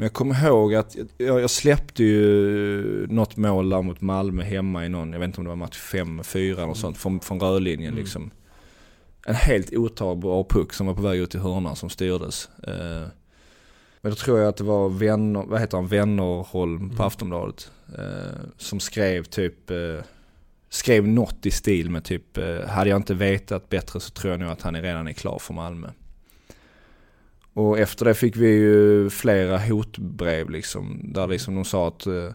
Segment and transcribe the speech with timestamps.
[0.00, 4.86] Men jag kommer ihåg att jag, jag släppte ju något mål där mot Malmö hemma
[4.86, 6.74] i någon, jag vet inte om det var match 5-4 eller mm.
[6.74, 8.02] sånt, från, från rödlinjen mm.
[8.02, 8.30] liksom.
[9.26, 12.48] En helt otagbar puck som var på väg ut i hörnan som styrdes.
[12.62, 13.06] Eh,
[14.00, 17.06] men då tror jag att det var vänner, vad heter han, Vännerholm på mm.
[17.06, 17.70] Aftonbladet.
[17.98, 20.04] Eh, som skrev typ, eh,
[20.68, 24.40] skrev något i stil med typ, eh, hade jag inte vetat bättre så tror jag
[24.40, 25.88] nog att han är redan är klar för Malmö.
[27.52, 32.30] Och efter det fick vi ju flera hotbrev liksom, där liksom de sa att eh,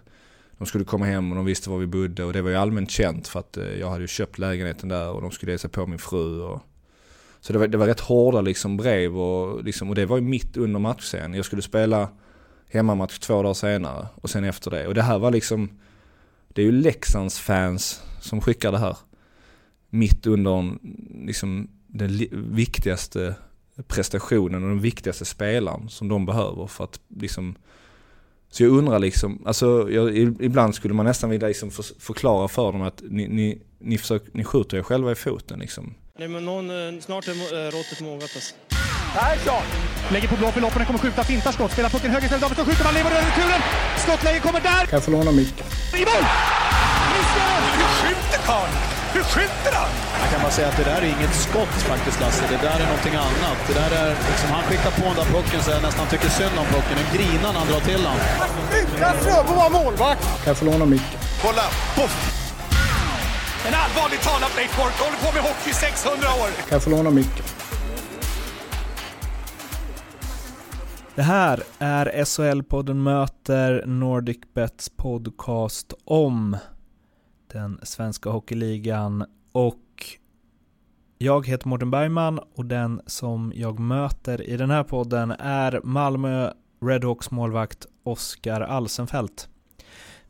[0.58, 2.91] de skulle komma hem och de visste var vi bodde och det var ju allmänt
[2.91, 5.70] känt för att eh, jag hade ju köpt lägenheten där och de skulle ge sig
[5.70, 6.62] på min fru och
[7.45, 10.23] så det var, det var rätt hårda liksom brev och, liksom, och det var ju
[10.23, 11.34] mitt under matchserien.
[11.34, 12.09] Jag skulle spela
[12.70, 14.88] hemmamatch två dagar senare och sen efter det.
[14.88, 15.70] Och det här var liksom,
[16.47, 18.97] det är ju Leksands fans som skickar det här.
[19.89, 20.77] Mitt under
[21.25, 23.36] liksom, den viktigaste
[23.88, 27.55] prestationen och den viktigaste spelaren som de behöver för att liksom
[28.49, 32.72] så jag undrar liksom, alltså jag, ibland skulle man nästan vilja liksom för, förklara för
[32.72, 35.94] dem att ni, ni, ni, försök, ni skjuter er själva i foten liksom.
[36.19, 38.55] Nej, men någon, eh, snart är äh, råttet mogat alltså.
[39.16, 39.63] Persson!
[40.11, 42.83] Lägger på blå för loppen, kommer skjuta, fintar skott, spelar pucken höger istället, Davidsson skjuter,
[42.83, 43.61] man lever över returen!
[43.97, 44.85] Skottläge kommer där!
[44.85, 45.66] Kan jag få låna micken?
[45.95, 46.64] I mål!
[47.80, 48.75] Hur skjuter karln?
[49.16, 49.91] Hur skjuter han?
[50.21, 52.88] Jag kan bara säga att det där är inget skott faktiskt Lasse, det där är
[52.91, 53.57] någonting annat.
[53.67, 56.55] Det där är, liksom, han skickar på den där pucken så jag nästan tycker synd
[56.61, 56.95] om pucken.
[57.03, 58.17] En grinar när han drar till den.
[58.80, 60.23] Utan Fröbo var målvakt!
[60.44, 61.19] Kan jag få låna micken?
[61.44, 61.66] Kolla!
[61.97, 62.16] Poff!
[63.67, 66.50] En allvarligt talat Leif Boork håller på med hockey i 600 år!
[66.67, 67.45] Kan jag få låna micken?
[71.16, 76.57] Det här är SHL-podden möter Nordic Bets podcast om
[77.56, 80.06] den svenska hockeyligan och
[81.17, 86.52] jag heter Mårten Bergman och den som jag möter i den här podden är Malmö
[86.81, 89.50] Redhawks målvakt Oskar Alsenfelt.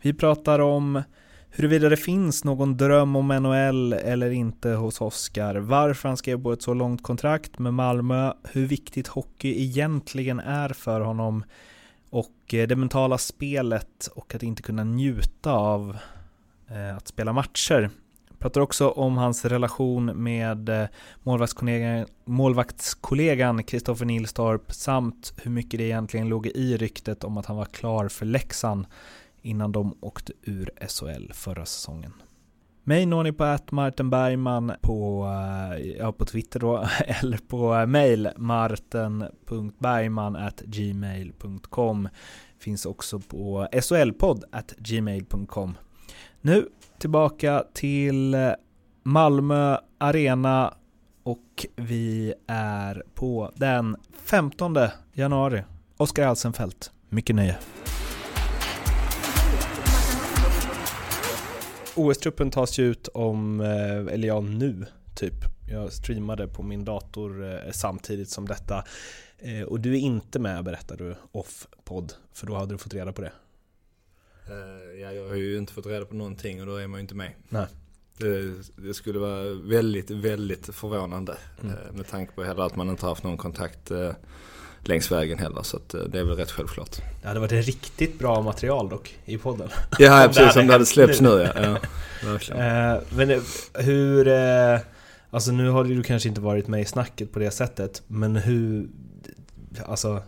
[0.02, 1.04] Vi pratar om
[1.50, 6.52] huruvida det finns någon dröm om NHL eller inte hos Oskar, varför han skrev på
[6.52, 11.44] ett så långt kontrakt med Malmö, hur viktigt hockey egentligen är för honom
[12.10, 15.98] och det mentala spelet och att inte kunna njuta av
[16.76, 17.90] Eh, att spela matcher.
[18.40, 20.86] Pratar också om hans relation med eh,
[22.26, 27.66] målvaktskollegan, Kristoffer Nilstorp samt hur mycket det egentligen låg i ryktet om att han var
[27.66, 28.86] klar för Leksand
[29.42, 32.14] innan de åkte ur SHL förra säsongen.
[32.84, 37.86] Mig når ni på att Martin Bergman på, eh, ja, på Twitter då, eller på
[37.86, 42.10] mail marten.bergman gmail.com
[42.60, 44.44] Finns också på solpodd
[44.78, 45.76] gmail.com
[46.46, 48.52] nu tillbaka till eh,
[49.04, 50.74] Malmö Arena
[51.24, 54.78] och vi är på den 15
[55.14, 55.64] januari.
[55.98, 57.58] Oskar Alsenfelt, mycket nöje.
[61.96, 64.86] OS-truppen tas ju ut om, eh, eller ja nu,
[65.16, 65.36] typ.
[65.72, 68.84] Jag streamade på min dator eh, samtidigt som detta.
[69.68, 73.22] Och du är inte med berättar du off-podd, för då hade du fått reda på
[73.22, 73.32] det.
[75.02, 77.16] Ja, jag har ju inte fått reda på någonting och då är man ju inte
[77.16, 77.32] med.
[77.50, 77.66] Nej.
[78.18, 81.76] Det, det skulle vara väldigt, väldigt förvånande mm.
[81.94, 83.92] med tanke på heller att man inte har haft någon kontakt
[84.88, 85.64] längs vägen heller.
[85.64, 86.98] Så eh, det är väl rätt självklart.
[87.22, 89.70] Det hade varit ett riktigt bra material dock i podden.
[90.00, 90.56] Ja, ja precis.
[90.56, 91.80] Om det hade släppts nu, nu ja.
[92.50, 92.56] ja.
[92.56, 93.42] Eh, men eh,
[93.74, 94.30] hur...
[95.30, 98.04] Alltså nu har du kanske inte varit med i snacket på det sättet.
[98.08, 98.88] Men hur...
[99.86, 100.24] Alltså...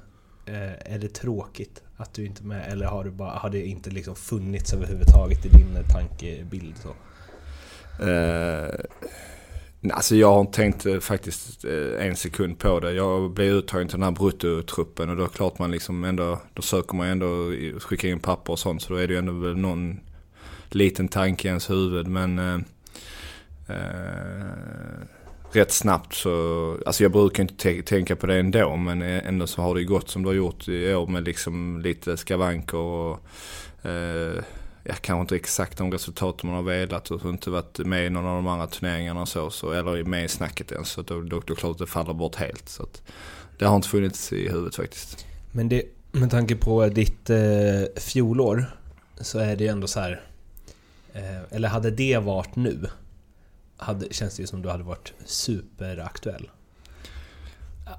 [0.85, 2.71] Är det tråkigt att du inte är med?
[2.71, 6.75] Eller har, du bara, har det inte liksom funnits överhuvudtaget i din eh, tankebild?
[6.77, 6.89] Så?
[8.03, 8.69] Uh,
[9.93, 11.65] Alltså jag har inte tänkt eh, faktiskt
[11.99, 12.91] en sekund på det.
[12.91, 16.41] Jag blev uttagen till den här bruttotruppen och då är det klart man liksom ändå,
[16.53, 19.31] då söker man ändå skicka in papper och sånt så då är det ju ändå
[19.33, 19.99] väl någon
[20.69, 22.59] liten tanke i ens huvud men eh,
[23.67, 25.01] eh,
[25.51, 29.75] rätt snabbt så, alltså jag brukar inte tänka på det ändå men ändå så har
[29.75, 33.19] det gått som det har gjort i år med liksom lite skavanker och
[33.81, 34.43] eh,
[34.83, 38.25] ja, kanske inte exakt de resultat man har velat och inte varit med i någon
[38.25, 40.89] av de andra turneringarna och så, så eller med i snacket ens.
[40.89, 42.69] Så då, då, då klart att det faller bort helt.
[42.69, 43.01] Så att,
[43.57, 45.25] det har inte funnits i huvudet faktiskt.
[45.51, 47.37] Men det, med tanke på ditt eh,
[47.95, 48.65] fjolår
[49.21, 50.21] så är det ju ändå så här.
[51.13, 52.87] Eh, eller hade det varit nu
[53.77, 56.49] hade, känns det ju som du hade varit superaktuell.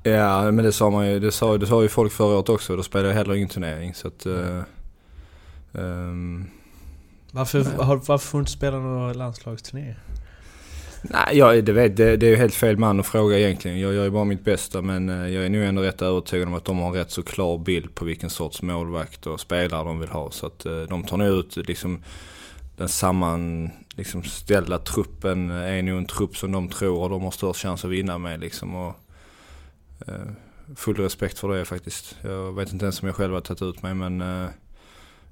[0.03, 1.21] Ja, men det sa man ju.
[1.21, 2.77] Det sa, det sa ju folk förra året också.
[2.77, 3.95] Då spelade jag heller ingen turnering.
[3.95, 4.63] Så att, mm.
[5.73, 6.51] um,
[7.31, 9.99] varför, har, varför får du inte spela några landslagsturnéer?
[11.03, 13.81] Nej, jag, det, vet, det, det är ju helt fel man att fråga egentligen.
[13.81, 16.55] Jag gör ju bara mitt bästa men eh, jag är nog ändå rätt övertygad om
[16.55, 20.01] att de har en rätt så klar bild på vilken sorts målvakt och spelare de
[20.01, 20.31] vill ha.
[20.31, 22.03] Så att eh, de tar nog ut liksom
[22.77, 27.31] den samman liksom, ställda truppen är nog en trupp som de tror och de har
[27.31, 28.75] störst chans att vinna med liksom.
[28.75, 28.95] Och,
[30.07, 30.15] eh,
[30.77, 32.17] full respekt för det faktiskt.
[32.23, 34.49] Jag vet inte ens om jag själv har tagit ut mig men eh,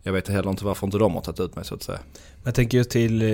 [0.02, 2.00] jag vet heller inte varför inte de har tagit ut mig så att säga.
[2.44, 3.28] Jag tänker just till eh,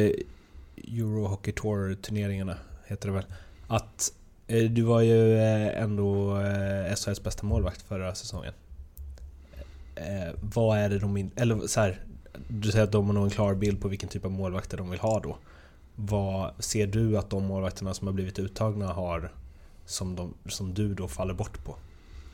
[0.76, 2.56] Euro Hockey Tour turneringarna,
[2.87, 3.25] heter det väl.
[3.67, 4.12] Att
[4.46, 8.52] eh, du var ju eh, ändå eh, SHLs bästa målvakt förra säsongen.
[9.94, 12.00] Eh, vad är det de in, eller så här,
[12.49, 14.90] du säger att de har nog en klar bild på vilken typ av målvakter de
[14.90, 15.37] vill ha då.
[15.94, 19.32] Vad ser du att de målvakterna som har blivit uttagna har
[19.87, 21.76] som, de, som du då faller bort på?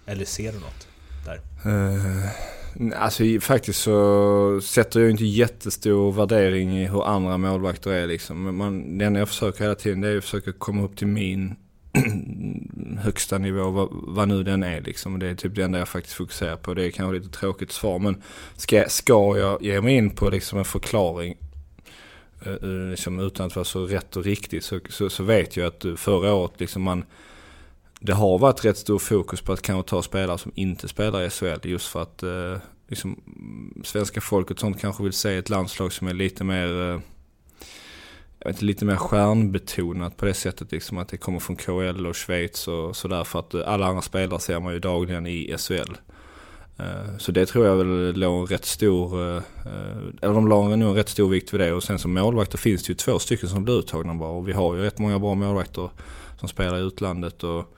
[0.06, 0.88] Eller ser du något
[1.24, 1.40] där?
[1.66, 8.56] Uh, alltså faktiskt så sätter jag inte jättestor värdering i hur andra målvakter är liksom.
[8.56, 11.56] Man, det enda jag försöker hela tiden det är att försöka komma upp till min
[12.98, 15.18] högsta nivå, vad, vad, nu den är liksom.
[15.18, 16.74] Det är typ det enda jag faktiskt fokuserar på.
[16.74, 18.22] Det är kanske lite tråkigt svar men
[18.56, 21.36] ska, ska jag ge mig in på liksom en förklaring
[22.46, 25.84] uh, liksom, utan att vara så rätt och riktigt så, så, så vet jag att
[25.84, 27.04] eh, förra året liksom man
[28.00, 31.30] det har varit rätt stor fokus på att kanske ta spelare som inte spelar i
[31.30, 32.56] SHL just för att eh,
[32.88, 33.20] liksom,
[33.84, 37.00] svenska folket sånt kanske vill se ett landslag som är lite mer
[38.38, 42.16] jag vet lite mer stjärnbetonat på det sättet liksom att det kommer från KL och
[42.16, 45.96] Schweiz och sådär för att alla andra spelare ser man ju dagligen i SHL.
[46.78, 49.20] Eh, så det tror jag väl låg en rätt stor,
[50.22, 52.82] eller de la nog en rätt stor vikt vid det och sen som målvakter finns
[52.82, 55.34] det ju två stycken som blir uttagna bara och vi har ju rätt många bra
[55.34, 55.90] målvakter
[56.38, 57.74] som spelar i utlandet och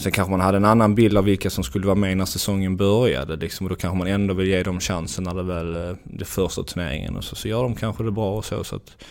[0.00, 2.76] sen kanske man hade en annan bild av vilka som skulle vara med när säsongen
[2.76, 3.36] började.
[3.36, 6.62] Liksom, och då kanske man ändå vill ge dem chansen när det väl är första
[6.62, 7.16] turneringen.
[7.16, 8.64] Och så, så gör de kanske det bra och så.
[8.64, 9.06] så att, eh,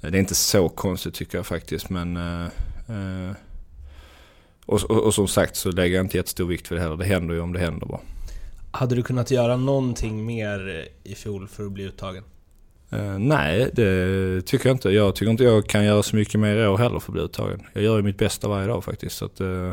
[0.00, 1.90] det är inte så konstigt tycker jag faktiskt.
[1.90, 3.32] Men, eh,
[4.66, 6.96] och, och, och, som sagt så lägger jag inte jättestor vikt vid det heller.
[6.96, 8.00] Det händer ju om det händer bara.
[8.70, 12.24] Hade du kunnat göra någonting mer i fjol för att bli uttagen?
[12.92, 14.90] Uh, nej, det tycker jag inte.
[14.90, 17.22] Jag tycker inte jag kan göra så mycket mer i år heller för att bli
[17.22, 17.62] uttagen.
[17.72, 19.16] Jag gör ju mitt bästa varje dag faktiskt.
[19.16, 19.72] Så att, uh,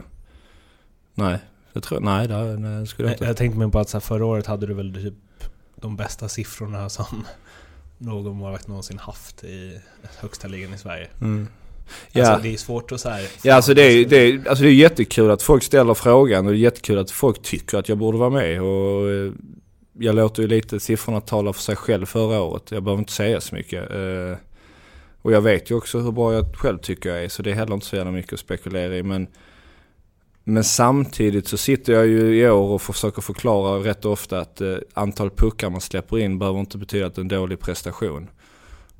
[1.16, 1.40] Nej,
[1.74, 3.26] jag tror, nej det, nej, skulle jag inte.
[3.26, 5.14] Jag tänkte mig på att så här, förra året hade du väl typ
[5.76, 7.26] de bästa siffrorna som
[7.98, 9.80] någon målvakt någonsin haft i
[10.20, 11.08] högsta ligan i Sverige.
[11.22, 11.48] Mm.
[12.12, 12.28] Ja.
[12.28, 14.70] Alltså, det är svårt att så här, Ja, alltså det, är, det, är, alltså det
[14.70, 17.98] är jättekul att folk ställer frågan och det är jättekul att folk tycker att jag
[17.98, 18.62] borde vara med.
[18.62, 19.32] Och eh,
[19.94, 22.72] jag låter ju lite siffrorna tala för sig själv förra året.
[22.72, 23.92] Jag behöver inte säga så mycket.
[23.92, 24.38] Eh,
[25.22, 27.56] och jag vet ju också hur bra jag själv tycker jag är, så det är
[27.56, 29.04] heller inte så jävla mycket att spekulera i.
[29.04, 29.28] Men
[30.48, 34.78] men samtidigt så sitter jag ju i år och försöker förklara rätt ofta att eh,
[34.94, 38.30] antal puckar man släpper in behöver inte betyda att det är en dålig prestation.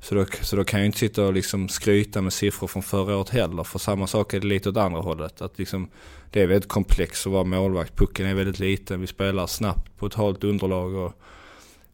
[0.00, 3.16] Så då, så då kan jag inte sitta och liksom skryta med siffror från förra
[3.16, 3.64] året heller.
[3.64, 5.40] För samma sak är det lite åt andra hållet.
[5.42, 5.88] Att liksom,
[6.30, 7.96] det är väldigt komplext att vara målvakt.
[7.96, 9.00] Pucken är väldigt liten.
[9.00, 10.94] Vi spelar snabbt på ett halt underlag.
[10.94, 11.12] Och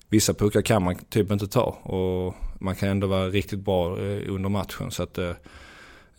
[0.08, 1.62] vissa puckar kan man typ inte ta.
[1.82, 4.90] Och man kan ändå vara riktigt bra eh, under matchen.
[4.90, 5.32] Så att Eh,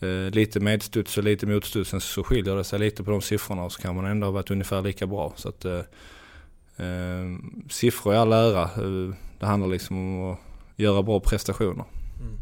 [0.04, 3.72] Eh, lite medstuds och lite motstuds så skiljer det sig lite på de siffrorna och
[3.72, 5.32] så kan man ändå ha varit ungefär lika bra.
[5.36, 5.78] Så att, eh,
[6.76, 7.38] eh
[7.70, 10.38] siffror i all ära, eh, det handlar liksom om att
[10.76, 11.84] göra bra prestationer.
[12.20, 12.38] Mm.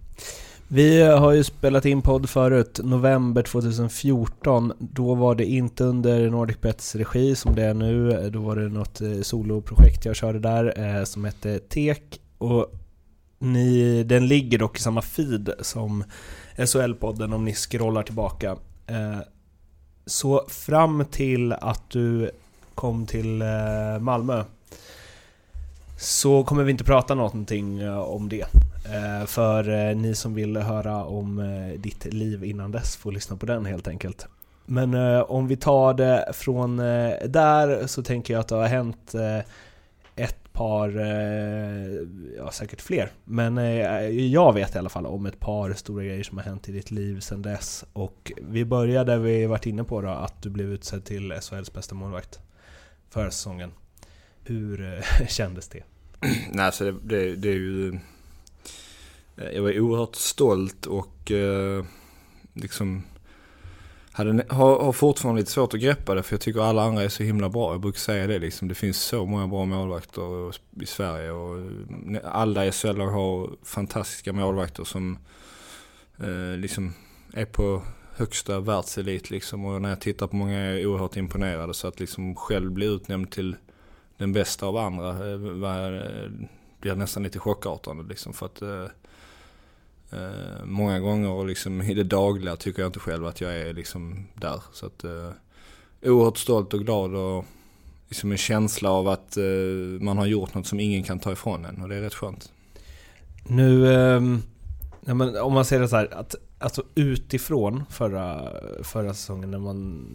[0.75, 4.73] Vi har ju spelat in podd förut, november 2014.
[4.79, 8.31] Då var det inte under NordicBets regi som det är nu.
[8.31, 12.21] Då var det något eh, soloprojekt jag körde där eh, som hette Tek.
[12.38, 12.73] Och
[13.38, 16.04] ni, den ligger dock i samma feed som
[16.66, 18.57] SHL-podden om ni scrollar tillbaka.
[18.87, 19.19] Eh,
[20.07, 22.31] så fram till att du
[22.75, 24.45] kom till eh, Malmö
[25.99, 28.47] så kommer vi inte prata någonting eh, om det.
[29.26, 31.42] För ni som vill höra om
[31.78, 34.26] ditt liv innan dess får lyssna på den helt enkelt.
[34.66, 36.76] Men om vi tar det från
[37.26, 39.14] där så tänker jag att det har hänt
[40.62, 45.73] par, eh, ja säkert fler, men eh, jag vet i alla fall om ett par
[45.73, 47.85] stora grejer som har hänt i ditt liv sedan dess.
[47.92, 51.73] Och vi började där vi varit inne på då, att du blev utsedd till SHLs
[51.73, 52.40] bästa målvakt
[53.11, 53.71] förra säsongen.
[54.45, 55.83] Hur eh, kändes det?
[56.52, 57.99] Nej, alltså det, det, det är ju...
[59.54, 61.33] Jag var oerhört stolt och
[62.54, 63.02] liksom
[64.12, 67.09] hade, har, har fortfarande lite svårt att greppa det för jag tycker alla andra är
[67.09, 67.73] så himla bra.
[67.73, 68.69] Jag brukar säga det liksom.
[68.69, 70.52] Det finns så många bra målvakter
[70.83, 71.71] i Sverige och
[72.25, 75.19] alla i SHL har fantastiska målvakter som
[76.19, 76.95] eh, liksom
[77.33, 77.83] är på
[78.16, 79.64] högsta världselit liksom.
[79.64, 81.76] Och när jag tittar på många är jag oerhört imponerad.
[81.76, 83.57] Så att liksom själv bli utnämnd till
[84.16, 86.11] den bästa av andra eh, var,
[86.81, 88.33] blir nästan lite chockartande liksom.
[88.33, 88.87] För att eh,
[90.12, 94.26] Eh, många gånger liksom i det dagliga tycker jag inte själv att jag är liksom
[94.35, 94.62] där.
[94.73, 95.31] Så att eh,
[96.02, 97.45] oerhört stolt och glad och
[98.09, 99.45] liksom en känsla av att eh,
[100.00, 102.52] man har gjort något som ingen kan ta ifrån en och det är rätt skönt.
[103.45, 104.23] Nu, eh,
[105.04, 108.50] ja, men om man ser det så här, att alltså utifrån förra,
[108.83, 110.07] förra säsongen när man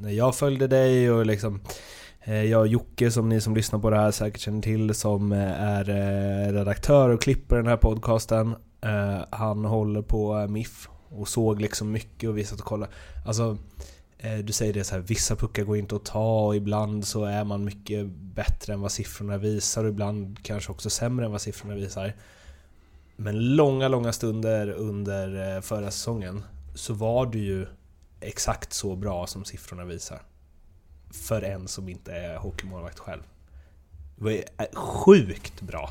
[0.00, 1.60] när jag följde dig och liksom
[2.20, 5.32] eh, jag och Jocke som ni som lyssnar på det här säkert känner till som
[5.32, 8.54] eh, är eh, redaktör och klipper den här podcasten.
[8.82, 12.92] Eh, han håller på eh, MIF och såg liksom mycket och vi satt och kollade.
[13.26, 13.58] Alltså,
[14.18, 17.24] eh, du säger det så här, vissa puckar går inte att ta och ibland så
[17.24, 21.40] är man mycket bättre än vad siffrorna visar och ibland kanske också sämre än vad
[21.40, 22.14] siffrorna visar.
[23.16, 27.66] Men långa, långa stunder under förra säsongen så var du ju
[28.20, 30.22] exakt så bra som siffrorna visar.
[31.10, 33.22] För en som inte är hockeymålvakt själv.
[34.16, 35.90] Det var sjukt bra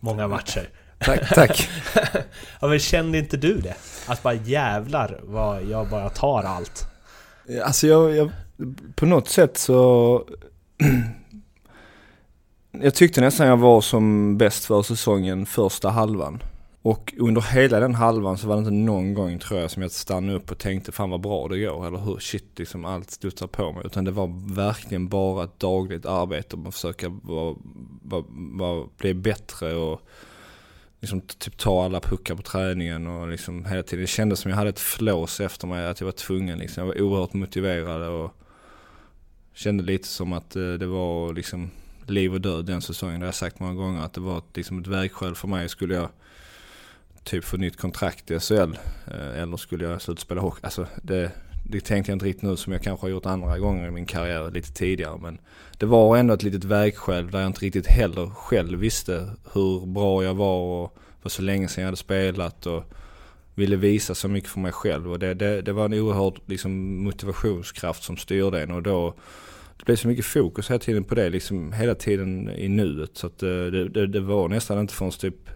[0.00, 0.68] många matcher.
[0.98, 1.70] Tack, tack.
[2.60, 3.74] ja, men kände inte du det?
[4.06, 6.84] Att bara jävlar vad jag bara tar allt.
[7.64, 8.30] Alltså jag, jag
[8.94, 10.24] på något sätt så...
[12.82, 16.42] jag tyckte nästan jag var som bäst för säsongen första halvan.
[16.82, 19.90] Och under hela den halvan så var det inte någon gång tror jag som jag
[19.90, 23.46] stannade upp och tänkte fan vad bra det går eller hur shit liksom allt studsar
[23.46, 23.82] på mig.
[23.86, 27.56] Utan det var verkligen bara ett dagligt arbete att försöka vara,
[28.02, 30.00] vara, vara, bli bättre och
[31.00, 34.00] liksom typ ta alla puckar på träningen och liksom hela tiden.
[34.00, 36.80] Det kändes som jag hade ett flås efter mig att jag var tvungen liksom.
[36.80, 38.32] Jag var oerhört motiverad och
[39.54, 41.70] kände lite som att eh, det var liksom
[42.06, 43.20] liv och död den säsongen.
[43.20, 45.68] Det har jag sagt många gånger att det var liksom ett vägskäl för mig.
[45.68, 46.08] Skulle jag
[47.24, 48.78] typ få nytt kontrakt i SHL.
[49.06, 50.60] Eh, eller skulle jag sluta spela hockey?
[50.62, 51.32] Alltså det,
[51.68, 54.06] det tänkte jag inte riktigt nu som jag kanske har gjort andra gånger i min
[54.06, 55.18] karriär lite tidigare.
[55.22, 55.38] Men
[55.78, 60.24] det var ändå ett litet vägskäl där jag inte riktigt heller själv visste hur bra
[60.24, 62.84] jag var och var så länge sedan jag hade spelat och
[63.54, 65.12] ville visa så mycket för mig själv.
[65.12, 69.14] Och det, det, det var en oerhörd liksom, motivationskraft som styrde en och då
[69.78, 73.10] det blev så mycket fokus hela tiden på det, liksom hela tiden i nuet.
[73.12, 75.55] Så att eh, det, det, det var nästan inte förrän typ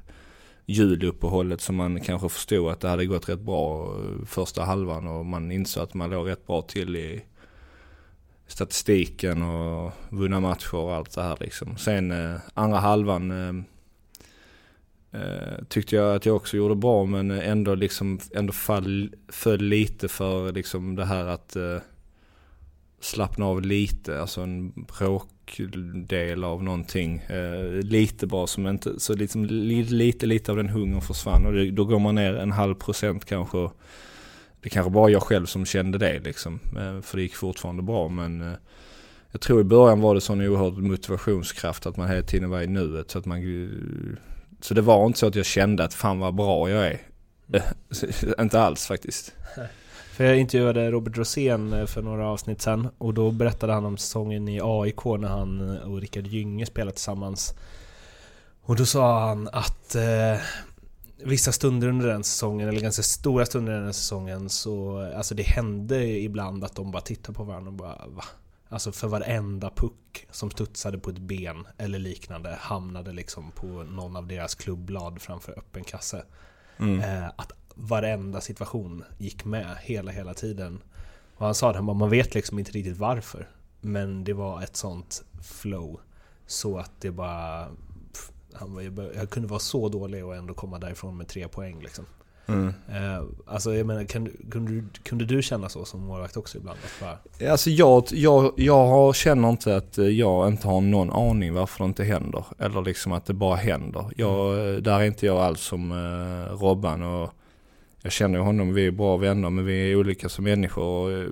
[0.70, 5.26] juluppehållet som man kanske förstod att det hade gått rätt bra eh, första halvan och
[5.26, 7.24] man insåg att man låg rätt bra till i
[8.46, 11.76] statistiken och vunna matcher och allt det här liksom.
[11.76, 13.64] Sen eh, andra halvan eh,
[15.20, 20.08] eh, tyckte jag att jag också gjorde bra men ändå liksom ändå fall, föll lite
[20.08, 21.78] för liksom det här att eh,
[23.00, 27.18] slappna av lite, alltså en bråk bråkdel av någonting.
[27.18, 31.70] Eh, lite bara som inte, så liksom, lite, lite av den hungern försvann och det,
[31.70, 33.70] då går man ner en halv procent kanske.
[34.62, 38.08] Det kanske bara jag själv som kände det liksom, eh, för det gick fortfarande bra
[38.08, 38.54] men eh,
[39.32, 42.66] jag tror i början var det sån oerhörd motivationskraft att man hela tiden var i
[42.66, 43.40] nuet så att man
[44.60, 47.00] så det var inte så att jag kände att fan vad bra jag är.
[48.42, 49.34] inte alls faktiskt.
[50.20, 53.96] För jag intervjuade Robert Rosén eh, för några avsnitt sen och då berättade han om
[53.96, 57.54] säsongen i AIK när han eh, och Rickard Gynge spelade tillsammans.
[58.62, 60.40] Och då sa han att eh,
[61.24, 65.42] vissa stunder under den säsongen, eller ganska stora stunder under den säsongen, så alltså det
[65.42, 68.24] hände ibland att de bara tittade på varandra och bara va?
[68.68, 74.16] Alltså för varenda puck som studsade på ett ben eller liknande hamnade liksom på någon
[74.16, 76.24] av deras klubblad framför öppen kasse.
[76.78, 77.00] Mm.
[77.00, 80.82] Eh, att varenda situation gick med hela, hela tiden.
[81.36, 83.48] Och han sa det, man vet liksom inte riktigt varför.
[83.80, 86.00] Men det var ett sånt flow.
[86.46, 87.66] Så att det bara...
[88.52, 92.06] Han, jag kunde vara så dålig och ändå komma därifrån med tre poäng liksom.
[92.46, 92.74] Mm.
[92.88, 96.78] Eh, alltså jag menar, kunde, du, kunde du känna så som målvakt också ibland?
[97.00, 97.50] Bara...
[97.50, 102.04] Alltså jag, jag, jag känner inte att jag inte har någon aning varför det inte
[102.04, 102.44] händer.
[102.58, 104.04] Eller liksom att det bara händer.
[104.16, 104.82] Jag, mm.
[104.82, 105.92] Där är inte jag alls som
[106.60, 107.30] Robban och
[108.02, 110.84] jag känner honom, vi är bra vänner men vi är olika som människor.
[110.84, 111.28] Och, eh,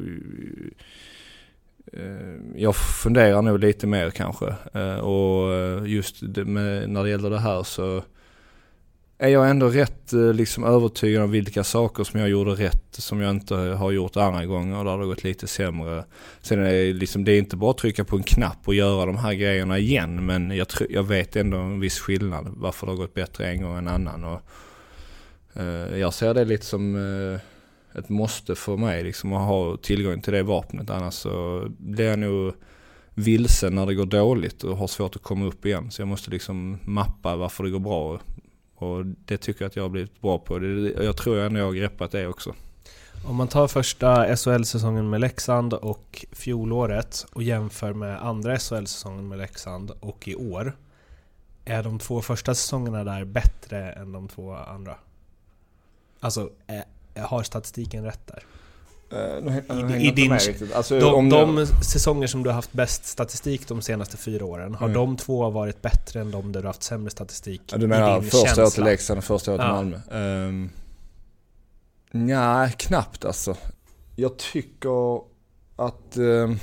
[1.92, 4.54] eh, jag funderar nog lite mer kanske.
[4.75, 8.02] Eh, och just med, när det gäller det här så
[9.20, 13.30] är jag ändå rätt liksom övertygad om vilka saker som jag gjorde rätt som jag
[13.30, 16.04] inte har gjort andra gånger där det har gått lite sämre.
[16.40, 19.06] Sen är det, liksom, det är inte bara att trycka på en knapp och göra
[19.06, 22.96] de här grejerna igen men jag, jag vet ändå en viss skillnad varför det har
[22.96, 24.25] gått bättre en gång än en annan.
[24.25, 24.40] Och,
[25.55, 27.40] Eh, jag ser det lite som eh,
[27.99, 30.90] ett måste för mig liksom att ha tillgång till det vapnet.
[30.90, 32.55] Annars så blir jag nog
[33.14, 35.90] vilsen när det går dåligt och har svårt att komma upp igen.
[35.90, 38.21] Så jag måste liksom mappa varför det går bra.
[38.75, 40.64] Och det tycker jag att jag har blivit bra på.
[41.02, 42.55] Jag tror ändå jag har greppat det också.
[43.26, 49.38] Om man tar första SHL-säsongen med Leksand och fjolåret och jämför med andra SHL-säsongen med
[49.38, 50.76] Leksand och i år.
[51.64, 54.97] Är de två första säsongerna där bättre än de två andra?
[56.20, 56.50] Alltså,
[57.14, 58.44] eh, har statistiken rätt där?
[59.12, 60.32] Uh, nu, nu I- i din-.
[60.75, 64.44] Alltså, De, om de det- säsonger som du har haft bäst statistik de senaste fyra
[64.44, 64.94] åren, har Mm.
[65.00, 67.62] de två varit bättre än de där du har haft sämre statistik?
[67.72, 69.72] Ja, du menar första året till Leksand och första året till Ja.
[69.75, 70.00] Malmö?
[70.48, 70.70] Um,
[72.10, 73.56] Nej, knappt alltså.
[74.16, 75.16] Jag tycker
[75.76, 76.16] att...
[76.16, 76.58] ehm,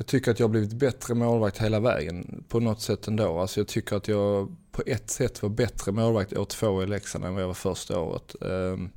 [0.00, 3.38] jag tycker att jag har blivit bättre målvakt hela vägen på något sätt ändå.
[3.38, 7.24] Alltså jag tycker att jag på ett sätt var bättre målvakt år två i Leksand
[7.24, 8.34] än vad jag var första året.
[8.42, 8.90] Ehm,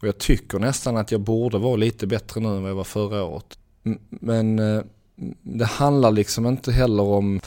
[0.00, 2.84] och jag tycker nästan att jag borde vara lite bättre nu än vad jag var
[2.84, 3.58] förra året.
[4.08, 4.82] Men eh,
[5.42, 7.40] det handlar liksom inte heller om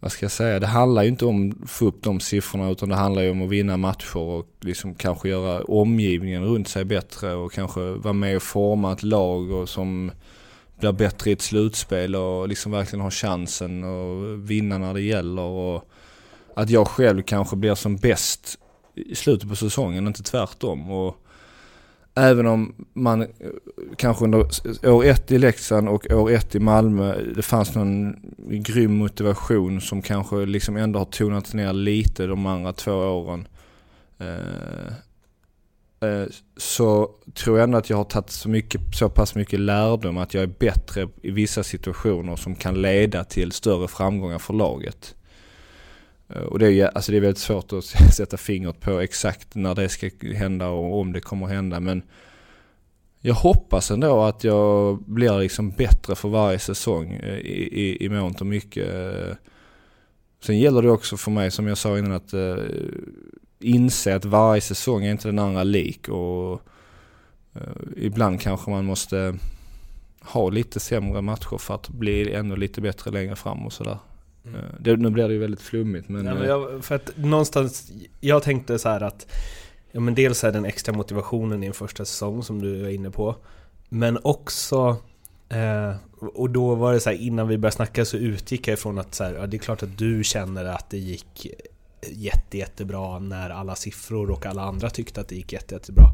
[0.00, 2.88] vad ska jag säga, det handlar ju inte om att få upp de siffrorna utan
[2.88, 7.34] det handlar ju om att vinna matcher och liksom kanske göra omgivningen runt sig bättre
[7.34, 10.10] och kanske vara med och forma ett lag och som
[10.76, 15.42] blir bättre i ett slutspel och liksom verkligen har chansen och vinna när det gäller
[15.42, 15.90] och
[16.56, 18.58] att jag själv kanske blir som bäst
[18.94, 20.90] i slutet på säsongen, inte tvärtom.
[20.90, 21.16] Och
[22.14, 23.26] även om man
[23.96, 24.46] kanske under
[24.88, 30.02] år ett i Leksand och år ett i Malmö, det fanns någon grym motivation som
[30.02, 33.48] kanske liksom ändå har tonats ner lite de andra två åren.
[34.18, 34.92] Eh,
[36.00, 36.24] Eh,
[36.56, 40.34] så tror jag ändå att jag har tagit så, mycket, så pass mycket lärdom att
[40.34, 45.14] jag är bättre i vissa situationer som kan leda till större framgångar för laget.
[46.28, 47.84] Eh, och det är, alltså det är väldigt svårt att
[48.14, 51.80] sätta fingret på exakt när det ska hända och om det kommer hända.
[51.80, 52.02] Men
[53.20, 58.08] jag hoppas ändå att jag blir liksom bättre för varje säsong eh, i, i, i
[58.08, 58.88] mångt och mycket.
[60.40, 62.34] Sen gäller det också för mig, som jag sa innan, att
[63.60, 66.08] inse att varje säsong är inte den andra lik.
[66.08, 66.60] Och
[67.54, 67.60] eh,
[67.96, 69.38] ibland kanske man måste
[70.20, 73.98] ha lite sämre matcher för att bli ännu lite bättre längre fram och sådär.
[74.44, 74.56] Mm.
[74.56, 76.24] Eh, Det, nu blir det ju väldigt flummigt men...
[76.24, 79.26] Nej, men eh, jag, för att någonstans, jag tänkte så här att
[79.92, 83.10] ja, men dels är den extra motivationen i en första säsong som du är inne
[83.10, 83.36] på.
[83.88, 84.96] Men också,
[85.48, 85.94] eh,
[86.34, 89.14] och då var det så här innan vi började snacka så utgick jag ifrån att
[89.14, 91.46] så här, ja, det är klart att du känner att det gick
[92.02, 96.04] jätte, jättebra när alla siffror och alla andra tyckte att det gick jätte, jättebra.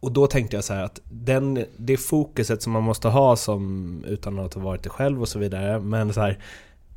[0.00, 4.04] Och då tänkte jag så här att den, det fokuset som man måste ha som,
[4.04, 6.38] utan att ha varit det själv och så vidare, men så här,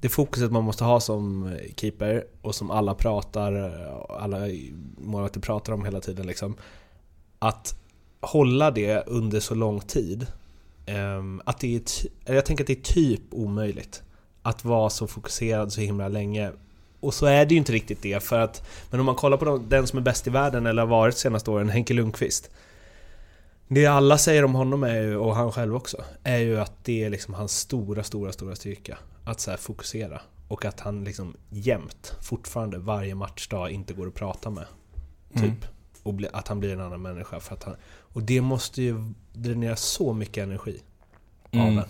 [0.01, 3.53] det fokuset man måste ha som keeper och som alla pratar,
[4.09, 4.39] alla
[4.97, 6.55] målvakter pratar om hela tiden liksom.
[7.39, 7.79] Att
[8.21, 10.27] hålla det under så lång tid.
[10.85, 11.81] Ehm, att det är,
[12.33, 14.03] jag tänker att det är typ omöjligt.
[14.41, 16.51] Att vara så fokuserad så himla länge.
[17.03, 19.45] Och så är det ju inte riktigt det för att Men om man kollar på
[19.45, 22.49] de- den som är bäst i världen eller har varit de senaste åren, Henke Lundqvist.
[23.67, 27.03] Det alla säger om honom är ju, och han själv också, är ju att det
[27.03, 28.97] är liksom hans stora, stora, stora styrka.
[29.23, 30.21] Att så här fokusera.
[30.47, 34.65] Och att han liksom jämt, fortfarande, varje matchdag inte går att prata med.
[35.33, 35.43] Typ.
[35.43, 35.57] Mm.
[36.03, 37.39] Och att han blir en annan människa.
[37.39, 38.95] För att han, och det måste ju
[39.33, 40.81] dränera så mycket energi
[41.53, 41.77] av Mm.
[41.77, 41.85] en.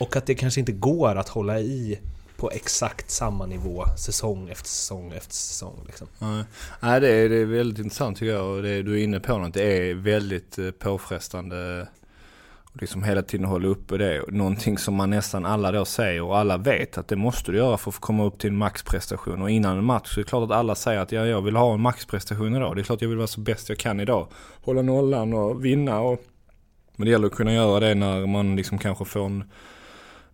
[0.00, 1.98] Och att det kanske inte går att hålla i
[2.36, 5.84] på exakt samma nivå säsong efter säsong efter säsong.
[5.86, 6.08] Liksom.
[6.80, 9.38] Nej, det, är, det är väldigt intressant tycker jag och det, du är inne på
[9.38, 9.54] något.
[9.54, 11.88] Det är väldigt eh, påfrestande
[12.80, 14.24] liksom hela tiden hålla uppe det.
[14.28, 17.76] Någonting som man nästan alla då säger och alla vet att det måste du göra
[17.76, 19.42] för att komma upp till en maxprestation.
[19.42, 21.56] Och innan en match så är det klart att alla säger att ja, jag vill
[21.56, 22.76] ha en maxprestation idag.
[22.76, 24.28] Det är klart jag vill vara så bäst jag kan idag.
[24.64, 26.00] Hålla nollan och vinna.
[26.00, 26.20] Och...
[26.96, 29.44] Men det gäller att kunna göra det när man liksom kanske får en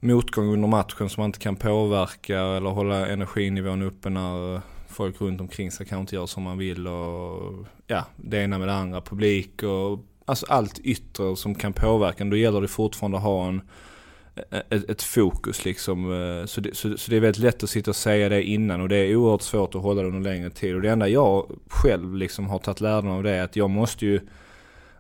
[0.03, 5.41] motgång under matchen som man inte kan påverka eller hålla energinivån uppe när folk runt
[5.41, 9.01] omkring sig kanske inte gör som man vill och ja, det ena med det andra,
[9.01, 12.25] publik och alltså allt yttre som kan påverka.
[12.25, 13.63] Då gäller det fortfarande att ha en,
[14.51, 16.13] e-, ett, ett fokus liksom.
[16.13, 18.81] Eh, så det, så, så det är väldigt lätt att sitta och säga det innan
[18.81, 20.75] och det är oerhört svårt att hålla det under längre tid.
[20.75, 24.07] Och det enda jag själv liksom har tagit lärdom av det är att jag måste
[24.07, 24.21] ju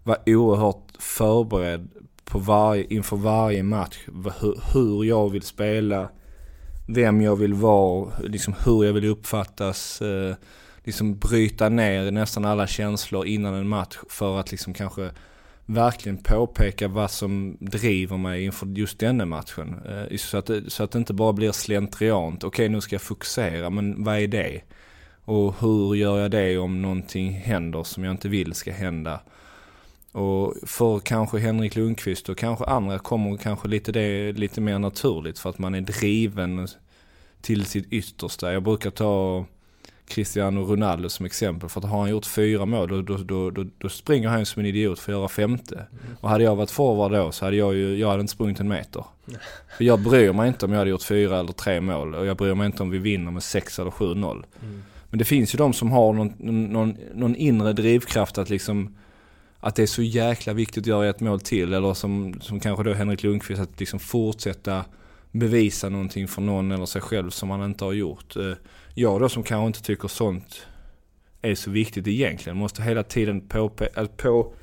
[0.03, 1.89] vara oerhört förberedd
[2.33, 3.99] på varje, inför varje match.
[4.41, 6.09] Hur, hur jag vill spela,
[6.89, 10.03] vem jag vill vara, liksom hur jag vill uppfattas.
[10.03, 10.35] Eh,
[10.85, 15.11] liksom bryta ner nästan alla känslor innan en match för att liksom kanske
[15.67, 19.81] verkligen påpeka vad som driver mig inför just denna matchen.
[19.89, 22.45] Eh, så, att så att det inte bara blir slentriant.
[22.45, 24.61] Okej, nu ska jag fokusera, men vad är det?
[25.25, 29.21] Och hur gör jag det om någonting händer som jag inte vill ska hända?
[30.13, 35.39] Och för kanske Henrik Lundqvist och kanske andra kommer kanske lite det lite mer naturligt
[35.39, 36.69] för att man är driven
[37.41, 38.53] till sitt yttersta.
[38.53, 39.45] Jag brukar ta
[40.09, 41.69] Cristiano Ronaldo som exempel.
[41.69, 44.67] För att har han gjort fyra mål då, då, då, då, springer han som en
[44.67, 45.87] idiot för att göra femte.
[46.21, 48.69] Och hade jag varit forward då så hade jag ju, jag hade inte sprungit en
[48.69, 49.05] meter.
[49.77, 52.15] För jag bryr mig inte om jag hade gjort fyra eller tre mål.
[52.15, 54.47] Och jag bryr mig inte om vi vinner med sex eller sju noll.
[55.11, 56.35] Men det finns ju de som har någon,
[56.73, 58.97] någon, någon inre drivkraft att liksom
[59.65, 61.73] att det är så jäkla viktigt att göra ett mål till.
[61.73, 64.85] Eller som, som kanske då Henrik Lundqvist, att liksom fortsätta
[65.31, 68.37] bevisa någonting för någon eller sig själv som man inte har gjort.
[68.37, 68.53] Eh,
[68.95, 70.67] jag då som kanske inte tycker sånt
[71.43, 72.57] är så viktigt egentligen.
[72.57, 74.55] Måste hela tiden påpe på,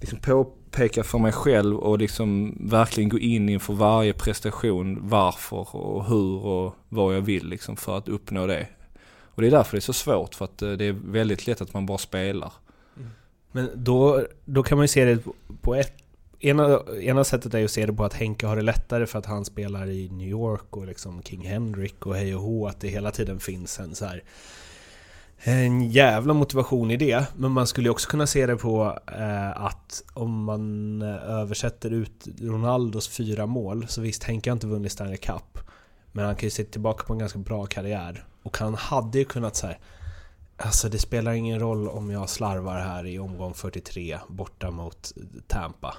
[0.00, 6.04] liksom påpeka för mig själv och liksom verkligen gå in inför varje prestation varför och
[6.04, 8.66] hur och vad jag vill liksom för att uppnå det.
[9.08, 11.60] Och det är därför det är så svårt för att eh, det är väldigt lätt
[11.60, 12.52] att man bara spelar.
[13.56, 15.18] Men då, då kan man ju se det
[15.60, 15.92] på ett
[16.40, 19.18] Ena, ena sättet är ju att se det på att Henke har det lättare för
[19.18, 22.80] att han spelar i New York och liksom King Henrik och hej och hå, att
[22.80, 24.22] det hela tiden finns en så här
[25.38, 30.02] en jävla motivation i det, men man skulle också kunna se det på eh, att
[30.12, 35.16] om man eh, översätter ut Ronaldos fyra mål, så visst, Henke har inte vunnit Stanley
[35.16, 35.58] Cup,
[36.12, 38.24] men han kan ju se tillbaka på en ganska bra karriär.
[38.42, 39.76] Och han hade ju kunnat säga
[40.56, 45.12] Alltså det spelar ingen roll om jag slarvar här i omgång 43 borta mot
[45.46, 45.94] Tampa.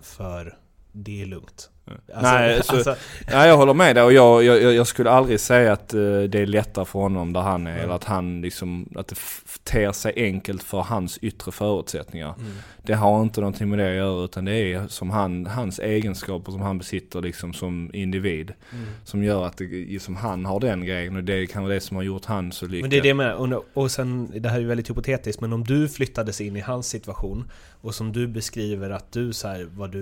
[0.00, 0.58] För
[0.92, 1.70] det är lugnt.
[2.14, 2.96] Alltså, nej, så, alltså,
[3.32, 6.40] nej, jag håller med dig och jag, jag, jag, skulle aldrig säga att uh, det
[6.40, 7.70] är lättare för honom där han är.
[7.70, 7.84] Mm.
[7.84, 9.16] Eller att han liksom, att det
[9.64, 12.34] ter sig enkelt för hans yttre förutsättningar.
[12.38, 12.52] Mm.
[12.82, 16.52] Det har inte någonting med det att göra utan det är som han, hans egenskaper
[16.52, 18.52] som han besitter liksom som individ.
[18.72, 18.84] Mm.
[19.04, 21.96] Som gör att det, som han har den grejen och det är kanske det som
[21.96, 22.82] har gjort han så lyckad.
[22.82, 25.52] Men det är det med, och, och sen, det här är ju väldigt hypotetiskt, men
[25.52, 29.68] om du flyttades in i hans situation och som du beskriver att du så här,
[29.76, 30.00] vad du,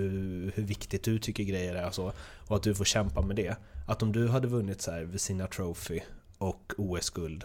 [0.55, 2.13] hur viktigt du tycker grejer är och så,
[2.47, 3.57] och att du får kämpa med det.
[3.87, 6.01] Att om du hade vunnit så här Vesina Trophy
[6.39, 7.45] och OS-guld,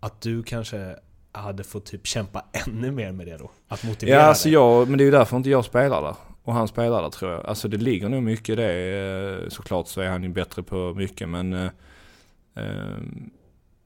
[0.00, 0.96] att du kanske
[1.32, 3.50] hade fått typ kämpa ännu mer med det då?
[3.68, 6.14] Att motivera Ja, alltså jag, men det är ju därför inte jag spelar där.
[6.42, 7.46] Och han spelar där tror jag.
[7.46, 9.42] Alltså det ligger nog mycket i det.
[9.42, 11.52] Eh, såklart så är han ju bättre på mycket men...
[11.52, 11.70] Eh,
[12.56, 12.96] eh,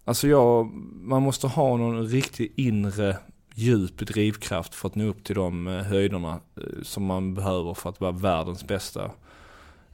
[0.04, 3.16] alltså jag, man måste ha någon riktig inre
[3.54, 7.90] djup drivkraft för att nå upp till de eh, höjderna eh, som man behöver för
[7.90, 9.10] att vara världens bästa.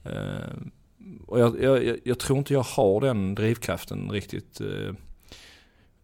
[0.04, 0.56] Eh,
[1.26, 4.60] och jag, jag, jag, tror inte jag har den drivkraften riktigt.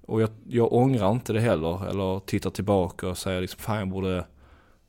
[0.07, 3.89] Och jag, jag ångrar inte det heller, eller tittar tillbaka och säger liksom, fan jag
[3.89, 4.27] borde,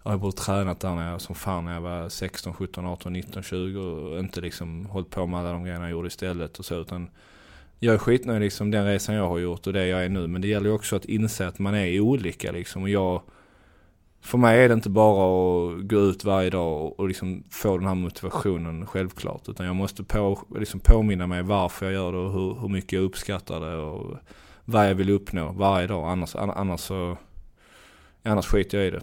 [0.04, 3.44] jag borde tränat där när jag, som fan när jag var 16, 17, 18, 19,
[3.44, 6.76] 20 och inte liksom hållit på med alla de grejerna jag gjorde istället och så
[6.76, 7.10] utan
[7.84, 10.42] jag är skitnöjd liksom den resan jag har gjort och det jag är nu men
[10.42, 13.22] det gäller ju också att inse att man är olika liksom och jag
[14.22, 17.78] för mig är det inte bara att gå ut varje dag och, och liksom få
[17.78, 19.50] den här motivationen självklart.
[19.50, 22.92] Utan jag måste på, liksom påminna mig varför jag gör det och hur, hur mycket
[22.92, 23.76] jag uppskattar det.
[23.76, 24.18] Och
[24.66, 26.10] vad jag vill uppnå varje dag.
[26.10, 27.18] Annars, annars, så,
[28.24, 29.02] annars skiter jag i det.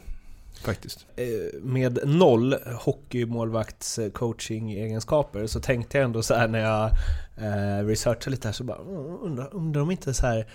[0.64, 1.07] Faktiskt.
[1.16, 6.90] Eh, med noll hockeymålvakts coaching egenskaper så tänkte jag ändå så här när jag
[7.37, 8.79] eh, researchade lite här så bara
[9.23, 10.46] undrar, undrar om inte så här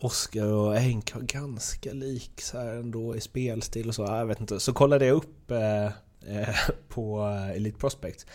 [0.00, 4.02] Oskar och Henk har ganska lik så här ändå i spelstil och så.
[4.02, 4.60] Jag vet inte.
[4.60, 5.88] Så kollade jag upp eh
[6.88, 7.22] på
[7.54, 8.26] Elite Prospect.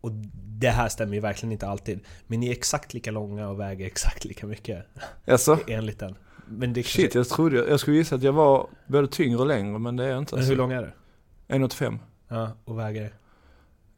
[0.00, 2.00] Och det här stämmer ju verkligen inte alltid.
[2.26, 4.86] Men ni är exakt lika långa och väger exakt lika mycket.
[5.24, 5.58] Jaså?
[5.68, 6.14] Enligt den.
[6.46, 9.78] Men det Shit, jag trodde, jag skulle gissa att jag var både tyngre och längre,
[9.78, 10.34] men det är jag inte.
[10.34, 10.62] Men hur alltså.
[10.62, 10.92] lång är
[11.48, 11.54] du?
[11.54, 11.98] 1,85.
[12.28, 13.12] Ja, och väger?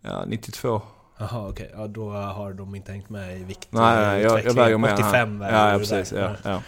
[0.01, 0.83] Ja, 92.
[1.19, 1.81] Jaha okej, okay.
[1.81, 4.93] ja, då har de inte hängt med i vikt Nej, nej jag, jag väger mer
[4.95, 6.13] 85 väger Ja, ja precis.
[6.13, 6.63] Ja, ja.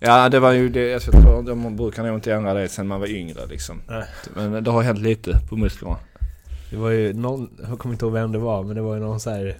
[0.00, 3.00] ja, det var ju det, jag tror de brukar nog inte ändra det sen man
[3.00, 3.82] var yngre liksom.
[3.88, 4.04] Nej.
[4.34, 5.96] Men det har hänt lite på musklerna.
[6.70, 9.00] Det var ju någon, jag kommer inte ihåg vem det var, men det var ju
[9.00, 9.56] någon så här,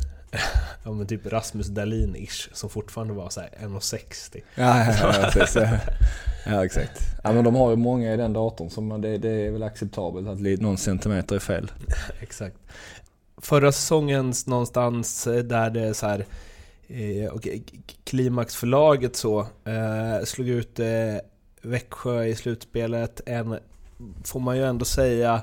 [0.84, 5.62] Ja men typ Rasmus Dahlin-ish som fortfarande var såhär 1,60 Ja, ja, ja, precis,
[6.46, 6.64] ja.
[6.64, 7.00] exakt.
[7.24, 10.28] Ja men de har ju många i den datorn så det, det är väl acceptabelt
[10.28, 11.70] att någon centimeter är fel.
[12.20, 12.56] exakt.
[13.36, 16.26] Förra säsongens någonstans eh, där det så här
[16.88, 17.48] eh, och
[18.04, 20.86] klimaxförlaget så eh, slog ut eh,
[21.62, 23.20] Växjö i slutspelet.
[23.26, 23.58] En,
[24.24, 25.42] får man ju ändå säga,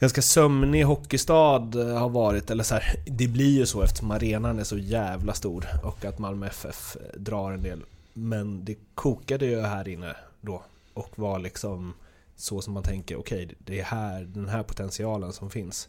[0.00, 4.58] ganska sömnig hockeystad eh, har varit, eller så här, det blir ju så eftersom arenan
[4.58, 7.84] är så jävla stor och att Malmö FF drar en del.
[8.12, 10.62] Men det kokade ju här inne då
[10.94, 11.94] och var liksom
[12.36, 15.88] så som man tänker, okej, okay, det är här, den här potentialen som finns.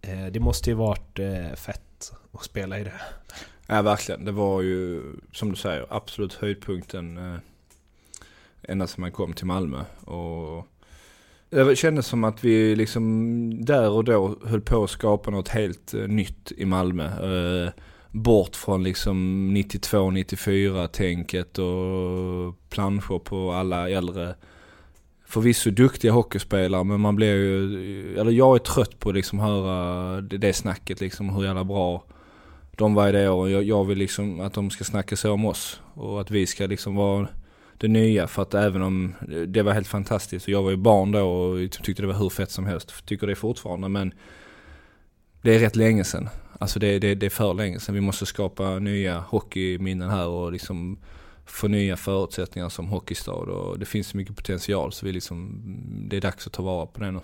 [0.00, 3.00] Eh, det måste ju varit eh, fett att spela i det.
[3.66, 4.24] Ja, verkligen.
[4.24, 7.40] Det var ju, som du säger, absolut höjdpunkten
[8.62, 9.84] ända sedan man kom till Malmö.
[10.04, 10.66] Och
[11.52, 15.94] det kändes som att vi liksom där och då höll på att skapa något helt
[15.94, 17.04] eh, nytt i Malmö.
[17.04, 17.72] Eh,
[18.10, 19.16] bort från liksom
[19.56, 24.34] 92-94 tänket och planscher på alla äldre
[25.26, 30.20] förvisso duktiga hockeyspelare men man blir ju, eller jag är trött på att liksom höra
[30.20, 32.04] det, snacket liksom hur jävla bra
[32.76, 33.52] de var i det året.
[33.52, 35.80] Jag, jag vill liksom att de ska snacka så om oss.
[35.94, 37.28] Och att vi ska liksom vara
[37.82, 38.26] det nya.
[38.26, 39.14] För att även om
[39.46, 40.46] det var helt fantastiskt.
[40.46, 43.06] Och jag var ju barn då och tyckte det var hur fett som helst.
[43.06, 44.14] Tycker det fortfarande men
[45.42, 46.28] det är rätt länge sedan.
[46.58, 47.94] Alltså det, det, det är för länge sedan.
[47.94, 50.98] Vi måste skapa nya hockeyminnen här och liksom
[51.46, 53.32] få nya förutsättningar som hockeystad.
[53.32, 55.62] Och det finns så mycket potential så vi liksom,
[56.08, 57.20] det är dags att ta vara på det nu.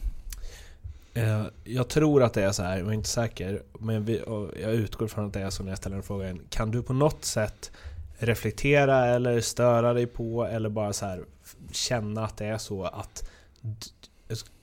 [1.14, 3.62] Eh, jag tror att det är så här, jag är inte säker.
[3.78, 4.22] Men vi,
[4.62, 6.40] jag utgår från att det är så när jag ställer den frågan.
[6.50, 7.70] Kan du på något sätt
[8.18, 11.24] reflektera eller störa dig på eller bara så här
[11.72, 13.30] känna att det är så att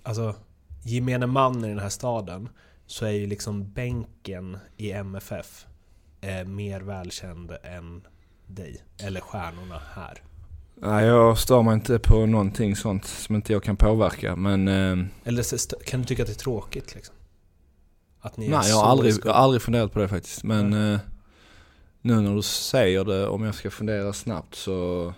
[0.03, 0.35] alltså
[0.83, 2.49] gemene man i den här staden
[2.87, 5.65] så är ju liksom bänken i MFF
[6.21, 8.01] eh, mer välkänd än
[8.47, 10.21] dig, eller stjärnorna här.
[10.75, 14.67] Nej, jag stör mig inte på någonting sånt som inte jag kan påverka, men...
[14.67, 17.15] Eh, eller kan du tycka att det är tråkigt liksom?
[18.21, 20.93] Att ni nej, jag har, aldrig, jag har aldrig funderat på det faktiskt, men...
[20.93, 20.99] Eh,
[22.05, 25.13] nu när du säger det, om jag ska fundera snabbt så...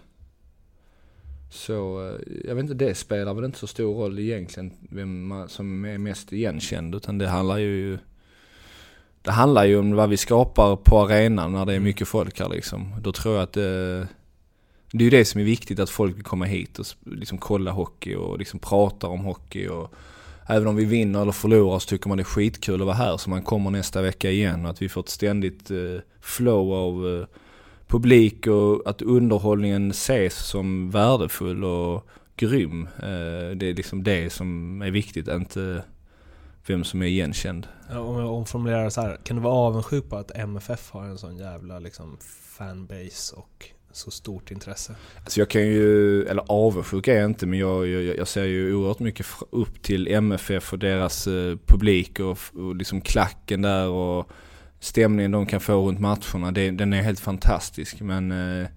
[1.50, 5.50] Så, eh, jag vet inte, det spelar väl inte så stor roll egentligen vem man,
[5.50, 6.95] som är mest igenkänd.
[6.95, 7.97] Utan det handlar ju...
[9.21, 11.84] Det handlar ju om vad vi skapar på arenan när det är mm.
[11.84, 12.95] mycket folk här liksom.
[13.02, 14.08] Då tror jag att det...
[14.91, 17.71] Det är ju det som är viktigt, att folk vill komma hit och liksom kolla
[17.71, 19.93] hockey och liksom prata om hockey och
[20.48, 23.18] även om vi vinner eller förlorar så tycker man det är skitkul att vara här
[23.18, 27.08] så man kommer nästa vecka igen och att vi får ett ständigt eh, flow av
[27.08, 27.28] eh,
[27.88, 32.88] publik och att underhållningen ses som värdefull och grym.
[32.98, 35.84] Eh, det är liksom det som är viktigt, inte
[36.68, 37.68] vem som är igenkänd.
[37.90, 41.18] Ja, om jag omformulerar så här, kan du vara avundsjuk på att MFF har en
[41.18, 42.18] sån jävla liksom
[42.58, 44.95] fanbase och så stort intresse?
[45.23, 48.73] Alltså jag kan ju, eller avundsjuk är jag inte, men jag, jag, jag ser ju
[48.76, 54.32] oerhört mycket upp till MFF och deras eh, publik och, och liksom klacken där och
[54.80, 56.52] stämningen de kan få runt matcherna.
[56.52, 58.02] Det, den är helt fantastisk.
[58.02, 58.67] Men, eh,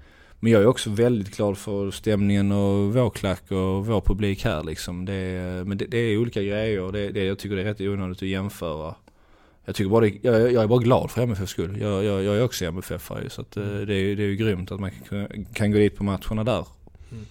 [0.41, 4.65] men jag är också väldigt glad för stämningen och vår klack och vår publik här
[4.65, 5.05] liksom.
[5.05, 6.93] Det, eh, men det, det är olika grejer.
[6.93, 8.95] Det, det, jag tycker det är rätt onödigt att jämföra.
[9.71, 11.81] Jag, tycker bara det, jag, jag är bara glad för MFFs skull.
[11.81, 13.87] Jag, jag, jag är också MFF-are så att, eh, mm.
[13.87, 16.67] det, är, det är ju grymt att man kan, kan gå dit på matcherna där.
[17.13, 17.27] Mm.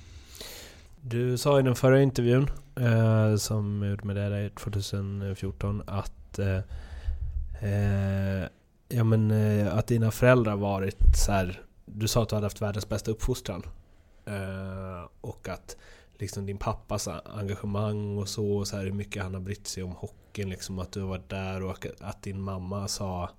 [1.02, 6.58] Du sa i den förra intervjun eh, som jag gjorde med dig 2014 att eh,
[7.62, 8.48] eh,
[8.90, 12.62] ja, men, eh, att dina föräldrar varit så här, Du sa att du hade haft
[12.62, 13.64] världens bästa uppfostran.
[15.22, 15.78] Och att
[16.20, 19.84] liksom din pappas engagemang och så, och så här, hur mycket han har brytt sig
[19.84, 23.30] om hockeyn, liksom, att du har varit där och att din mamma sa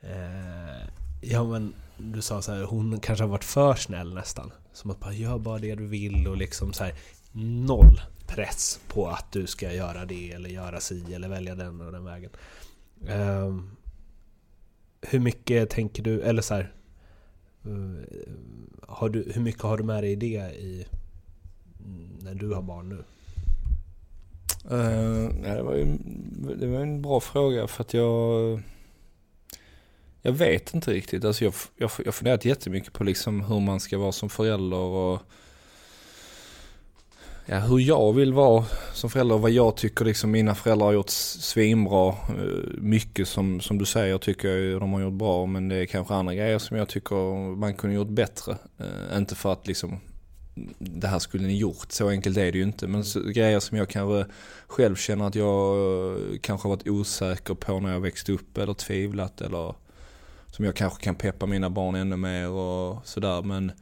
[0.00, 0.88] eh,
[1.22, 4.52] Ja men du sa så här, hon kanske har varit för snäll nästan.
[4.72, 6.94] Som att bara gör bara det du vill och liksom så här,
[7.32, 11.92] noll press på att du ska göra det eller göra si eller välja den och
[11.92, 12.30] den vägen.
[13.08, 13.76] Um,
[15.00, 16.72] hur mycket tänker du, eller så här,
[17.64, 18.32] eh,
[18.88, 20.86] har du, hur mycket har du med dig i det i
[22.22, 23.04] när du har barn nu?
[24.76, 25.86] Uh, nej, det, var ju,
[26.56, 28.62] det var en bra fråga för att jag
[30.22, 31.24] jag vet inte riktigt.
[31.24, 35.20] Alltså jag, jag, jag funderat jättemycket på liksom hur man ska vara som förälder och
[37.46, 40.92] ja, hur jag vill vara som förälder och vad jag tycker liksom mina föräldrar har
[40.92, 42.08] gjort svinbra.
[42.08, 42.14] Eh,
[42.78, 46.14] mycket som, som du säger tycker jag de har gjort bra men det är kanske
[46.14, 48.56] andra grejer som jag tycker man kunde gjort bättre.
[48.80, 50.00] Uh, inte för att liksom
[50.78, 52.86] det här skulle ni gjort, så enkelt är det ju inte.
[52.86, 54.32] Men så, grejer som jag kanske
[54.66, 58.74] själv känner att jag eh, kanske har varit osäker på när jag växte upp eller
[58.74, 59.74] tvivlat eller
[60.46, 63.42] som jag kanske kan peppa mina barn ännu mer och sådär.
[63.42, 63.72] Men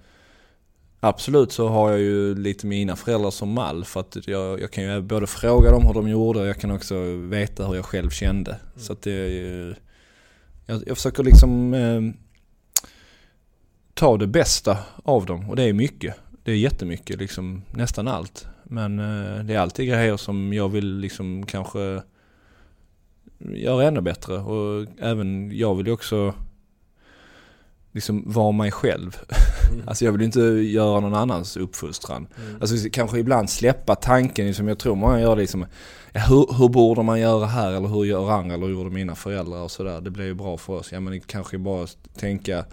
[1.00, 4.84] absolut så har jag ju lite mina föräldrar som mall för att jag, jag kan
[4.84, 8.10] ju både fråga dem hur de gjorde och jag kan också veta hur jag själv
[8.10, 8.50] kände.
[8.50, 8.62] Mm.
[8.76, 9.74] Så att det är ju,
[10.66, 12.00] jag, jag försöker liksom eh,
[13.94, 16.14] ta det bästa av dem och det är mycket.
[16.48, 18.46] Det är jättemycket, liksom nästan allt.
[18.64, 22.02] Men eh, det är alltid grejer som jag vill liksom kanske
[23.38, 26.34] göra ännu bättre och även jag vill ju också
[27.92, 29.16] liksom vara mig själv.
[29.70, 29.82] Mm.
[29.88, 32.26] alltså jag vill inte göra någon annans uppfostran.
[32.36, 32.56] Mm.
[32.60, 35.66] Alltså kanske ibland släppa tanken, liksom, jag tror många gör liksom,
[36.12, 39.62] hur, hur borde man göra här eller hur gör andra eller hur gjorde mina föräldrar
[39.62, 40.00] och sådär.
[40.00, 40.92] Det blir ju bra för oss.
[40.92, 42.64] Ja men kanske bara tänka,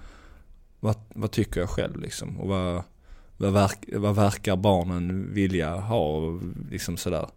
[0.80, 2.40] vad, vad tycker jag själv liksom?
[2.40, 2.84] Och vad,
[3.38, 6.40] vad, verk, vad verkar barnen vilja ha
[6.72, 7.30] liksom sådär.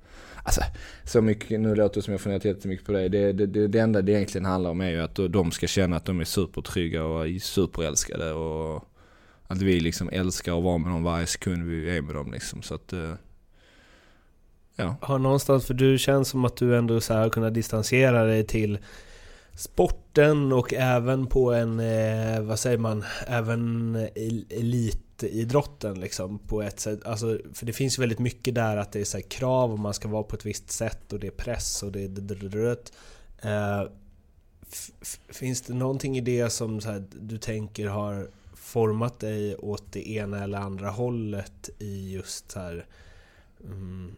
[0.42, 0.61] Alltså,
[1.04, 3.08] så mycket, nu låter det som jag funderat jättemycket på dig.
[3.08, 3.32] Det.
[3.32, 6.04] Det, det, det, enda det egentligen handlar om är ju att de ska känna att
[6.04, 8.84] de är supertrygga och superälskade och
[9.46, 12.62] att vi liksom älskar att vara med dem varje sekund vi är med dem liksom.
[12.62, 13.14] Så att, eh,
[14.76, 14.96] ja.
[15.00, 18.78] Har någonstans, för du känns som att du ändå så har kunnat distansera dig till
[19.54, 23.94] sporten och även på en, eh, vad säger man, även
[24.50, 27.07] elit elitidrotten liksom på ett sätt.
[27.07, 29.94] Alltså, för det finns ju väldigt mycket där att det är så krav och man
[29.94, 33.88] ska vara på ett visst sätt och det är press och det är eh,
[35.28, 40.44] Finns det någonting i det som här, du tänker har format dig åt det ena
[40.44, 42.87] eller andra hållet i just så här,
[43.64, 44.16] mm,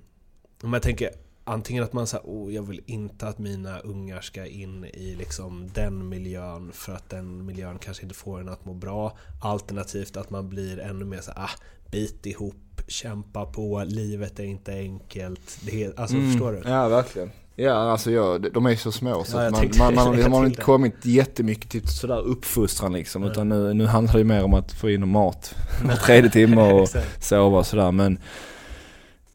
[0.63, 1.11] om jag tänker
[1.51, 5.71] antingen att man säger oh, jag vill inte att mina ungar ska in i liksom
[5.75, 9.19] den miljön för att den miljön kanske inte får en att må bra.
[9.43, 11.51] Alternativt att man blir ännu mer så ah,
[11.91, 15.59] bit ihop, kämpa på, livet är inte enkelt.
[15.61, 16.31] Det är, alltså Mm.
[16.31, 16.71] förstår du?
[16.71, 17.31] Ja, verkligen.
[17.57, 20.63] Ja, alltså jag, de är så små så Ja, man, man, man, man har inte
[20.63, 23.25] kommit jättemycket till sådär uppfostran liksom.
[23.25, 26.89] Utan nu, nu handlar det mer om att få in mat var tredje timme och
[27.21, 27.93] sova och sådär.
[27.93, 28.19] Men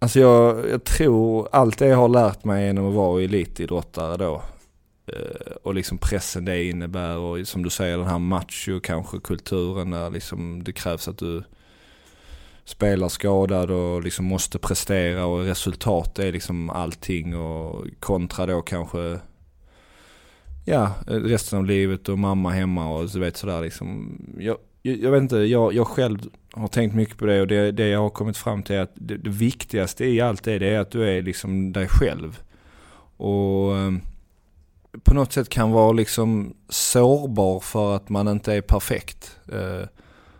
[0.06, 4.44] alltså jag, jag tror allt det jag har lärt mig genom att vara elitidrottare då.
[5.08, 9.92] Eh, och liksom pressen det innebär och som du säger den här macho kanske kulturen
[9.92, 11.44] där liksom det krävs att du
[12.66, 19.20] spelar skadad och liksom måste prestera och resultat är liksom allting och kontra då kanske
[20.66, 24.18] ja, resten av livet och mamma hemma och så vet sådär liksom.
[24.40, 26.20] Jag, jag, jag vet inte, jag, jag själv
[26.62, 28.94] har tänkt mycket på det och det, det jag har kommit fram till är att
[28.96, 32.40] det, det viktigaste i allt det, det är att du är liksom dig själv.
[33.18, 33.92] Och eh,
[35.04, 39.40] på något sätt kan vara liksom sårbar för att man inte är perfekt.
[39.52, 39.88] Eh,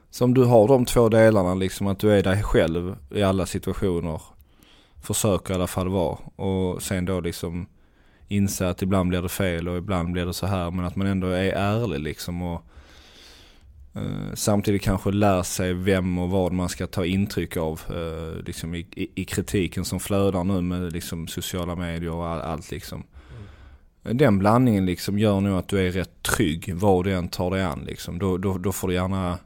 [0.10, 3.46] så om du har de två delarna, liksom att du är dig själv i alla
[3.46, 4.22] situationer.
[5.02, 6.18] Försöker i alla fall vara.
[6.36, 7.68] Och sen då liksom
[8.28, 10.72] inse att ibland blir det fel och ibland blir det så här.
[10.72, 12.42] Men att man ändå är ärlig liksom.
[12.42, 12.75] Och eh,
[14.34, 17.82] samtidigt kanske lär sig vem och vad man ska ta intryck av.
[17.90, 22.42] Eh, liksom i, i, i kritiken som flödar nu med liksom sociala medier och all,
[22.42, 23.04] allt liksom.
[24.02, 27.64] Den blandningen liksom gör nog att du är rätt trygg vad du än tar dig
[27.64, 28.20] an liksom.
[28.20, 29.40] Då, då, då får du gärna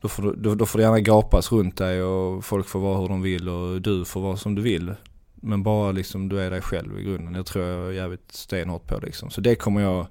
[0.00, 3.00] då får, du, då, då får det gärna gapas runt dig och folk får vara
[3.00, 4.94] hur de vill och du får vara som du vill.
[5.34, 7.32] Men bara liksom du är dig själv i grunden.
[7.32, 9.30] Det tror jag är jävligt stenhårt på liksom.
[9.30, 10.06] Så det kommer jag,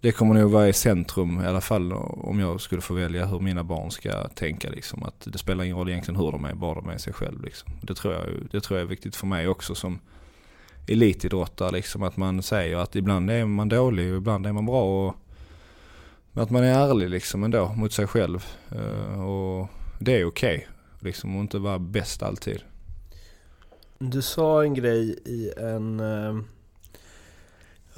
[0.00, 3.40] det kommer nog vara i centrum i alla fall om jag skulle få välja hur
[3.40, 5.02] mina barn ska tänka liksom.
[5.02, 7.72] Att det spelar ingen roll egentligen hur de är, bara de är sig själv liksom.
[7.82, 9.98] Det tror jag, det tror jag är viktigt för mig också som
[10.86, 12.02] elitidrottare liksom.
[12.02, 15.06] Att man säger att ibland är man dålig och ibland är man bra.
[15.06, 15.16] Och
[16.32, 18.44] men att man är ärlig liksom ändå mot sig själv.
[18.70, 20.68] Eh, och det är okej.
[21.00, 22.62] liksom och inte vara bäst alltid.
[23.98, 26.00] Du sa en grej i en...
[26.00, 26.40] Eh,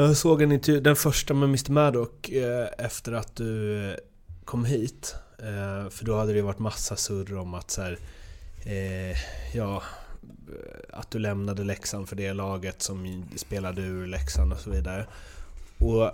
[0.03, 3.97] jag såg en intervju, den första med Mr Maddock eh, efter att du eh,
[4.45, 5.15] kom hit.
[5.38, 7.99] Eh, för då hade det varit massa surr om att så här,
[9.55, 9.83] ja,
[10.91, 15.07] att du lämnade Leksand för det laget som spelade ur Leksand och så vidare.
[15.79, 16.11] Och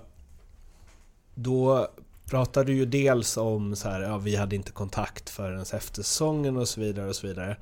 [1.34, 1.88] då
[2.30, 6.56] pratade du ju dels om så här, ja vi hade inte kontakt förrän efter säsongen
[6.56, 7.56] och så vidare och så vidare.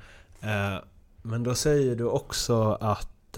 [1.21, 3.37] Men då säger du också att...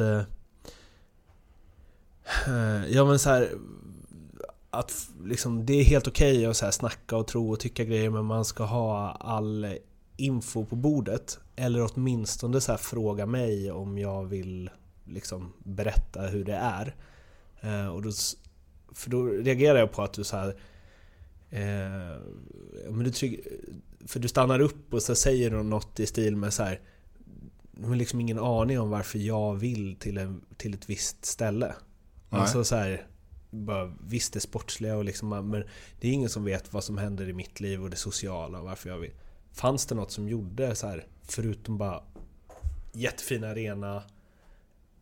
[2.48, 3.50] Eh, ja men så här,
[4.70, 8.10] Att liksom, det är helt okej att så här snacka och tro och tycka grejer
[8.10, 9.78] men man ska ha all
[10.18, 11.40] info på bordet.
[11.56, 14.70] Eller åtminstone så här fråga mig om jag vill
[15.06, 16.96] liksom berätta hur det är.
[17.62, 18.12] Eh, och då,
[18.92, 20.56] för då reagerar jag på att du så här...
[21.50, 22.18] Eh,
[22.90, 23.48] men du trygg,
[24.06, 26.82] för du stannar upp och så säger du något i stil med så här
[27.80, 31.76] de har liksom ingen aning om varför jag vill till, en, till ett visst ställe.
[32.30, 32.42] Nej.
[32.42, 33.08] Alltså så här,
[33.50, 35.64] bara, visst det sportsliga och liksom, men
[36.00, 38.66] det är ingen som vet vad som händer i mitt liv och det sociala och
[38.66, 39.14] varför jag vill.
[39.54, 42.04] Fanns det något som gjorde så här, förutom bara
[42.94, 44.04] jättefin arena,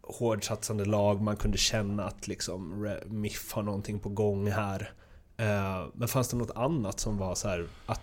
[0.01, 4.91] hårdsatsande lag, man kunde känna att liksom MIF har någonting på gång här.
[5.37, 8.01] Eh, men fanns det något annat som var så här att...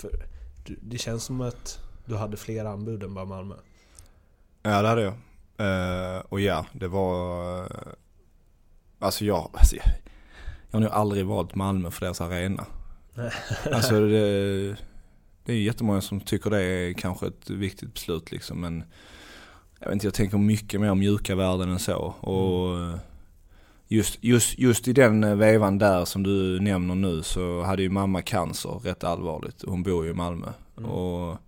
[0.00, 0.10] För,
[0.82, 3.54] det känns som att du hade fler anbud än bara Malmö.
[4.62, 5.14] Ja det hade jag.
[5.56, 7.66] Eh, och ja, det var...
[9.00, 9.86] alltså jag, alltså jag,
[10.70, 12.66] jag har nog aldrig valt Malmö för deras arena.
[13.72, 14.76] alltså det,
[15.44, 18.60] det är jättemånga som tycker det är kanske ett viktigt beslut liksom.
[18.60, 18.84] Men
[19.80, 21.96] jag vet inte, jag tänker mycket mer mjuka värden än så.
[22.20, 22.98] Och
[23.88, 28.22] just, just, just i den vevan där som du nämner nu så hade ju mamma
[28.22, 29.64] cancer rätt allvarligt.
[29.66, 30.46] Hon bor ju i Malmö.
[30.74, 31.38] Och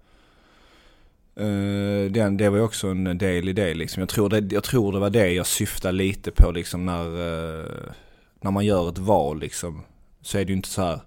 [1.36, 4.00] Eh, den, det var ju också en del i det liksom.
[4.00, 7.92] Jag tror det, jag tror det var det jag syftade lite på liksom när, eh,
[8.40, 9.82] när man gör ett val liksom.
[10.22, 11.00] Så är det ju inte så här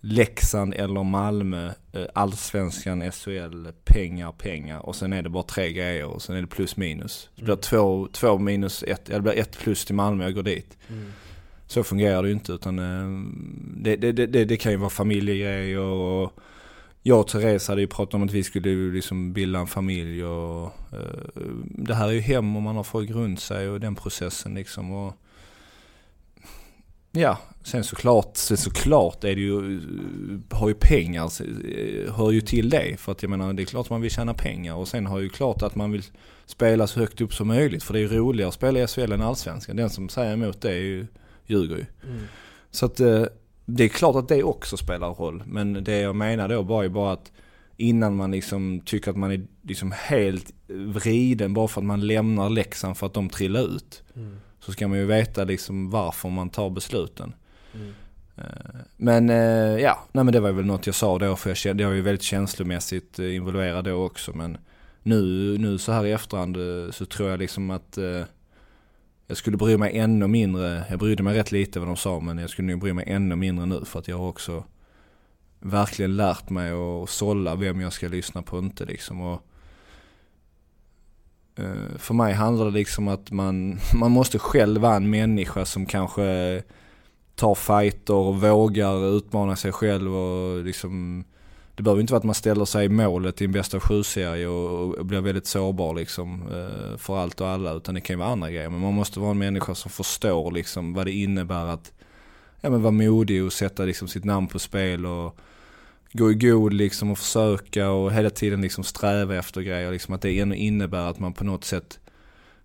[0.00, 6.04] Leksand eller Malmö, eh, allsvenskan, SHL, pengar, pengar och sen är det bara tre grejer
[6.04, 7.28] och sen är det plus minus.
[7.34, 10.42] Det blir två, två minus ett, eller det blir ett plus till Malmö, jag går
[10.42, 10.78] dit.
[11.66, 12.76] Så fungerar det ju inte utan
[13.76, 16.32] det, det, det, det kan ju vara familjegrejer och
[17.06, 20.64] jag och Therese hade ju pratat om att vi skulle liksom bilda en familj och
[20.92, 24.54] eh, det här är ju hem och man har folk runt sig och den processen
[24.54, 24.92] liksom.
[24.92, 25.14] Och,
[27.12, 29.80] ja, sen såklart, sen såklart är det ju,
[30.50, 31.30] har ju pengar,
[32.12, 32.96] hör ju till det.
[33.00, 35.18] För att jag menar, det är klart att man vill tjäna pengar och sen har
[35.18, 36.02] ju klart att man vill
[36.46, 37.82] spela så högt upp som möjligt.
[37.82, 39.76] För det är ju roligare att spela i SHL än Allsvenskan.
[39.76, 41.06] Den som säger emot det är ju,
[41.46, 41.86] ljuger ju.
[42.10, 42.22] Mm.
[42.70, 43.24] Så att eh,
[43.66, 45.42] det är klart att det också spelar roll.
[45.46, 47.32] Men det jag menar då var ju bara att
[47.76, 52.50] innan man liksom tycker att man är liksom helt vriden bara för att man lämnar
[52.50, 54.02] Leksand för att de trillar ut.
[54.16, 54.36] Mm.
[54.60, 57.34] Så ska man ju veta liksom varför man tar besluten.
[57.74, 57.92] Mm.
[58.36, 61.56] Eh, men eh, ja, nej men det var väl något jag sa då för jag,
[61.56, 64.32] kände, jag var ju väldigt känslomässigt eh, involverad då också.
[64.32, 64.58] Men
[65.02, 65.18] nu,
[65.58, 66.56] nu så här i efterhand
[66.94, 67.98] så tror jag liksom att
[69.26, 70.84] jag skulle bry mig ännu mindre.
[70.90, 73.36] Jag brydde mig rätt lite vad de sa men jag skulle nog bry mig ännu
[73.36, 74.64] mindre nu för att jag har också
[75.60, 79.20] verkligen lärt mig att sålla vem jag ska lyssna på och inte liksom.
[79.20, 79.42] Och,
[81.56, 85.86] eh, för mig handlar det liksom att man, man måste själv vara en människa som
[85.86, 86.62] kanske
[87.34, 91.24] tar fighter och vågar utmana sig själv och liksom
[91.76, 94.46] det behöver inte vara att man ställer sig i målet i en bästa av sju-serie
[94.46, 97.72] och, och blir väldigt sårbar liksom eh, för allt och alla.
[97.72, 98.70] Utan det kan ju vara andra grejer.
[98.70, 101.92] Men man måste vara en människa som förstår liksom vad det innebär att
[102.60, 105.38] ja, men vara modig och sätta liksom sitt namn på spel och
[106.12, 109.92] gå i god liksom och försöka och hela tiden liksom sträva efter grejer.
[109.92, 111.98] Liksom att det innebär att man på något sätt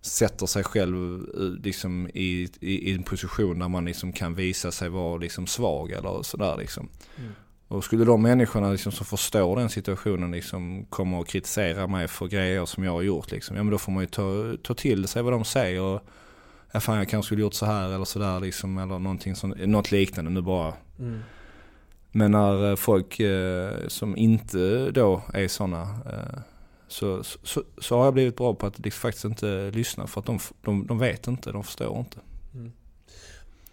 [0.00, 4.72] sätter sig själv eh, liksom i, i, i en position där man liksom kan visa
[4.72, 6.88] sig vara liksom svag eller sådär liksom.
[7.18, 7.32] Mm.
[7.72, 12.26] Och skulle de människorna liksom som förstår den situationen liksom komma och kritisera mig för
[12.26, 13.56] grejer som jag har gjort liksom.
[13.56, 16.00] Ja men då får man ju ta, ta till sig vad de säger och
[16.72, 19.90] ja fan jag kanske skulle gjort så här eller sådär liksom eller någonting som, något
[19.90, 20.74] liknande nu bara.
[20.98, 21.20] Mm.
[22.10, 26.40] Men när eh, folk eh, som inte då är sådana eh,
[26.88, 30.38] så, så, så, har jag blivit bra på att faktiskt inte lyssna för att de,
[30.62, 32.18] de, de vet inte, de förstår inte.
[32.54, 32.72] Mm.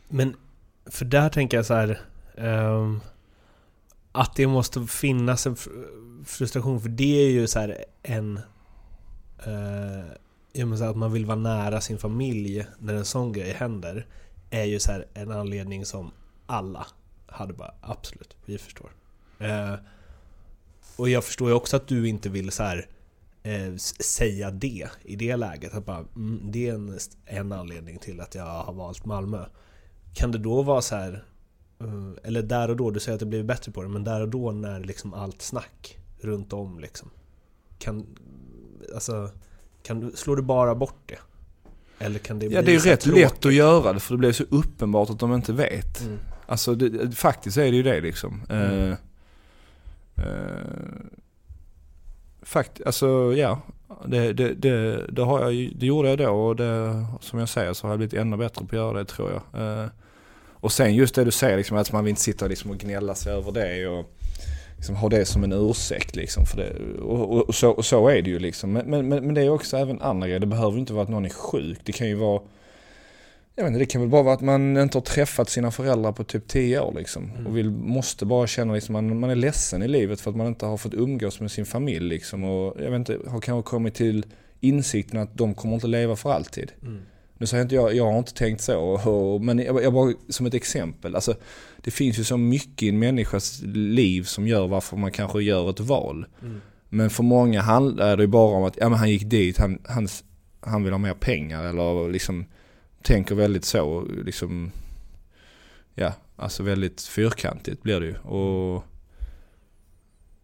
[0.08, 0.36] Men
[0.86, 2.02] för där tänker jag så här
[2.38, 3.02] um
[4.20, 5.56] att det måste finnas en
[6.26, 8.40] frustration, för det är ju så en...
[9.46, 10.14] Eh,
[10.54, 14.08] jag säga att man vill vara nära sin familj när en sån grej händer,
[14.50, 16.12] är ju så en anledning som
[16.46, 16.88] alla
[17.28, 18.90] hade bara absolut, vi förstår.
[19.40, 19.74] Eh,
[20.96, 22.88] och jag förstår ju också att du inte vill så här,
[23.44, 25.74] eh, säga det i det läget.
[25.74, 29.46] Att bara, mm, det är en, en anledning till att jag har valt Malmö.
[30.14, 31.24] Kan det då vara så här,
[32.24, 34.30] eller där och då, du säger att det blivit bättre på det, men där och
[34.30, 37.10] då när liksom allt snack runt om liksom.
[37.80, 38.06] Kan,
[38.94, 39.30] alltså,
[39.84, 41.20] kan du, slår du bara bort det?
[42.06, 43.24] Eller kan det Ja det är ju rätt tråkigt?
[43.24, 46.02] lätt att göra det för det blir så uppenbart att de inte vet.
[46.02, 46.18] Mm.
[46.46, 48.42] Alltså det, faktiskt är det ju det liksom.
[48.50, 48.72] Mm.
[48.72, 48.96] Uh,
[50.18, 50.26] uh,
[52.42, 53.62] fakt, alltså ja.
[54.06, 57.74] Det, det, det, det, har jag, det gjorde jag då och det, som jag säger
[57.74, 59.62] så har jag blivit ännu bättre på att göra det tror jag.
[59.62, 59.90] Uh,
[60.60, 63.16] och sen just det du säger, liksom, att man vill inte sitta liksom och gnälla
[63.16, 64.06] sig över det och
[64.76, 66.16] liksom ha det som en ursäkt.
[66.16, 67.00] Liksom, för det.
[67.02, 68.72] Och, och, och, så, och så är det ju liksom.
[68.72, 70.40] Men, men, men det är också även andra grejer.
[70.40, 71.80] Det behöver inte vara att någon är sjuk.
[71.84, 72.42] Det kan ju vara
[73.60, 76.12] jag vet inte, det kan väl bara vara att man inte har träffat sina föräldrar
[76.12, 77.32] på typ 10 år liksom.
[77.32, 77.48] Mm.
[77.48, 80.48] Och vill, måste bara känna liksom, man, man är ledsen i livet för att man
[80.48, 82.44] inte har fått umgås med sin familj liksom.
[82.44, 84.26] Och jag vet inte, har kanske kommit till
[84.60, 86.72] insikten att de kommer inte leva för alltid.
[86.82, 87.02] Mm.
[87.40, 90.54] Nu säger inte jag, jag har inte tänkt så, men jag, jag bara som ett
[90.54, 91.16] exempel.
[91.16, 91.36] Alltså,
[91.78, 95.70] det finns ju så mycket i en människas liv som gör varför man kanske gör
[95.70, 96.26] ett val.
[96.42, 96.62] Mm.
[96.90, 99.82] Men för många handlar det ju bara om att ja, men han gick dit, han,
[99.86, 100.08] han,
[100.60, 102.46] han vill ha mer pengar eller liksom
[103.02, 104.02] tänker väldigt så.
[104.26, 104.72] Liksom,
[105.96, 108.16] ja, alltså väldigt fyrkantigt blir det ju.
[108.18, 108.84] Och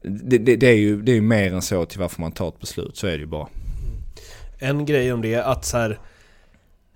[0.02, 2.60] det, det, det är ju det är mer än så till varför man tar ett
[2.60, 3.48] beslut, så är det ju bara.
[4.60, 6.00] En grej om det är att så här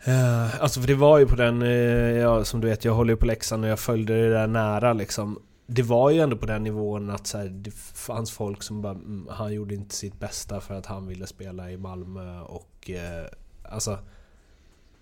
[0.08, 3.14] Uh, alltså för det var ju på den, uh, ja, som du vet, jag håller
[3.14, 5.42] ju på Leksand och jag följde det där nära liksom.
[5.68, 8.94] Det var ju ändå på den nivån att så här, det fanns folk som bara,
[8.94, 13.28] mm, han gjorde inte sitt bästa för att han ville spela i Malmö och uh,
[13.74, 14.00] alltså...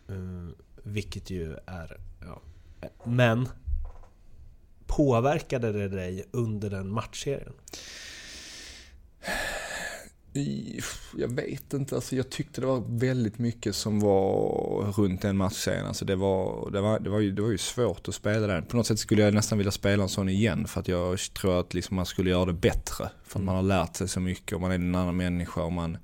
[0.10, 2.42] Mm, vilket ju är, ja.
[3.04, 3.50] Men
[4.88, 7.54] Påverkade det dig under den matchserien?
[11.18, 15.86] Jag vet inte, alltså jag tyckte det var väldigt mycket som var runt den matchserien.
[15.86, 18.64] Alltså det, var, det, var, det, var ju, det var ju svårt att spela den.
[18.64, 21.60] På något sätt skulle jag nästan vilja spela en sån igen för att jag tror
[21.60, 23.10] att liksom man skulle göra det bättre.
[23.24, 25.74] För att man har lärt sig så mycket och man är en annan människa och
[25.74, 25.98] man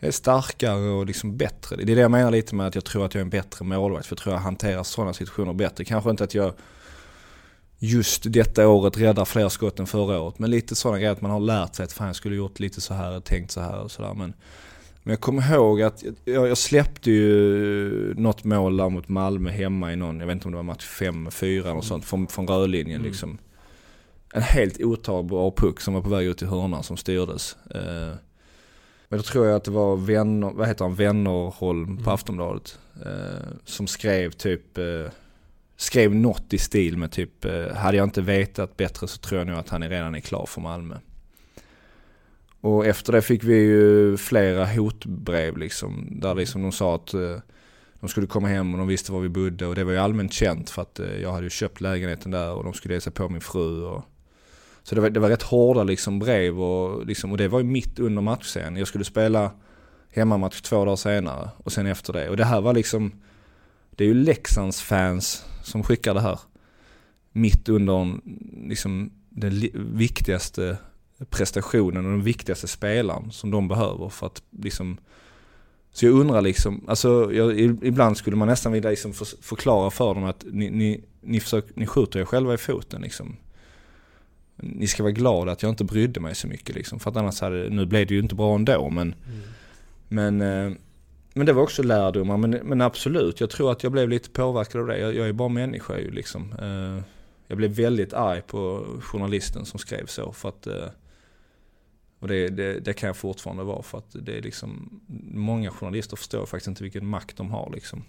[0.00, 1.76] är starkare och liksom bättre.
[1.76, 3.64] Det är det jag menar lite med att jag tror att jag är en bättre
[3.64, 4.06] målvakt.
[4.06, 5.84] För jag tror jag hanterar sådana situationer bättre.
[5.84, 6.52] Kanske inte att jag
[7.78, 10.38] just detta året räddar fler skott än förra året.
[10.38, 12.80] Men lite sådana grejer att man har lärt sig att fan jag skulle gjort lite
[12.80, 14.14] så här, tänkt så här och sådär.
[14.14, 14.32] Men,
[15.02, 19.92] men jag kommer ihåg att jag, jag släppte ju något mål där mot Malmö hemma
[19.92, 23.00] i någon, jag vet inte om det var match 5-4 eller sånt, från, från rödlinjen
[23.00, 23.10] Mm.
[23.10, 23.38] liksom.
[24.32, 27.56] En helt otagbar puck som var på väg ut i hörnan som styrdes.
[27.74, 28.14] Eh,
[29.08, 32.14] men då tror jag att det var vänner, vad heter han, Vännerholm på Mm.
[32.14, 32.78] Aftonbladet.
[33.06, 34.84] Eh, som skrev typ, eh,
[35.80, 39.46] skrev något i stil med typ, eh, hade jag inte vetat bättre så tror jag
[39.46, 40.96] nog att han redan är klar för Malmö.
[42.60, 47.36] Och efter det fick vi ju flera hotbrev liksom, där liksom de sa att eh,
[48.00, 50.32] de skulle komma hem och de visste var vi bodde och det var ju allmänt
[50.32, 53.12] känt för att eh, jag hade ju köpt lägenheten där och de skulle ge sig
[53.12, 54.04] på min fru och
[54.82, 57.64] så det var, det var rätt hårda liksom brev och, liksom, och det var ju
[57.64, 58.76] mitt under matchserien.
[58.76, 59.50] Jag skulle spela
[60.10, 62.28] hemmamatch två dagar senare och sen efter det.
[62.28, 63.12] Och det här var liksom,
[63.90, 66.40] det är ju Leksands fans som skickar det här.
[67.32, 68.18] Mitt under
[68.68, 70.78] liksom, den viktigaste
[71.30, 74.98] prestationen och den viktigaste spelaren som de behöver för att liksom
[75.90, 80.14] så jag undrar liksom, alltså jag, ibland skulle man nästan vilja liksom för, förklara för
[80.14, 83.36] dem att ni, ni, ni, försök, ni skjuter er själva i foten liksom.
[84.56, 87.00] Ni ska vara glada att jag inte brydde mig så mycket liksom.
[87.00, 89.14] För att annars hade, nu blev det ju inte bra ändå men
[90.08, 90.72] Men, eh,
[91.38, 92.36] men det var också lärdomar.
[92.36, 94.98] Men, men absolut, jag tror att jag blev lite påverkad av det.
[94.98, 96.52] Jag, jag är bara människa ju liksom.
[96.52, 97.02] Eh,
[97.46, 100.32] Jag blev väldigt arg på journalisten som skrev så.
[100.32, 100.88] För att, eh,
[102.18, 103.82] och det, det, det kan jag fortfarande vara.
[103.82, 105.00] För att det är liksom,
[105.34, 108.04] många journalister förstår faktiskt inte vilken makt de har liksom.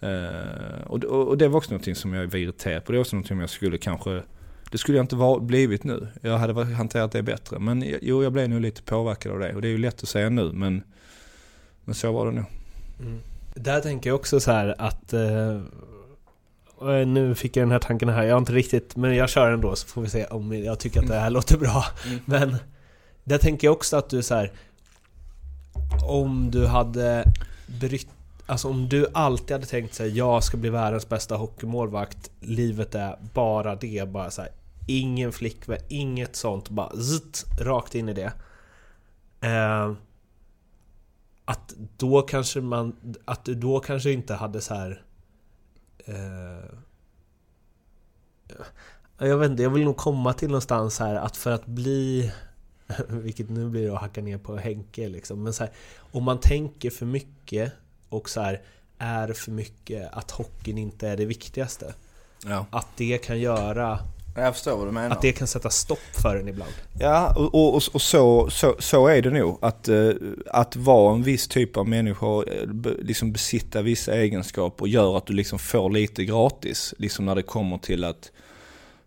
[0.00, 2.92] Eh, och, och, och det var också någonting som jag var irriterad på.
[2.92, 4.22] Det är också någonting som jag skulle kanske
[4.70, 6.08] det skulle jag inte var, blivit nu.
[6.20, 7.58] Jag hade hanterat det bättre.
[7.58, 9.54] Men jo, jag blev nog lite påverkad av det.
[9.54, 10.82] Och det är ju lätt att säga nu, men,
[11.84, 12.44] men så var det nog.
[13.54, 15.60] Där tänker jag också så här att eh,
[17.06, 19.76] nu fick jag den här tanken här, jag har inte riktigt, men jag kör ändå
[19.76, 21.84] så får vi se om jag tycker att det här låter bra.
[22.24, 22.56] Men
[23.24, 24.52] där tänker jag också att du så här
[26.08, 27.32] om du hade
[27.80, 28.08] brytt,
[28.46, 33.16] alltså om du alltid hade tänkt sig jag ska bli världens bästa hockeymålvakt, livet är
[33.34, 34.50] bara det, bara så här,
[34.86, 38.32] ingen flickvän, inget sånt, bara zzzt, rakt in i det.
[39.40, 39.92] Eh,
[41.50, 45.02] att då kanske man, att du då kanske inte hade så här.
[46.04, 46.74] Eh,
[49.18, 52.32] jag vet inte, jag vill nog komma till någonstans här att för att bli
[53.08, 55.72] vilket nu blir det att hacka ner på Henke liksom, men så här,
[56.12, 57.72] om man tänker för mycket
[58.08, 58.62] och så här
[58.98, 61.94] är för mycket att hockeyn inte är det viktigaste.
[62.44, 62.66] Ja.
[62.70, 63.98] Att det kan göra,
[64.34, 65.10] Jag förstår vad du menar.
[65.10, 66.72] att det kan sätta stopp för en ibland.
[66.98, 69.58] Ja, och, och, och så, så, så är det nog.
[69.62, 70.10] Att, eh,
[70.46, 72.68] att vara en viss typ av människa, eh,
[72.98, 76.94] liksom besitta vissa egenskaper gör att du liksom får lite gratis.
[76.98, 78.32] Liksom när det kommer till att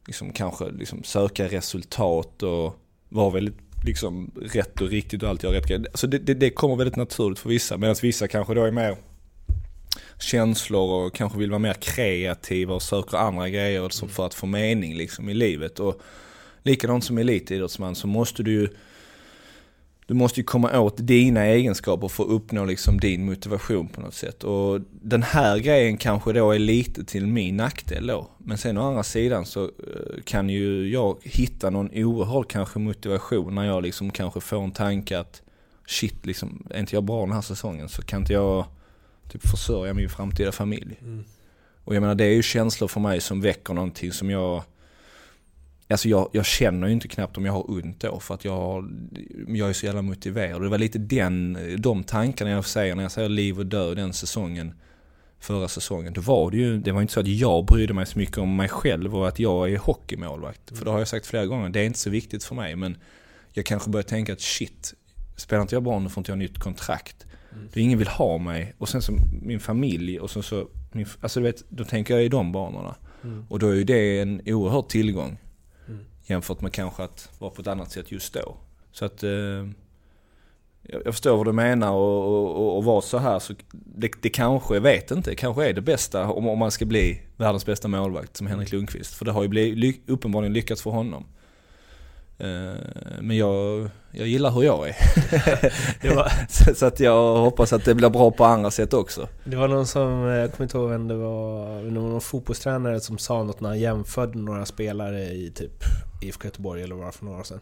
[0.08, 2.76] liksom kanske liksom söka resultat och
[3.10, 5.86] vara väldigt liksom rätt och riktigt och allt göra rätt grejer.
[5.92, 7.78] Alltså det, det, det kommer väldigt naturligt för vissa.
[7.78, 8.98] Medan vissa kanske då är mer
[10.24, 14.46] känslor och kanske vill vara mer kreativa och söker andra grejer som för att få
[14.46, 15.80] mening liksom i livet.
[15.80, 16.02] Och
[16.64, 18.70] likadant som elitidrottsman så måste du ju
[20.08, 24.14] du måste ju komma åt dina egenskaper för att uppnå liksom din motivation på något
[24.14, 24.44] sätt.
[24.44, 28.28] Och den här grejen kanske då är lite till min nackdel då.
[28.38, 33.56] Men sen å andra sidan så eh, kan ju jag hitta någon oerhörd kanske motivation
[33.56, 35.42] när jag liksom kanske får en tanke att
[35.88, 38.66] shit liksom, är inte jag bra den här säsongen så kan inte jag
[39.32, 41.00] typ försörja min framtida familj.
[41.84, 44.64] Och jag menar det är ju känslor för mig som väcker någonting som jag
[45.88, 48.90] Alltså jag, jag känner ju inte knappt om jag har ont då för att jag,
[49.48, 50.62] jag är så jävla motiverad.
[50.62, 54.14] Det var lite den, de tankarna jag säger när jag säger liv och död den
[54.14, 54.74] säsongen.
[55.40, 56.14] Förra säsongen.
[56.14, 58.56] Då var det ju, det var inte så att jag brydde mig så mycket om
[58.56, 60.78] mig själv och att jag är hockeymålvakt.
[60.78, 62.76] För det har jag sagt flera gånger, det är inte så viktigt för mig.
[62.76, 62.98] Men
[63.52, 64.94] jag kanske börjar tänka att shit,
[65.36, 67.23] spelar inte jag bra nu får inte jag nytt kontrakt.
[67.74, 68.76] Då ingen vill ha mig.
[68.78, 72.24] Och sen så min familj och sen så, min, alltså du vet, då tänker jag
[72.24, 72.96] i de banorna.
[73.50, 75.38] Och då är ju det en oerhörd tillgång.
[76.26, 78.58] Jämfört med kanske att vara på ett annat sätt just då.
[78.92, 79.30] Så att eh,
[80.82, 84.12] jag, jag förstår vad du menar och, och, och, och vara så här så det,
[84.22, 87.66] det kanske, jag vet inte, kanske är det bästa om, om man ska bli världens
[87.66, 89.14] bästa målvakt som Henrik Lundqvist.
[89.14, 91.26] För det har ju blivit, uppenbarligen lyckats för honom.
[92.38, 92.74] Eh,
[93.22, 94.96] men jag, jag gillar hur jag är.
[96.16, 99.28] Var, så, så att jag hoppas att det blir bra på andra sätt också.
[99.44, 102.22] Det var någon som, eh, jag kommer inte ihåg vem det var, det var någon
[102.22, 105.84] fotbollstränare som sa något när han jämförde några spelare i typ
[106.22, 107.60] IFK Göteborg eller vad det var för några år sedan.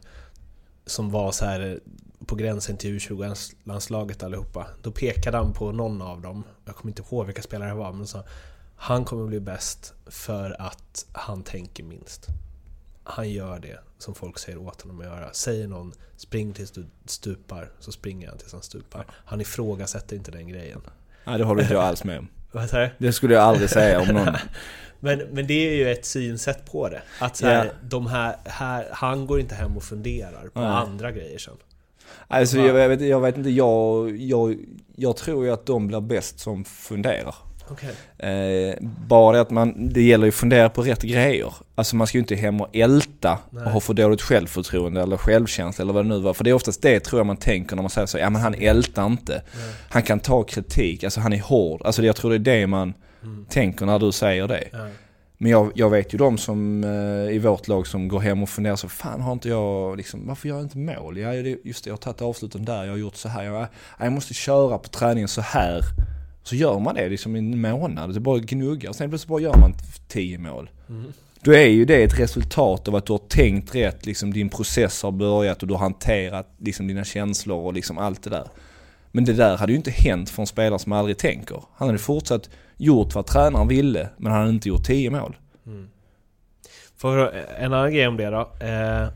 [0.85, 1.79] som var så här
[2.25, 4.67] på gränsen till U20-landslaget allihopa.
[4.81, 7.93] Då pekade han på någon av dem, jag kommer inte ihåg vilka spelare det var,
[7.93, 8.23] men sa
[8.75, 12.27] han kommer bli bäst för att han tänker minst.
[13.11, 15.33] Han gör det som folk säger åt honom att göra.
[15.33, 19.05] Säger någon spring tills du stupar, så springer han tills han stupar.
[19.25, 20.81] Han ifrågasätter inte den grejen.
[21.25, 22.27] Nej, det håller inte jag alls med om.
[22.97, 24.35] Det skulle jag aldrig säga om någon.
[25.03, 27.01] Men, men det är ju ett synsätt på det.
[27.19, 27.71] Att så här, Ja.
[27.81, 30.69] de här, här, han går inte hem och funderar på Nej.
[30.69, 31.53] andra grejer sen.
[32.27, 34.57] Alltså jag, jag, vet, jag vet inte, jag, jag,
[34.95, 37.35] jag tror ju att de blir bäst som funderar.
[37.71, 37.89] Okej.
[38.17, 38.75] Eh,
[39.07, 41.53] bara att man, det gäller ju att fundera på rätt grejer.
[41.75, 43.63] Alltså man ska ju inte hem och älta Nej.
[43.65, 46.33] och ha för dåligt självförtroende eller självkänsla eller vad det nu var.
[46.33, 48.41] För det är oftast det tror jag man tänker när man säger så, ja men
[48.41, 49.41] han ältar inte.
[49.89, 51.81] Han kan ta kritik, alltså han är hård.
[51.85, 52.93] Alltså jag tror det är det man
[53.49, 54.63] tänker när du säger det.
[54.71, 54.87] Ja.
[55.37, 58.49] Men jag, jag vet ju de som eh, i vårt lag som går hem och
[58.49, 61.17] funderar så, fan har inte jag, liksom, varför gör jag inte mål?
[61.17, 63.67] Ja, det- just det, jag har tagit avsluten där, jag har gjort så här, jag,
[63.99, 65.81] jag måste köra på träningen så här.
[66.43, 69.41] Så gör man det liksom i en månad, det bara gnuggar och sen plötsligt bara
[69.41, 69.73] gör man
[70.07, 70.69] 10 mål.
[71.43, 75.03] Då är ju det ett resultat av att du har tänkt rätt, liksom din process
[75.03, 78.47] har börjat och du har hanterat liksom dina känslor och liksom allt det där.
[79.11, 81.63] Men det där hade ju inte hänt för en spelare som aldrig tänker.
[81.73, 85.37] Han hade fortsatt gjort vad tränaren ville, men han hade inte gjort 10 mål.
[85.65, 85.89] Mm.
[86.97, 88.65] För eh, en annan grej om det då.
[88.65, 89.07] Eh,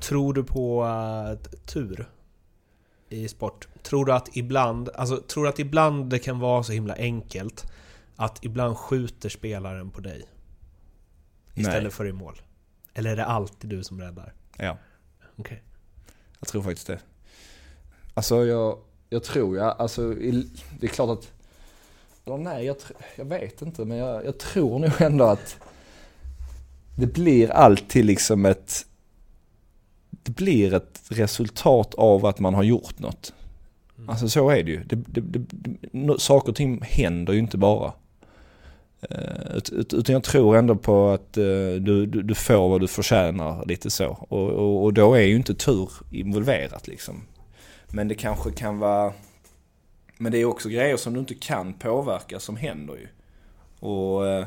[0.00, 2.08] tror du på uh, tur
[3.08, 3.68] i sport?
[3.84, 7.72] Tror du att ibland, alltså tror du att ibland det kan vara så himla enkelt
[8.16, 10.24] att ibland skjuter spelaren på dig
[11.54, 11.92] istället Nej.
[11.92, 12.40] för i mål?
[12.94, 14.32] Eller är det alltid du som räddar?
[14.58, 14.78] Ja,
[15.36, 15.62] Okej.
[16.40, 16.98] jag tror faktiskt det.
[18.14, 18.78] Alltså jag,
[19.08, 20.14] jag tror ja, alltså
[20.80, 21.32] det är klart att,
[22.40, 22.76] nej jag,
[23.16, 25.56] jag vet inte men jag, jag tror nog ändå att
[26.96, 28.86] det blir alltid liksom ett,
[30.10, 33.32] det blir ett resultat av att man har gjort något.
[34.04, 34.10] Mm.
[34.10, 34.84] Alltså så är det ju.
[34.84, 35.38] Det, det, det,
[35.92, 37.92] det, saker och ting händer ju inte bara.
[39.10, 41.44] Eh, ut- ut- Utan jag tror ändå på att eh,
[41.80, 44.26] du, du, du får vad du förtjänar lite så.
[44.28, 47.22] Och, och, och då är ju inte tur involverat liksom.
[47.88, 49.12] Men det kanske kan vara...
[50.18, 53.08] Men det är också grejer som du inte kan påverka som händer ju.
[53.88, 54.46] Och eh,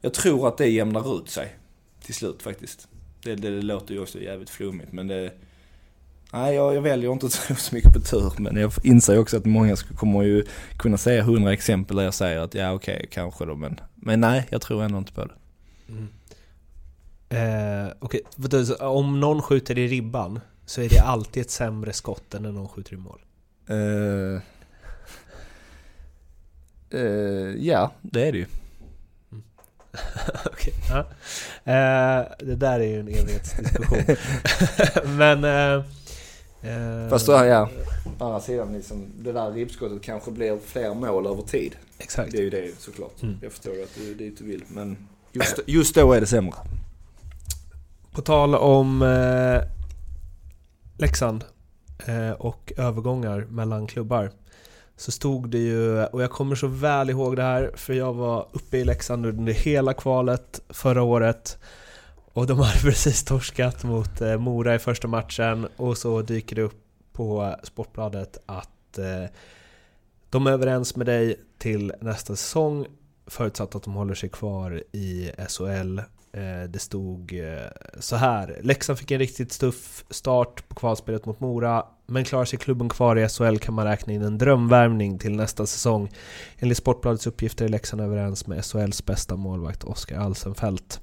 [0.00, 1.56] jag tror att det jämnar ut sig
[2.04, 2.88] till slut faktiskt.
[3.22, 5.32] Det, det, det låter ju också jävligt flummigt men det...
[6.32, 9.36] Nej, jag, jag väljer inte att tro så mycket på tur men jag inser också
[9.36, 10.44] att många kommer ju
[10.76, 13.80] kunna säga hundra exempel där jag säger att ja okej, kanske då men...
[13.94, 15.32] Men nej, jag tror ändå inte på det.
[17.28, 18.86] Eh, Okej, okay.
[18.86, 22.68] om någon skjuter i ribban så är det alltid ett sämre skott än när någon
[22.68, 23.20] skjuter i mål.
[23.68, 24.42] Eh,
[27.00, 28.46] eh, ja, det är det ju.
[30.46, 30.98] Okej, ja.
[31.72, 34.16] eh, Det där är ju en evighetsdiskussion.
[35.16, 35.44] Men...
[36.62, 37.68] Eh, Fast då, ja,
[38.18, 41.76] å andra sidan liksom, det där ribbskottet kanske blir fler mål över tid.
[41.98, 42.32] Exakt.
[42.32, 43.22] Det är ju det såklart.
[43.22, 43.38] Mm.
[43.42, 44.64] Jag förstår att det är dit du vill.
[44.68, 44.96] Men
[45.32, 46.54] just, just då är det sämre.
[48.12, 49.62] På tal om eh,
[50.98, 51.44] Leksand
[52.06, 54.30] eh, och övergångar mellan klubbar
[54.96, 58.46] så stod det ju, och jag kommer så väl ihåg det här för jag var
[58.52, 61.58] uppe i Leksand under hela kvalet förra året
[62.38, 66.62] och de hade precis torskat mot eh, Mora i första matchen och så dyker det
[66.62, 69.30] upp på Sportbladet att eh,
[70.30, 72.86] de är överens med dig till nästa säsong
[73.26, 75.98] förutsatt att de håller sig kvar i SHL
[76.32, 78.60] eh, Det stod eh, så här.
[78.62, 83.16] Leksand fick en riktigt tuff start på kvalspelet mot Mora, men klarar sig klubben kvar
[83.16, 86.10] i SHL kan man räkna in en drömvärvning till nästa säsong.
[86.58, 91.00] Enligt Sportbladets uppgifter är Leksand överens med SHLs bästa målvakt Oskar Alsenfelt.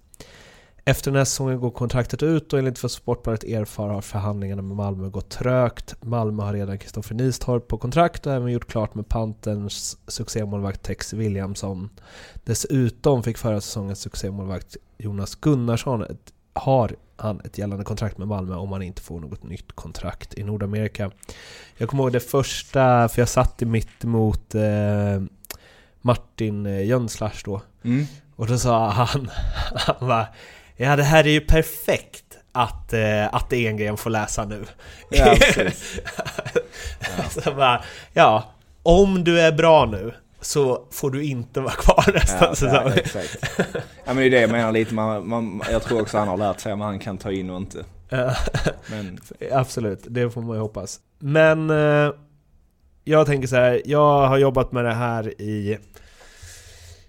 [0.88, 4.77] Efter den här säsongen går kontraktet ut och enligt vad Sportbladet erfar har förhandlingarna med
[4.77, 5.95] Malmö gått trögt.
[6.01, 11.13] Malmö har redan Kristoffer Nistorp på kontrakt och även gjort klart med Panterns succémålvakt Tex
[11.13, 11.89] Williamson.
[12.43, 18.55] Dessutom fick förra säsongens succémålvakt Jonas Gunnarsson ett, har han ett gällande kontrakt med Malmö
[18.55, 21.11] om han inte får något nytt kontrakt i Nordamerika.
[21.77, 25.23] Jag kommer ihåg det första, för jag satt i mitt emot eh,
[26.01, 27.61] Martin eh, Jönslars då.
[27.83, 28.05] Mm.
[28.36, 29.29] Och då sa han,
[29.75, 30.27] han bara,
[30.78, 34.65] Ja det här är ju perfekt att, eh, att Engren får läsa nu.
[35.09, 35.99] Ja, precis.
[37.30, 38.43] Så jag bara, ja,
[38.84, 42.69] om du är bra nu så får du inte vara kvar nästa Ja, säsong.
[42.86, 43.38] ja, exakt.
[44.05, 44.93] Ja men det är det jag menar lite.
[44.93, 47.57] Man, man, jag tror också han har lärt sig vad han kan ta in och
[47.57, 47.86] inte.
[48.09, 48.36] Ja.
[48.89, 49.19] Men
[49.51, 50.99] Absolut, det får man ju hoppas.
[51.19, 52.11] Men eh,
[53.03, 55.78] jag tänker så här, jag har jobbat med det här i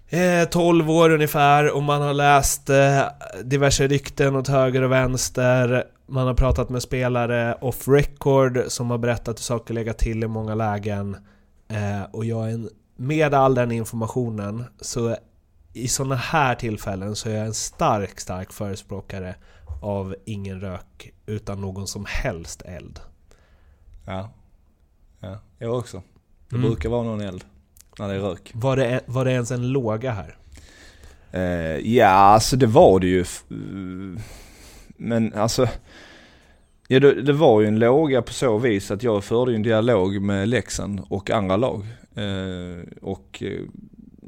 [0.09, 3.01] eh, 12 år ungefär och man har läst eh,
[3.43, 5.83] diverse rykten åt höger och vänster.
[6.07, 10.27] Man har pratat med spelare off record som har berättat hur saker legat till i
[10.27, 11.17] många lägen.
[11.67, 15.15] Eh, och jag är en, med all den informationen så
[15.73, 19.35] i sådana här tillfällen så är jag en stark, stark förespråkare
[19.81, 22.99] av ingen rök utan någon som helst eld.
[24.05, 24.29] Ja.
[25.19, 25.39] ja.
[25.57, 26.01] Jag också.
[26.49, 26.67] Det Mm.
[26.67, 27.45] brukar vara någon eld
[27.99, 28.51] när det är rök.
[28.53, 30.35] Var det, var det ens en låga här?
[31.31, 33.25] Eh, ja, alltså det var det ju.
[34.97, 35.67] Men alltså.
[36.87, 40.21] Ja, det, det var ju en låga på så vis att jag förde en dialog
[40.21, 41.85] med Leksand och andra lag.
[42.15, 43.59] Eh, och eh,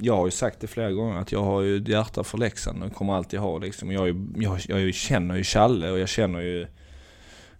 [0.01, 2.83] jag har ju sagt det flera gånger att jag har ju ett hjärta för Leksand
[2.83, 3.91] och kommer alltid ha liksom.
[3.91, 6.67] Jag, ju- jag, jag känner ju Challe och jag känner ju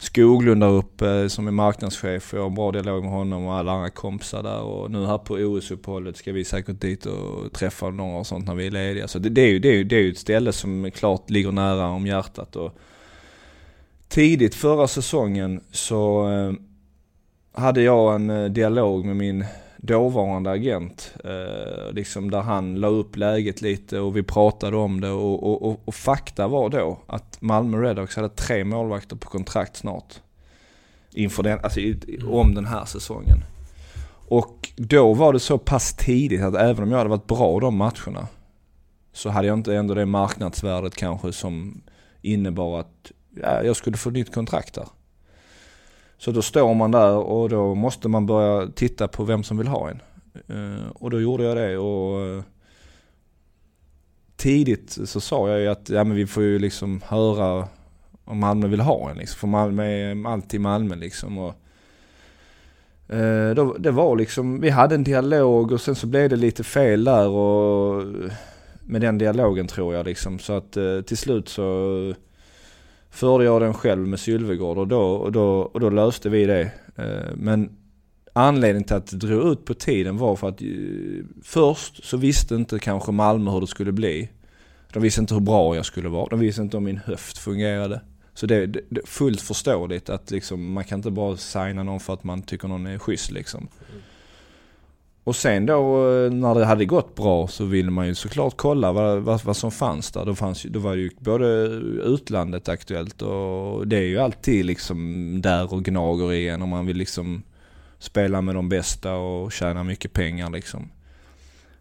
[0.01, 2.33] Skoglund där uppe eh, som är marknadschef.
[2.33, 4.61] Jag har en bra dialog med honom och alla andra kompisar där.
[4.61, 8.55] Och nu här på OS-uppehållet ska vi säkert dit och träffa några och sånt när
[8.55, 9.07] vi är lediga.
[9.07, 11.29] Så det, det, är ju, det, är ju, det är ju ett ställe som klart
[11.29, 12.55] ligger nära om hjärtat.
[12.55, 12.77] Och
[14.07, 16.53] tidigt förra säsongen så eh,
[17.61, 19.45] hade jag en eh, dialog med min
[19.81, 21.13] dåvarande agent.
[21.23, 25.69] Eh, liksom där han la upp läget lite och vi pratade om det och, och,
[25.69, 30.13] och, och fakta var då att Malmö Redhawks hade tre målvakter på kontrakt snart.
[31.13, 31.79] Inför den, alltså
[32.27, 33.37] om den här säsongen.
[34.27, 37.75] Och då var det så pass tidigt att även om jag hade varit bra de
[37.75, 38.27] matcherna
[39.13, 41.81] så hade jag inte ändå det marknadsvärdet kanske som
[42.21, 43.11] innebar att
[43.41, 44.87] ja, jag skulle få nytt kontrakt där.
[46.19, 49.67] Så då står man där och då måste man börja titta på vem som vill
[49.67, 50.01] ha en.
[50.47, 52.43] Eh, och då gjorde jag det och eh,
[54.35, 57.67] tidigt så sa jag ju att ja, men vi får ju liksom höra
[58.25, 59.17] om Malmö vill ha en.
[59.17, 59.39] Liksom.
[59.39, 61.37] För Malmö är alltid Malmö liksom.
[61.37, 61.55] Och,
[63.15, 66.63] eh, då, det var liksom, vi hade en dialog och sen så blev det lite
[66.63, 68.03] fel där och
[68.81, 70.39] med den dialogen tror jag liksom.
[70.39, 72.13] Så att eh, till slut så
[73.09, 76.71] förde jag den själv med Sylvegård och då, och då, och då löste vi det.
[76.95, 77.69] Eh, men
[78.33, 80.67] anledningen till att det drog ut på tiden var för att eh,
[81.43, 84.29] först så visste inte kanske Malmö hur det skulle bli.
[84.93, 86.27] De visste inte hur bra jag skulle vara.
[86.29, 88.01] De visste inte om min höft fungerade.
[88.33, 91.99] Så det är det är fullt förståeligt att liksom, man kan inte bara signa någon
[91.99, 93.67] för att man tycker någon är schysst liksom.
[93.89, 94.01] Mm.
[95.23, 98.91] Och sen då eh, när det hade gått bra så ville man ju såklart kolla
[98.91, 100.25] vad, vad, vad som fanns där.
[100.25, 101.45] Då, fanns, då var det ju både
[102.05, 106.85] utlandet aktuellt och det är ju alltid liksom där och gnager i en om man
[106.85, 107.43] vill liksom
[107.99, 110.89] spela med de bästa och tjäna mycket pengar liksom.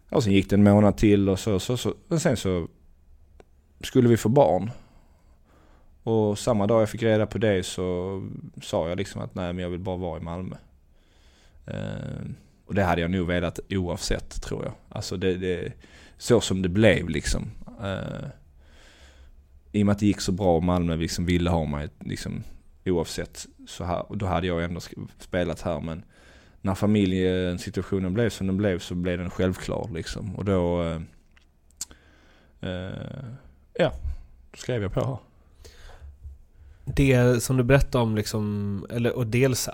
[0.09, 2.67] Och sen gick det en månad till och så, så, så Men sen så
[3.81, 4.71] skulle vi få barn.
[6.03, 8.21] Och samma dag jag fick reda på det så
[8.61, 10.55] sa jag liksom att nej men jag vill bara vara i Malmö.
[11.65, 12.29] Eh,
[12.69, 14.73] och det hade jag nog velat oavsett tror jag.
[14.89, 15.73] Alltså det, det
[16.17, 17.51] så som det blev liksom.
[17.81, 18.27] Uh,
[19.71, 22.43] I och med att det gick så bra och Malmö liksom ville ha mig liksom
[22.85, 24.11] oavsett så här.
[24.11, 24.79] Och då hade jag ändå
[25.19, 26.03] spelat här men
[26.61, 30.35] när familjesituationen blev som den blev så blev den självklar liksom.
[30.35, 31.01] Och då, uh,
[32.63, 33.33] uh,
[33.73, 33.93] ja,
[34.51, 35.28] då skrev jag på här.
[36.95, 39.69] Det som du berättade om liksom, eller, och dels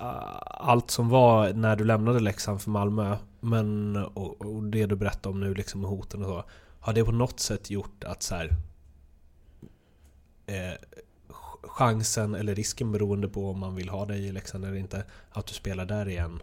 [0.45, 5.33] allt som var när du lämnade Leksand för Malmö, men och, och det du berättade
[5.33, 6.43] om nu liksom med hoten och så.
[6.79, 8.55] Har det på något sätt gjort att så här,
[10.45, 10.73] eh,
[11.63, 15.45] chansen eller risken beroende på om man vill ha dig i Leksand eller inte, att
[15.45, 16.39] du spelar där igen,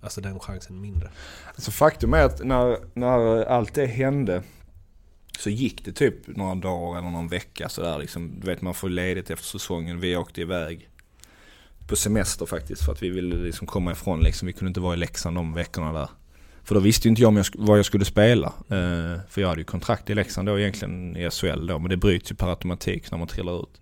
[0.00, 1.10] alltså den chansen mindre?
[1.46, 4.42] Alltså faktum är att när, när allt det hände
[5.40, 8.40] så gick det typ några dagar eller någon vecka sådär liksom.
[8.40, 10.00] Du vet man får ledigt efter säsongen.
[10.00, 10.88] Vi åkte iväg
[11.88, 14.46] på semester faktiskt för att vi ville liksom komma ifrån liksom.
[14.46, 16.08] Vi kunde inte vara i Leksand de veckorna där.
[16.64, 18.46] För då visste ju inte jag om jag, vad jag skulle spela.
[18.46, 21.78] Eh, för jag hade ju kontrakt i Leksand då egentligen i SHL då.
[21.78, 23.80] Men det bryts ju per automatik när man trillar ut.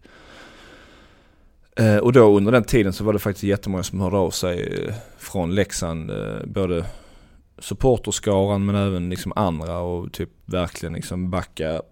[1.77, 4.85] Eh, och då under den tiden så var det faktiskt jättemånga som hörde av sig
[4.87, 6.11] eh, från Leksand.
[6.11, 6.85] Eh, både
[7.59, 11.83] supporterskaran men även liksom andra och typ verkligen liksom backa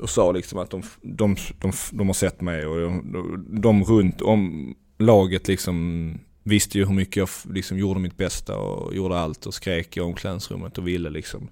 [0.00, 4.22] och sa liksom att de, de, de, de har sett mig och de, de runt
[4.22, 9.46] om laget liksom visste ju hur mycket jag liksom gjorde mitt bästa och gjorde allt
[9.46, 11.48] och skrek i omklädningsrummet och ville liksom.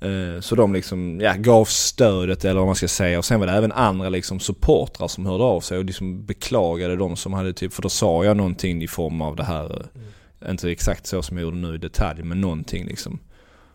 [0.00, 3.46] Eh, så de liksom, ja, gav stödet eller vad man ska säga och sen var
[3.46, 7.52] det även andra liksom supportrar som hörde av sig och liksom beklagade de som hade
[7.52, 10.06] typ, för då sa jag någonting i form av det här eh, mm
[10.50, 13.18] inte exakt så som jag gjorde nu i detalj, men någonting liksom.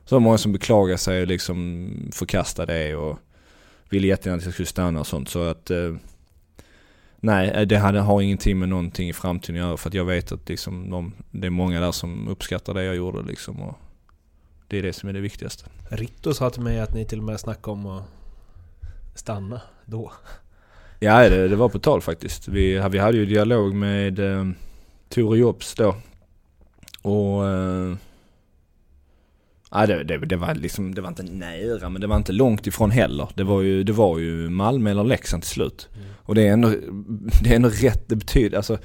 [0.05, 3.19] Så många som beklagade sig och liksom förkastade det och
[3.89, 5.29] ville jättegärna att jag skulle stanna och sånt.
[5.29, 5.95] Så att eh,
[7.19, 9.77] nej, det hade, har ingenting med någonting i framtiden att göra.
[9.77, 12.95] För att jag vet att liksom de, det är många där som uppskattar det jag
[12.95, 13.61] gjorde liksom.
[13.61, 13.77] Och
[14.67, 15.65] Det är det som är det viktigaste.
[15.89, 18.03] Ritto sa till mig att ni till och med snackade om att
[19.15, 20.11] stanna då.
[20.99, 22.47] Ja, det, det var på tal faktiskt.
[22.47, 24.47] Vi, vi hade ju dialog med eh,
[25.09, 25.95] Tore Jobs då.
[27.01, 27.47] Och...
[27.47, 27.95] Eh,
[29.71, 32.67] ja, det, det, det, var liksom, det var inte nära men det var inte långt
[32.67, 33.29] ifrån heller.
[33.35, 35.89] Det var ju, det var ju Malmö eller Leksand till slut.
[35.95, 36.07] Mm.
[36.23, 36.69] Och det är ändå,
[37.43, 38.77] det är ändå rätt, det betyder, alltså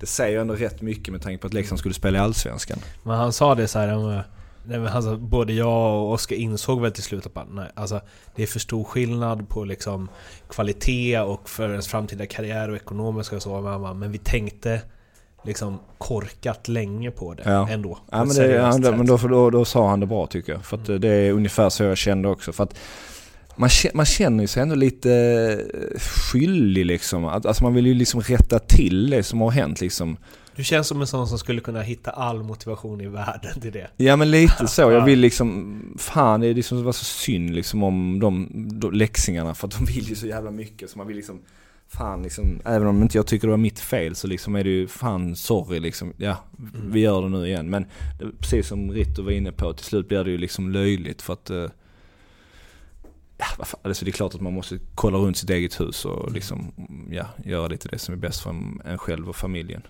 [0.00, 2.78] det säger ändå rätt mycket med tanke på att Leksand skulle spela i Allsvenskan.
[3.02, 4.22] Men han sa det så här, han,
[4.64, 8.00] nej, men han sa, både jag och Oskar insåg väl till slut att nej, alltså,
[8.34, 10.08] det är för stor skillnad på liksom
[10.48, 13.60] kvalitet och för ens framtida karriär och ekonomiska och så.
[13.60, 14.80] Men, men vi tänkte
[15.44, 17.68] liksom korkat länge på det Ja.
[17.70, 17.94] ändå.
[17.94, 20.64] på Ja men, det, ja, men då, då, då sa han det bra tycker jag.
[20.64, 22.52] För att det är ungefär så jag kände också.
[22.52, 22.74] För att
[23.56, 27.24] man, man känner sig ändå lite eh, skyldig liksom.
[27.24, 30.16] Alltså man vill ju liksom rätta till det som har hänt liksom.
[30.56, 33.86] Du känns som en sån som skulle kunna hitta all motivation i världen till det.
[33.96, 34.80] Ja men lite så.
[34.80, 38.48] Jag vill liksom, fan det är liksom, det var så synd liksom om de,
[38.80, 39.54] de läxingarna.
[39.54, 40.90] För att de vill ju så jävla mycket.
[40.90, 41.40] Så man vill liksom,
[41.96, 44.70] fan liksom, även om inte jag tycker det var mitt fel så liksom är det
[44.70, 46.12] ju, fan sorry liksom.
[46.16, 46.36] Ja,
[46.84, 47.70] vi gör det nu igen.
[47.70, 47.86] Men
[48.18, 51.32] det, precis som Ritto var inne på, till slut blir det ju liksom löjligt för
[51.32, 51.66] att eh,
[53.36, 53.46] Ja,
[53.82, 56.72] alltså det är klart att man måste kolla runt sitt eget hus och liksom,
[57.10, 58.50] ja, göra lite det som är bäst för
[58.84, 59.82] en själv och familjen.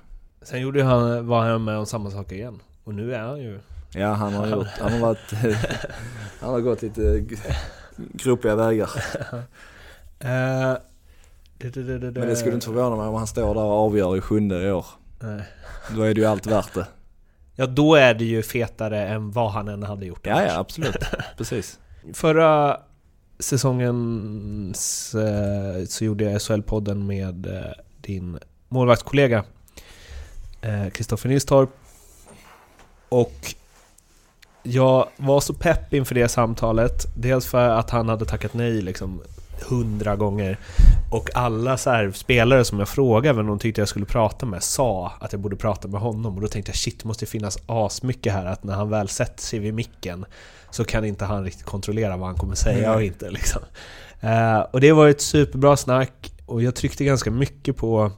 [0.43, 2.61] Sen gjorde han, var han med om samma sak igen.
[2.85, 3.61] Och nu är han ju...
[3.95, 5.33] Ja, han har gjort, han har varit,
[6.41, 7.25] han har gått lite
[7.97, 8.91] gropiga vägar.
[10.19, 10.81] Eh, det, det, det, det,
[11.59, 14.73] Men det skulle inte förvåna mig om han står där och avgör i sjunde i
[14.73, 14.87] år.
[15.21, 15.43] Nej.
[15.97, 16.87] Då är det ju allt värt det.
[17.57, 20.97] Ja, då är det ju fetare än vad han än hade gjort Ja, ja absolut.
[21.37, 21.79] Precis.
[22.13, 22.81] Förra
[23.39, 24.75] säsongen
[25.15, 28.39] eh, så gjorde jag SHL-podden med eh, din
[28.69, 29.45] målvaktskollega
[30.61, 31.71] eh, Kristoffer Nilstorp.
[33.09, 33.55] Och
[34.63, 37.07] jag var så pepp inför det samtalet.
[37.17, 39.21] Dels för att han hade tackat nej liksom
[39.63, 40.59] hundra gånger.
[41.11, 45.13] Och alla så spelare som jag frågade vem de tyckte jag skulle prata med sa
[45.21, 46.35] att jag borde prata med honom.
[46.35, 49.43] Och då tänkte jag shit, det måste finnas asmycket här att när han väl sätter
[49.43, 50.25] sig vid micken
[50.71, 53.63] så kan inte han riktigt kontrollera vad han kommer säga och inte liksom.
[54.21, 58.13] Eh, och det var ett superbra snack och jag tryckte ganska mycket på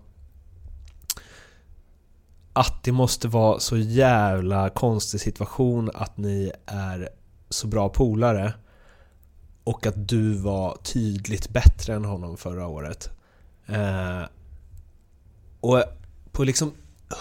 [2.53, 7.09] att det måste vara så jävla konstig situation att ni är
[7.49, 8.53] så bra polare
[9.67, 13.11] och att du var tydligt bättre än honom förra året.
[13.67, 14.23] Eh,
[15.61, 15.83] och
[16.33, 16.73] på liksom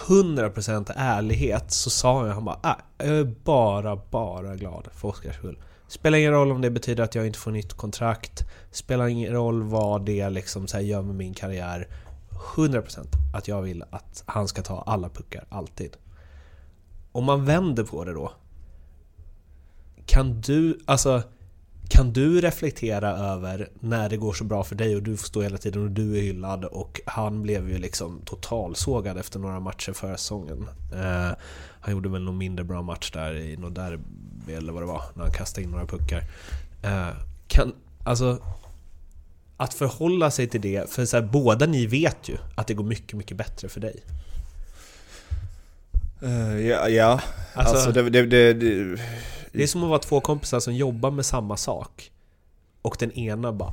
[0.08, 5.36] 100% ärlighet så sa jag han bara ah, jag är bara, bara glad för Oskars
[5.36, 5.58] skull.
[5.88, 8.44] Spelar ingen roll om det betyder att jag inte får nytt kontrakt.
[8.70, 11.88] Spelar ingen roll vad det liksom så här gör med min karriär.
[12.56, 15.96] 100% att jag vill att han ska ta alla puckar, alltid.
[17.12, 18.32] Om man vänder på det då.
[20.06, 21.22] Kan du, alltså
[21.88, 25.42] kan du reflektera över när det går så bra för dig och du får stå
[25.42, 29.92] hela tiden och du är hyllad och han blev ju liksom totalsågad efter några matcher
[29.92, 30.68] förra säsongen.
[30.92, 31.30] Eh,
[31.80, 35.02] han gjorde väl någon mindre bra match där i något derby eller vad det var,
[35.14, 36.22] när han kastade in några puckar.
[36.82, 37.08] Eh,
[37.48, 37.72] kan,
[38.04, 38.38] alltså,
[39.56, 42.84] att förhålla sig till det, för så här, båda ni vet ju att det går
[42.84, 43.96] mycket, mycket bättre för dig.
[46.22, 47.20] Uh, ja, ja.
[47.54, 49.00] Alltså- Alltså, det, det, det,
[49.52, 52.10] det, är som att vara två kompisar som jobbar med samma sak.
[52.82, 53.72] Och den ena bara...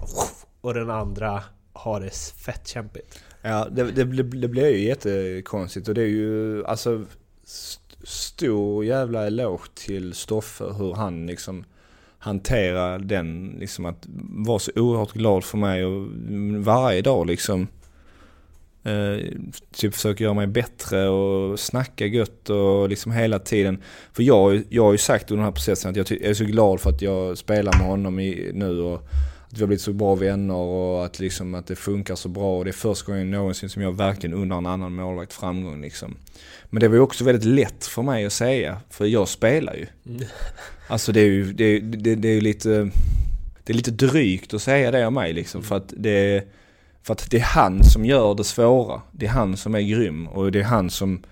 [0.62, 1.44] Och den andra
[1.74, 2.16] har det
[2.46, 3.20] fett kämpigt.
[3.42, 7.06] Ja, det, det, det, det blir ju jättekonstigt och det är ju alltså
[7.44, 11.66] st- stor jävla eloge till Stoffe hur han liksom
[12.18, 14.06] hanterar den, liksom att
[14.46, 16.08] vara så oerhört glad för mig och
[16.64, 17.68] varje dag liksom
[18.84, 19.26] eh,
[19.76, 23.82] typ försöker göra mig bättre och snacka gött och liksom hela tiden.
[24.14, 26.46] För jag, jag har ju sagt under den här processen att jag, jag är så
[26.46, 28.96] glad för att jag spelar med honom i, nu och
[29.48, 32.58] att vi har blivit så bra vänner och att, liksom, att det funkar så bra.
[32.58, 35.82] Och det är första gången någonsin som jag verkligen undrar en annan målvakt framgång.
[35.82, 36.16] Liksom.
[36.70, 39.86] Men det var ju också väldigt lätt för mig att säga, för jag spelar ju.
[40.88, 42.90] Alltså det är ju, det, är- det, det är lite,
[43.64, 45.64] det är lite drygt att säga det om mig liksom.
[45.64, 46.44] För att det
[47.04, 49.02] för att det är han som gör det svåra.
[49.12, 51.24] Det är han som är grym och det är han som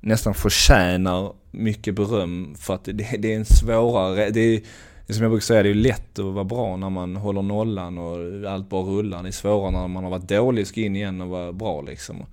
[0.00, 4.60] nästan förtjänar mycket beröm för att det, det är en svårare, det är,
[5.06, 7.42] det är som jag brukar säga, det är lätt att vara bra när man håller
[7.42, 9.22] nollan och allt bara rullar.
[9.22, 12.26] Det är svårare när man har varit dålig, ska in igen och vara bra liksom.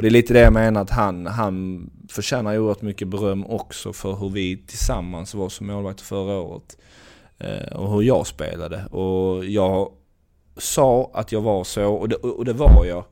[0.00, 3.92] Och det är lite det jag menar att han, han förtjänar oerhört mycket beröm också
[3.92, 6.76] för hur vi tillsammans var som målvakter förra året.
[7.38, 8.84] Eh, och hur jag spelade.
[8.84, 9.88] Och jag
[10.60, 13.04] sa att jag var så och det, och det var jag.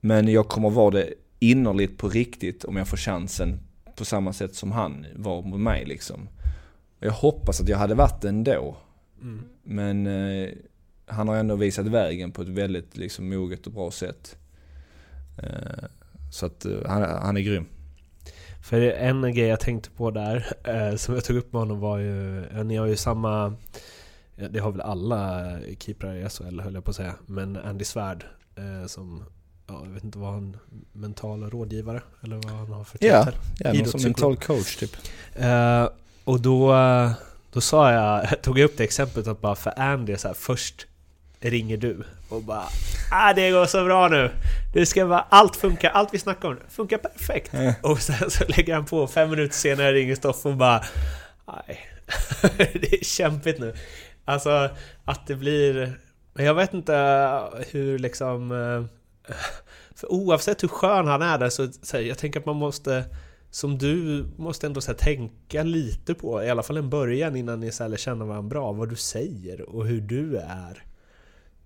[0.00, 3.60] Men jag kommer vara det innerligt på riktigt om jag får chansen
[3.96, 6.28] på samma sätt som han var med mig liksom.
[7.00, 8.76] Jag hoppas att jag hade varit det ändå.
[9.20, 9.44] Mm.
[9.62, 10.48] Men eh,
[11.06, 14.36] han har ändå visat vägen på ett väldigt liksom, moget och bra sätt.
[15.42, 15.84] Eh,
[16.32, 17.66] så att eh, han, han är grym.
[18.62, 21.98] För en grej jag tänkte på där, eh, som jag tog upp med honom var
[21.98, 23.54] ju, ja, ni har ju samma,
[24.36, 28.24] det har väl alla keeprar i SHL höll jag på att säga, men Andy Svärd
[28.56, 29.24] eh, som,
[29.66, 30.56] ja, jag vet inte vad han,
[30.92, 33.08] mental rådgivare eller vad han har för titel.
[33.08, 34.96] Ja, ja någon som mental coach typ.
[35.34, 35.88] Eh,
[36.24, 36.74] och då,
[37.52, 40.86] då sa jag, tog jag upp det exemplet att bara för Andy så här, först
[41.40, 42.64] ringer du och bara
[43.10, 44.30] ah, det går så bra nu!
[44.72, 47.54] Det ska vara, allt funkar, allt vi snackar om funkar perfekt!
[47.82, 50.84] Och sen så lägger han på, fem minuter senare ringer Stoffe och bara
[51.46, 51.86] nej,
[52.56, 53.74] det är kämpigt nu.
[54.28, 54.68] Alltså
[55.04, 55.98] att det blir,
[56.34, 56.94] jag vet inte
[57.70, 59.34] hur liksom eh,
[59.94, 63.04] för oavsett hur skön han är där så, så här, jag tänker att man måste
[63.50, 67.60] som du måste ändå så här, tänka lite på, i alla fall en början innan
[67.60, 70.82] ni så här, lär känna varandra bra, vad du säger och hur du är.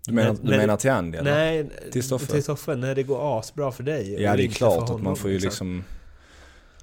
[0.07, 1.19] Du menar, Men- du men- menar till Andy?
[1.23, 2.03] Nej, Till
[2.43, 2.75] Stoffe?
[2.77, 4.23] När det går asbra för dig.
[4.23, 5.85] Ja det är klart att man får ju liksom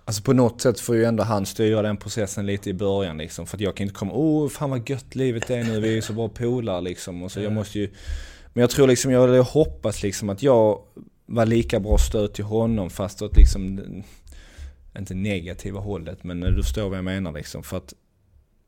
[0.07, 3.47] Alltså på något sätt får ju ändå han styra den processen lite i början liksom.
[3.47, 5.93] För att jag kan inte komma, åh fan vad gött livet är nu, vi är
[5.93, 7.23] ju så bra polare liksom.
[7.23, 7.89] Och så jag måste ju
[8.53, 10.81] Men jag tror liksom, jag, jag hoppas liksom att jag
[11.25, 13.79] var lika bra stöd till honom fast åt liksom
[14.97, 17.63] Inte negativa hållet men du förstår vad jag menar liksom.
[17.63, 17.93] För att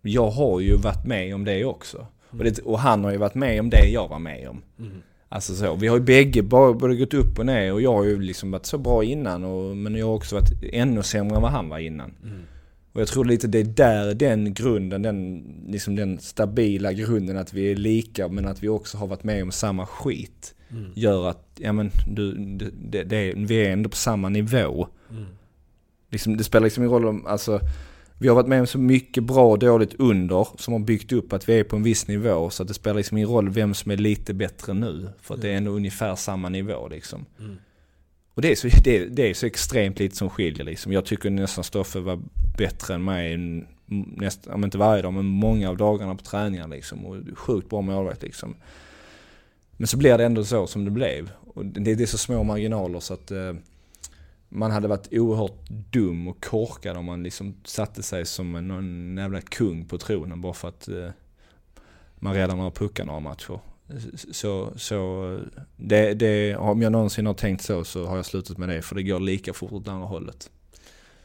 [0.02, 2.08] jag har ju varit med om det också.
[2.30, 4.62] Och, det, och han har ju varit med om det jag var med om.
[5.32, 8.22] Alltså så, vi har ju bägge både gått upp och ner och jag har ju
[8.22, 11.52] liksom varit så bra innan och, men jag har också varit ännu sämre än vad
[11.52, 12.12] han var innan.
[12.94, 17.54] Och jag tror lite det är där den grunden, den, liksom den stabila grunden att
[17.54, 20.56] vi är lika men att vi också har varit med om samma skit.
[20.94, 24.88] Gör att, ja men du, det, det, det, vi är ändå på samma nivå.
[26.12, 27.60] Liksom, det spelar liksom ingen roll om, alltså
[28.20, 31.34] vi har varit med om så mycket bra och dåligt under som har byggt upp
[31.34, 32.50] att vi är på en viss nivå.
[32.50, 35.10] Så att det spelar liksom ingen roll vem som är lite bättre nu.
[35.22, 37.26] För att det är ändå ungefär samma nivå liksom.
[38.34, 40.94] Och det är, så, det, det är så extremt lite som skiljer liksom.
[40.94, 42.20] Jag tycker nästan Stoffe var
[42.58, 43.38] bättre än mig,
[44.16, 47.06] nästan, om inte varje dag, men många av dagarna på träningar liksom.
[47.06, 48.56] Och sjukt bra målvakt liksom.
[49.78, 51.32] Men så blir det ändå så som det blev.
[51.54, 53.54] Och det, det är så små marginaler så att eh,
[54.50, 59.18] man hade varit oerhört dum och korkad om man liksom satte sig som en någon
[59.18, 61.10] jävla kung på tronen bara för att eh,
[62.16, 63.60] man redan har puckar några matcher.
[64.32, 68.58] Så, så eh, det, det, om jag någonsin har tänkt så så har jag slutat
[68.58, 70.52] med det för det går lika fort åt andra hållet.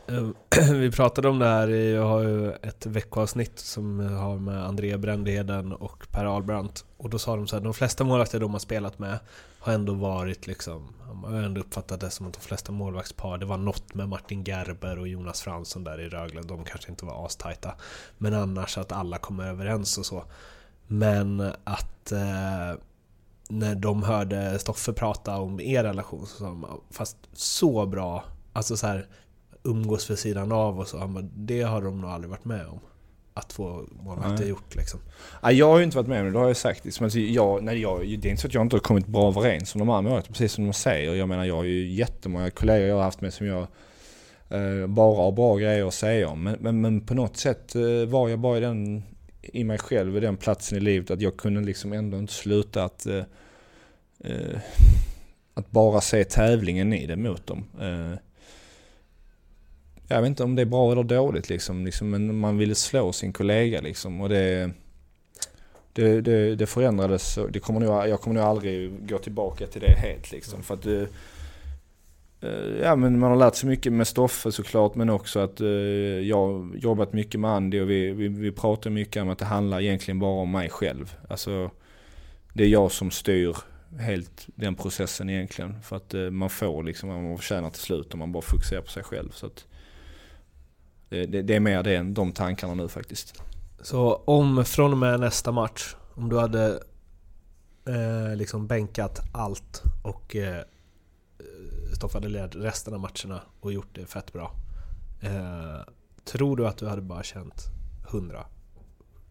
[0.08, 0.28] Eh,
[0.72, 4.98] vi pratade om det här, i- jag har ju ett veckoavsnitt som har med Andrea
[4.98, 6.84] Brändheden och Per Ahlbrandt.
[6.96, 9.18] Och då sa de så här, de flesta målvakter de har spelat med
[9.58, 10.88] har ändå varit liksom,
[11.22, 14.44] man har ändå uppfattat det som att de flesta målvaktspar, det var något med Martin
[14.44, 17.74] Gerber och Jonas Fransson där i Rögle, de kanske inte var astajta.
[18.18, 20.24] Men annars att alla kommer överens och så.
[20.86, 22.78] Men att eh,
[23.48, 28.76] när de hörde Stoffe prata om er relation så sa de, fast så bra, alltså
[28.76, 29.06] så här
[29.64, 30.98] umgås för sidan av och så.
[30.98, 32.80] Han bara, det har de nog aldrig varit med om.
[33.36, 35.00] Att få målvakter gjort liksom.
[35.42, 36.84] Ja, jag har ju inte varit med om det, det har jag sagt.
[36.84, 39.28] Liksom, alltså, jag, nej, jag, det är inte så att jag inte har kommit bra
[39.28, 41.14] överens om de andra målvakterna, precis som de säger.
[41.14, 43.66] Jag menar jag har ju jättemånga kollegor jag har haft med som jag
[44.48, 46.42] eh, bara har bra grejer att säga om.
[46.42, 49.02] Men, men, men på något sätt eh, var jag bara i den,
[49.42, 52.84] i mig själv, i den platsen i livet att jag kunde liksom ändå inte sluta
[52.84, 53.22] att eh,
[54.24, 54.58] eh,
[55.54, 57.64] att bara se tävlingen i det mot dem.
[60.08, 63.12] Jag vet inte om det är bra eller dåligt liksom, liksom men man ville slå
[63.12, 64.70] sin kollega liksom och det
[65.92, 67.38] det, det, det förändrades.
[67.50, 70.62] Det kommer nog, jag kommer nog aldrig gå tillbaka till det helt liksom.
[70.62, 71.08] För att du,
[72.82, 76.36] Ja men man har lärt sig mycket med Stoffe såklart men också att eh, jag
[76.36, 79.80] har jobbat mycket med Andy och vi, vi, vi pratar mycket om att det handlar
[79.80, 81.16] egentligen bara om mig själv.
[81.28, 81.70] Alltså
[82.52, 83.56] det är jag som styr
[83.98, 85.82] helt den processen egentligen.
[85.82, 88.80] För att eh, man får liksom vad man förtjänar till slut om man bara fokuserar
[88.80, 89.30] på sig själv.
[89.30, 89.66] Så att
[91.14, 93.42] det, det, det är mer det än de tankarna nu faktiskt.
[93.82, 96.82] Så om från och med nästa match, om du hade
[97.86, 100.62] eh, liksom bänkat allt och eh,
[101.96, 104.52] Stoffe hade lett resten av matcherna och gjort det fett bra.
[105.20, 105.80] Eh,
[106.24, 107.64] tror du att du hade bara känt
[108.10, 108.46] 100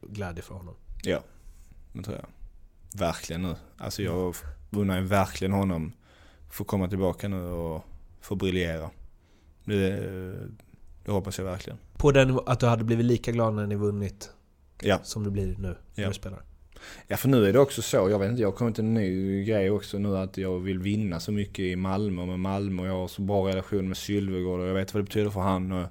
[0.02, 0.76] glädje för honom?
[1.04, 1.20] Ja,
[1.94, 2.26] det tror jag.
[3.00, 3.56] Verkligen nu.
[3.78, 4.36] Alltså jag
[4.70, 5.94] unnar verkligen honom
[6.50, 7.84] få komma tillbaka nu och
[8.22, 8.90] få briljera.
[9.66, 10.00] Det,
[11.06, 11.80] det hoppas jag verkligen.
[11.98, 14.30] På den att du hade blivit lika glad när ni vunnit
[14.82, 15.00] Ja.
[15.04, 16.08] som du blir nu när Ja.
[16.08, 16.42] du spelar?
[17.08, 18.94] Ja för nu är det också så, jag vet inte, jag har kommit till en
[18.94, 22.88] ny grej också nu att jag vill vinna så mycket i Malmö med Malmö och
[22.88, 25.72] jag har så bra relation med Sylvegård och jag vet vad det betyder för han
[25.72, 25.88] och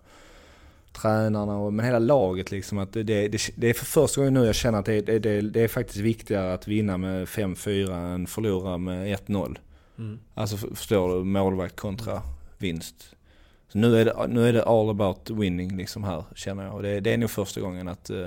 [0.93, 2.79] tränarna och men hela laget liksom.
[2.79, 5.61] Att det, det, det, är för första gången nu jag känner att det, det, det,
[5.61, 9.57] är faktiskt viktigare att vinna med 5-4 än förlora med 1-0.
[9.99, 10.19] Mm.
[10.35, 12.23] Alltså för- förstår du, målvakt kontra
[12.59, 13.15] vinst.
[13.73, 16.75] Så nu är, det, nu är det all about winning liksom här känner jag.
[16.75, 18.27] Och det, det är nog första gången att eh,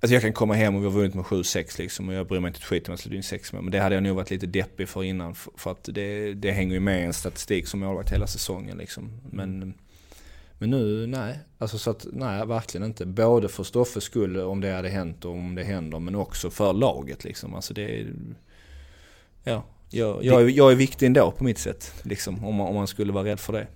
[0.00, 2.40] Alltså jag kan komma hem och vi har vunnit med 7-6 liksom och jag bryr
[2.40, 3.62] mig inte ett skit om jag släpper in 6 mål.
[3.62, 6.74] Men det hade jag nog varit lite deppig för innan för, att det, det hänger
[6.74, 9.20] ju med i en statistik som målvakt hela säsongen liksom.
[9.30, 9.74] Men,
[10.58, 11.38] men nu, nej.
[11.58, 13.06] Alltså så att, nej verkligen inte.
[13.06, 16.72] Både för Stoffes skull om det hade hänt och om det händer men också för
[16.72, 17.54] laget liksom.
[17.54, 18.12] Alltså det är,
[19.44, 19.64] ja.
[19.90, 22.86] Jag, jag, är, jag är viktig ändå på mitt sätt liksom om man, om man
[22.86, 23.66] skulle vara rädd för det.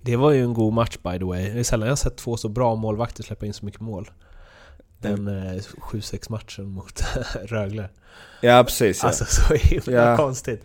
[0.00, 1.50] Det var ju en god match by the way.
[1.52, 4.10] Det är sällan jag sett två så bra målvakter släppa in så mycket mål.
[4.98, 7.02] Den eh, 7-6 matchen mot
[7.44, 7.88] Rögle.
[8.40, 9.08] Ja precis ja.
[9.08, 10.16] Alltså så himla Ja.
[10.16, 10.64] konstigt.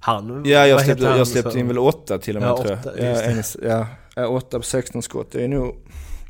[0.00, 2.56] Han, Ja, jag släppte, han jag släppte som- in väl åtta till och med Ja,
[2.56, 2.78] tror jag.
[2.78, 3.86] åtta, Ja, en, ja,
[4.16, 5.26] ja, åtta på 16 skott.
[5.32, 5.74] Det är nog,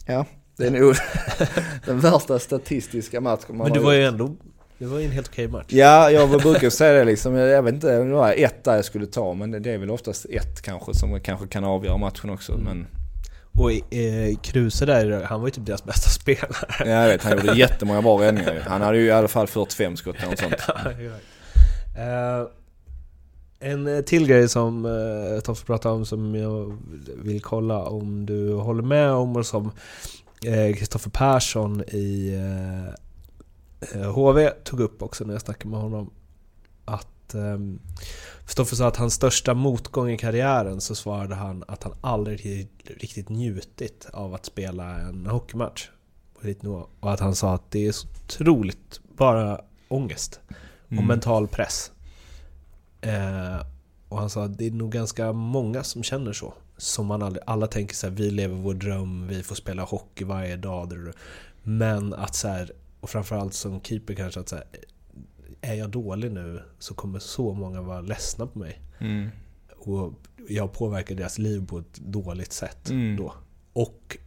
[0.07, 0.25] ja,
[0.57, 0.95] det är nog
[1.87, 4.13] den värsta statistiska matchen man Men det har var ju gjort.
[4.13, 4.37] ändå
[4.79, 5.67] det var ju en helt okej match.
[5.69, 7.35] Ja, jag brukar säga det liksom.
[7.35, 9.35] Jag vet inte, det var ett där jag skulle ta.
[9.35, 12.53] Men det är väl oftast ett kanske som kanske kan avgöra matchen också.
[12.53, 12.65] Mm.
[12.65, 12.87] Men
[13.53, 16.67] Och eh, Kruse där, han var ju typ deras bästa spelare.
[16.79, 18.65] ja, jag vet, han gjorde jättemånga bra räddningar.
[18.67, 20.55] Han hade ju i alla fall 45 skott eller något sånt.
[20.99, 22.03] Ja.
[22.03, 22.47] Eh,
[23.61, 26.79] en till grej som uh, Toffe pratade om som jag
[27.17, 29.73] vill kolla om du håller med om och som
[30.47, 32.35] eh, Kristoffer Persson i
[34.15, 36.11] HV tog upp också när jag snackade med honom.
[36.85, 37.81] Att um,
[38.45, 43.29] Kristoffer sa att hans största motgång i karriären så svarade han att han aldrig riktigt-
[43.29, 45.89] njutit av att spela en hockeymatch
[46.35, 46.87] på elitnivå.
[47.01, 50.41] Och att han sa att det är så otroligt bara ångest
[50.87, 51.07] och Mm.
[51.07, 51.93] mental press.
[53.01, 53.67] Eh,
[54.09, 56.55] och han sa att det är nog ganska många som känner så.
[56.77, 60.25] Som man aldrig, alla tänker så här, vi lever vår dröm, vi får spela hockey
[60.25, 60.93] varje dag.
[61.63, 64.65] Men att så här, och framförallt som keeper kanske att så här,
[65.61, 68.81] är jag dålig nu så kommer så många vara ledsna på mig.
[68.99, 69.29] Mm.
[69.77, 70.13] Och
[70.49, 73.17] jag påverkar deras liv på ett dåligt sätt Mm.
[73.17, 73.35] då.
[73.73, 74.19] Och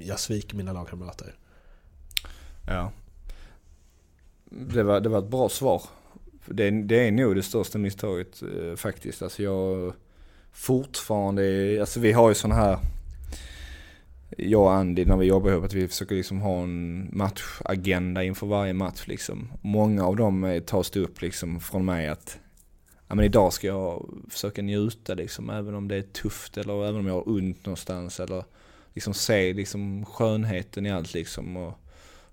[0.00, 1.34] jag sviker mina lagkamrater.
[2.66, 2.92] Ja.
[4.50, 5.82] Det var, det var ett bra svar.
[6.46, 9.22] Det, är- det är nog det största misstaget eh, faktiskt.
[9.22, 9.92] Alltså jag
[10.52, 12.78] fortfarande, alltså vi har ju sån här,
[14.38, 18.46] jag och Andy när vi jobbar ihop, att vi försöker liksom ha en matchagenda inför
[18.46, 19.48] varje match liksom.
[19.60, 22.38] Många av dem eh, tas det upp liksom från mig att
[23.08, 27.00] Ja men idag ska jag försöka njuta liksom, även om det är tufft eller även
[27.00, 28.44] om jag har ont någonstans eller
[28.94, 31.72] liksom se liksom skönheten i allt liksom och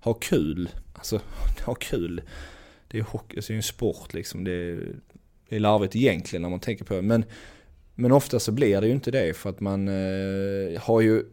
[0.00, 0.68] ha kul.
[0.94, 1.20] Alltså
[1.64, 2.22] ha kul.
[2.88, 4.44] Det är hockey, alltså, det är en sport liksom.
[4.44, 4.94] Det är,
[5.48, 7.02] det är larvigt egentligen när man tänker på det.
[7.02, 7.24] Men,
[7.94, 11.24] men ofta så blir det ju inte det för att man eh, har ju,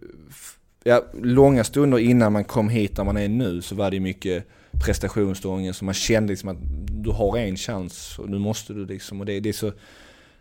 [0.88, 4.44] ja, långa stunder innan man kom hit där man är nu så var det mycket
[4.86, 5.82] prestationsångest.
[5.82, 6.58] Man kände liksom att
[7.04, 9.20] du har en chans och nu måste du liksom.
[9.20, 9.72] Och det, det är så,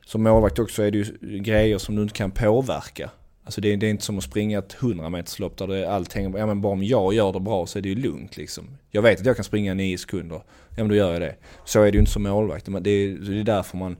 [0.06, 3.10] som målvakt också är det ju grejer som du inte kan påverka.
[3.44, 6.12] Alltså det, är- det är inte som att springa ett 100 meterslopp där det allt
[6.12, 8.64] hänger ja men bara om jag gör det bra så är det ju lugnt liksom.
[8.90, 10.36] Jag vet att jag kan springa 9 sekunder,
[10.70, 11.34] ja men då gör jag det.
[11.64, 12.68] Så är det ju inte som målvakt.
[12.68, 13.96] Men Det är, det är därför man,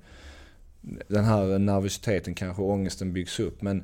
[1.09, 3.62] den här nervositeten kanske, ångesten byggs upp.
[3.62, 3.82] Men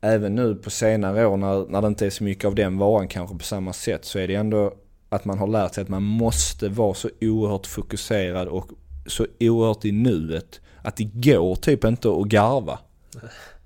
[0.00, 3.08] även nu på senare år när, när det inte är så mycket av den varan
[3.08, 4.74] kanske på samma sätt så är det ändå
[5.08, 8.70] att man har lärt sig att man måste vara så oerhört fokuserad och
[9.06, 12.78] så oerhört i nuet att det går typ inte att garva.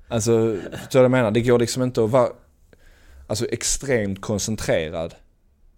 [0.08, 0.56] Alltså,
[0.94, 1.30] vad jag menar?
[1.30, 2.28] Det går liksom inte att vara
[3.26, 5.14] alltså, extremt koncentrerad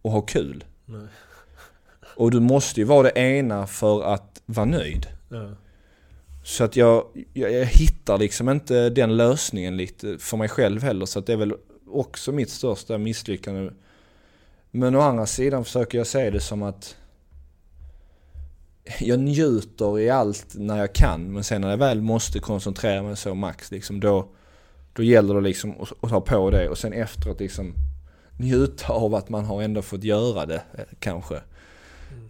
[0.02, 0.64] och ha kul.
[0.84, 1.06] Nej.
[2.16, 5.06] Och du måste ju vara det ena för att vara nöjd.
[5.28, 5.50] Ja.
[6.44, 11.06] Så att jag, jag, jag hittar liksom inte den lösningen lite för mig själv heller.
[11.06, 11.54] Så att det är väl
[11.86, 13.70] också mitt största misslyckande.
[14.70, 16.96] Men å andra sidan försöker jag se det som att
[19.00, 21.32] jag njuter i allt när jag kan.
[21.32, 24.28] Men sen när jag väl måste koncentrera mig så max, liksom då,
[24.92, 26.68] då gäller det liksom att, ta på det.
[26.68, 27.74] Och sen efteråt liksom
[28.38, 31.40] njuta av att man har ändå fått göra det eh, kanske.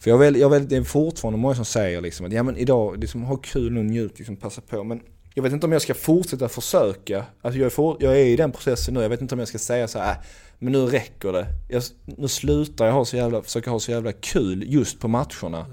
[0.00, 2.56] För jag vill, jag vill, det är fortfarande många som säger liksom att ja men
[2.56, 4.84] idag, liksom, ha kul nu, njut, liksom, passa på.
[4.84, 5.00] Men
[5.34, 7.24] jag vet inte om jag ska fortsätta försöka.
[7.42, 9.02] Alltså jag är, for, jag är i den processen nu.
[9.02, 10.16] Jag vet inte om jag ska säga så här, äh,
[10.58, 11.46] men nu räcker det.
[11.68, 15.66] Jag, nu slutar jag ha så jävla, försöka ha så jävla kul just på matcherna.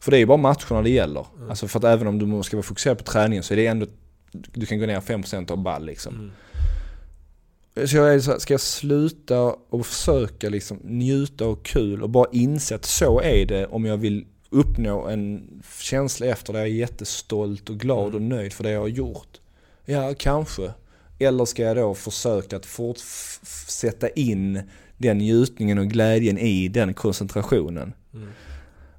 [0.00, 1.26] För det är ju bara matcherna det gäller.
[1.48, 3.86] Alltså för att även om du ska vara fokuserad på träningen så är det ändå,
[4.32, 6.30] du kan gå ner 5% av ball liksom.
[7.86, 12.10] Så jag är så här, ska jag sluta och försöka liksom njuta och kul och
[12.10, 15.48] bara inse att så är det om jag vill uppnå en
[15.80, 19.40] känsla efter där jag är jättestolt och glad och nöjd för det jag har gjort.
[19.84, 20.70] Ja, kanske.
[21.18, 24.62] Eller ska jag då försöka att fort, f- sätta in
[24.96, 27.92] den njutningen och glädjen i den koncentrationen?
[28.14, 28.28] Mm.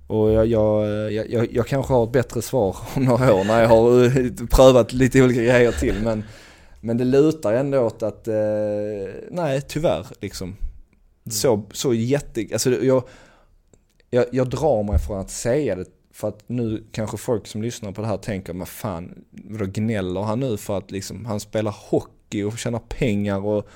[0.07, 3.61] Och jag, jag, jag, jag, jag kanske har ett bättre svar om några år när
[3.61, 5.95] jag har eh, prövat lite olika grejer till.
[6.03, 6.23] Men,
[6.81, 8.35] men det lutar ändå åt att, eh,
[9.31, 10.55] nej tyvärr liksom.
[11.29, 13.03] Så, så jätte, alltså jag,
[14.09, 17.91] jag, jag drar mig från att säga det för att nu kanske folk som lyssnar
[17.91, 21.75] på det här tänker, men fan, vadå gnäller han nu för att liksom, han spelar
[21.89, 23.67] hockey och tjänar pengar och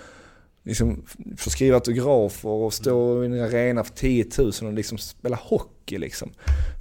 [0.64, 1.06] liksom
[1.38, 5.98] får skriva autografer och stå i en arena för 10 000 och liksom spela hockey
[5.98, 6.31] liksom.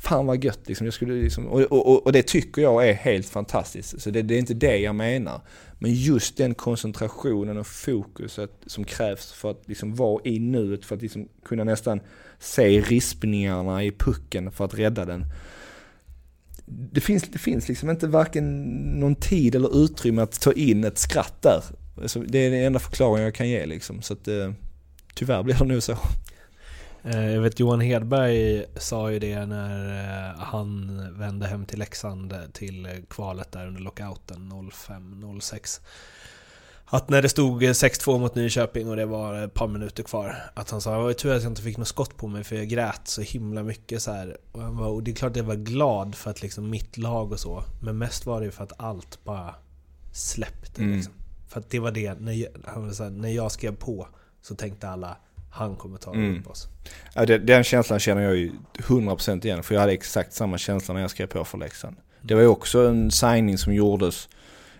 [0.03, 0.87] Fan vad gött liksom.
[0.87, 4.03] Jag skulle liksom och, och, och det tycker jag är helt fantastiskt.
[4.03, 5.41] Så det, det är inte det jag menar.
[5.79, 10.97] Men just den koncentrationen och fokuset som krävs för att liksom vara i nuet, för
[10.97, 12.01] att liksom kunna nästan
[12.39, 15.25] se rispningarna i pucken för att rädda den.
[16.67, 18.63] Det finns, det finns liksom inte varken
[19.01, 21.63] någon tid eller utrymme att ta in ett skratt där.
[22.01, 24.03] Alltså, det är den enda förklaringen jag kan ge liksom.
[24.03, 24.53] Så att eh,
[25.15, 25.93] tyvärr blir det nog så.
[27.05, 32.35] Eh, Jag vet Johan Hedberg sa ju det när eh, han vände hem till Leksand
[32.53, 35.81] till kvalet där under lockouten 05-06.
[36.85, 40.37] Att när det stod eh, 6-2 mot Nyköping och det var ett par minuter kvar
[40.55, 42.57] Att han sa det var tur att jag inte fick något skott på mig för
[42.57, 44.37] jag grät så himla mycket så här.
[44.53, 46.97] Och, han var, och det är klart att jag var glad för att liksom mitt
[46.97, 49.55] lag och så Men mest var det ju för att allt bara
[50.13, 50.97] släppte Mm.
[50.97, 51.13] liksom.
[51.53, 54.09] För att det var det, när jag, här, när jag skrev på
[54.43, 55.17] så tänkte alla
[55.51, 56.41] Han kommer ta Mm.
[56.41, 56.69] upp oss
[57.15, 59.63] Ja, det, den känslan känner jag ju 100% igen.
[59.63, 61.97] För jag hade exakt samma känsla när jag skrev på för Leksand.
[62.23, 64.29] Det var ju också en signing som gjordes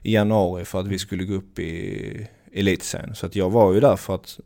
[0.03, 3.15] i januari för att vi skulle gå upp i elitserien.
[3.15, 4.41] Så att jag var ju där för att,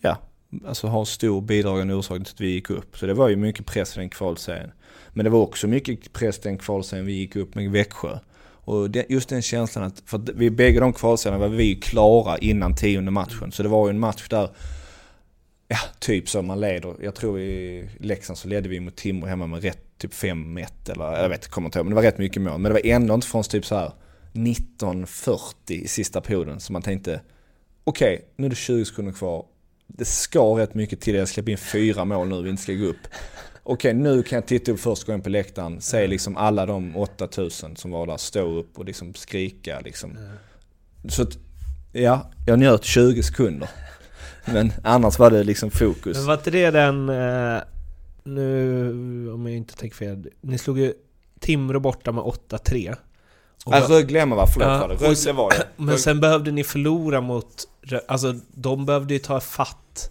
[0.00, 0.18] ja,
[0.66, 2.98] alltså ha stor bidragande orsak till att vi gick upp.
[2.98, 4.70] Så det var ju mycket press i den kvalserien.
[5.12, 8.18] Men det var också mycket press i den kvalserien vi gick upp med Växjö.
[8.66, 12.38] Och det, just den känslan att, för att vi bägge de kvalserierna var vi klara
[12.38, 13.52] innan tionde matchen.
[13.52, 14.50] Så det var ju en match där
[15.68, 16.94] Ja, typ så man leder.
[17.00, 21.22] Jag tror i Leksand så ledde vi mot Timrå hemma med rätt typ 5-1 eller
[21.22, 21.86] jag vet inte, kommer inte ihåg.
[21.86, 22.58] Men det var rätt mycket mål.
[22.58, 23.92] Men det var ändå inte från typ så här
[24.32, 27.20] 19.40 i sista perioden som man tänkte
[27.84, 29.44] okej, nu är det 20 sekunder kvar.
[29.86, 31.14] Det ska rätt mycket till.
[31.14, 33.06] Jag släpper in fyra mål nu, vi inte ska gå upp.
[33.68, 36.96] Okej, nu kan jag titta upp först, gå in på läktaren, se liksom alla de
[36.96, 40.18] 8000 som var där stå upp och liksom skrika liksom.
[41.08, 41.38] Så att,
[41.92, 43.68] ja, jag njöt 20 sekunder.
[44.44, 46.16] Men annars var det liksom fokus.
[46.16, 47.60] Men var inte det den, eh,
[48.24, 50.92] nu om jag inte tänker fel, ni slog ju
[51.40, 52.94] Timrå borta med 8-3.
[53.64, 54.94] Och- Ja, Rögle förlåt Ja, var det.
[54.94, 55.66] Rögle var det.
[55.76, 57.68] Men sen behövde ni förlora mot,
[58.08, 60.10] alltså de behövde ju ta fatt.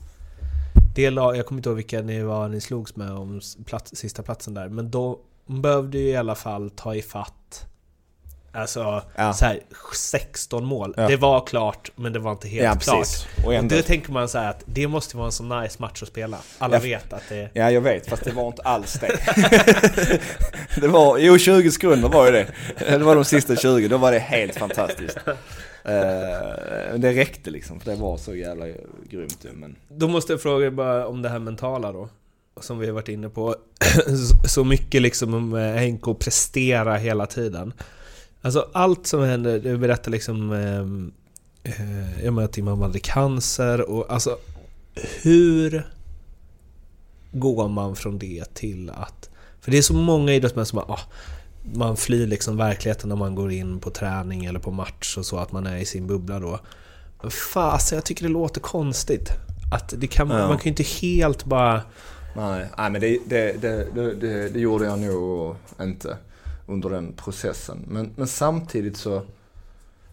[0.96, 4.24] Det lag, jag kommer inte ihåg vilka ni var ni slogs med om plats, sista
[4.24, 5.18] platsen där, men de
[5.48, 7.66] behövde ju i alla fall ta i fatt.
[8.54, 9.34] Alltså, Ja.
[9.34, 9.60] så här,
[9.96, 10.94] 16 mål.
[10.98, 11.08] Ja.
[11.08, 13.08] Det var klart, men det var inte helt Ja, klart.
[13.38, 16.02] Och Och ändå, då tänker man så att det måste vara en så nice match
[16.04, 16.38] att spela.
[16.58, 16.82] Alla Ja.
[16.82, 17.50] vet att det...
[17.54, 19.20] ja, jag vet, fast det var inte alls det.
[20.82, 22.48] det var, jo 20 sekunder var ju det.
[22.78, 25.18] Det var de sista 20, då var det helt fantastiskt.
[25.86, 28.66] Eh, det räckte liksom, för det var så jävla
[29.10, 29.76] grymt ju, men...
[29.90, 32.10] Då måste jag fråga bara om det här mentala då.
[32.62, 33.56] Som vi har varit inne på.
[34.48, 37.74] Så- mycket liksom om eh, Henko prestera hela tiden.
[38.42, 40.52] Alltså allt som händer, du berättar liksom...
[40.52, 44.38] Eh, eh, jag menar att din mamma hade cancer och alltså...
[45.22, 45.88] Hur
[47.32, 49.30] går man från det till att...
[49.62, 51.02] För det är så många idrottsmän som bara, ah,
[51.74, 55.38] man flyr liksom verkligheten när man går in på träning eller på match och så,
[55.38, 56.60] att man är i sin bubbla då.
[57.30, 59.30] Fasen, jag tycker det låter konstigt.
[59.72, 60.48] Att det kan, Ja.
[60.48, 61.82] Man kan ju inte helt bara...
[62.36, 66.18] Nej, nej men det, det, det, det, gjorde jag nog inte
[66.68, 67.86] under den processen.
[67.88, 69.22] Men, men samtidigt så,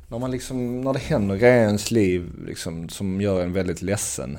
[0.09, 3.83] när, man liksom, när det händer grejer i ens liv liksom, som gör en väldigt
[3.83, 4.39] ledsen.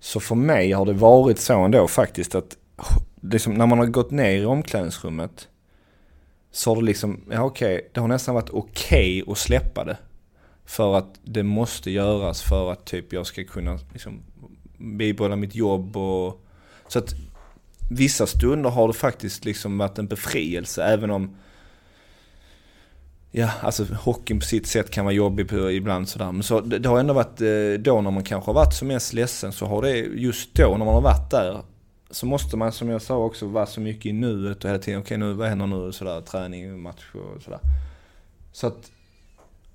[0.00, 2.56] Så för mig har det varit så ändå faktiskt att
[3.20, 5.48] liksom, när man har gått ner i omklädningsrummet
[6.50, 9.96] så har det liksom, ja okej, det har nästan varit okej att släppa det.
[10.64, 14.22] För att det måste göras för att typ jag ska kunna liksom,
[14.78, 16.46] bibehålla mitt jobb och...
[16.88, 17.14] Så att
[17.90, 21.36] vissa stunder har det faktiskt liksom varit en befrielse även om...
[23.30, 26.32] Ja, alltså hockeyn på sitt sätt kan vara jobbig på, ibland sådär.
[26.32, 28.88] Men så, det, det har ändå varit eh, då när man kanske har varit som
[28.88, 31.62] mest ledsen så har det just då när man har varit där
[32.10, 35.00] så måste man som jag sa också vara så mycket i nuet och hela tiden,
[35.00, 37.60] okej nu vad händer nu sådär, träning, match och sådär.
[38.52, 38.90] Så att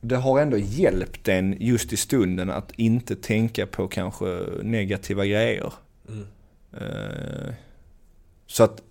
[0.01, 4.25] det har ändå hjälpt en just i stunden att inte tänka på kanske
[4.63, 5.73] negativa grejer.
[6.09, 6.27] Mm.
[6.73, 7.53] Eh,
[8.47, 8.81] Så att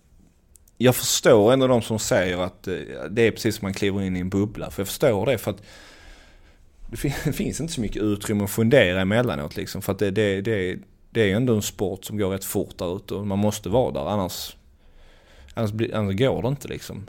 [0.78, 2.74] jag förstår ändå de som säger att eh,
[3.10, 4.70] det är precis som man kliver in i en bubbla.
[4.70, 5.62] För jag förstår det för att
[6.90, 6.96] det
[7.32, 9.82] finns inte så mycket utrymme att fundera emellanåt liksom.
[9.82, 10.78] För att det, det, det,
[11.14, 13.68] det är ju ändå en sport som går rätt fort där ute och man måste
[13.68, 14.56] vara där annars,
[15.54, 17.06] annars, blir, annars går det inte liksom.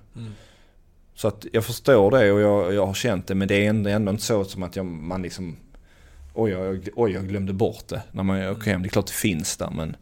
[1.15, 3.89] Så att jag förstår det och jag, jag har känt det men det är ändå,
[3.89, 5.55] ändå inte så som att jag, man liksom
[6.33, 8.81] Oj, jag, oj, jag glömde bort det när man åker hem.
[8.81, 9.95] Det är klart det finns där men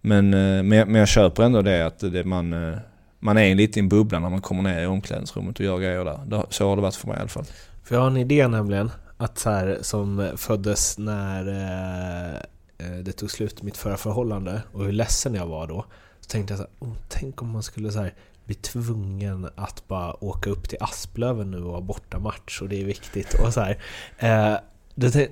[0.00, 2.78] Men, eh, men, jag, men jag köper ändå det att det, man, eh,
[3.18, 6.04] man är lite i en bubbla när man kommer ner i omklädningsrummet och gör grejer
[6.04, 6.20] där.
[6.26, 7.44] Det- Så har det varit för mig i alla fall.
[7.84, 12.40] För jag har en idé nämligen, att så här, som föddes när eh,
[12.76, 15.84] det tog slut mitt förra förhållande och hur ledsen jag var då.
[16.20, 18.14] Så tänkte jag så här, oh, tänk om man skulle så här,
[18.44, 22.80] bli tvungen att bara åka upp till Asplöven nu och ha borta match och det
[22.80, 23.78] är viktigt och så här.
[24.18, 24.58] Eh,
[24.94, 25.30] det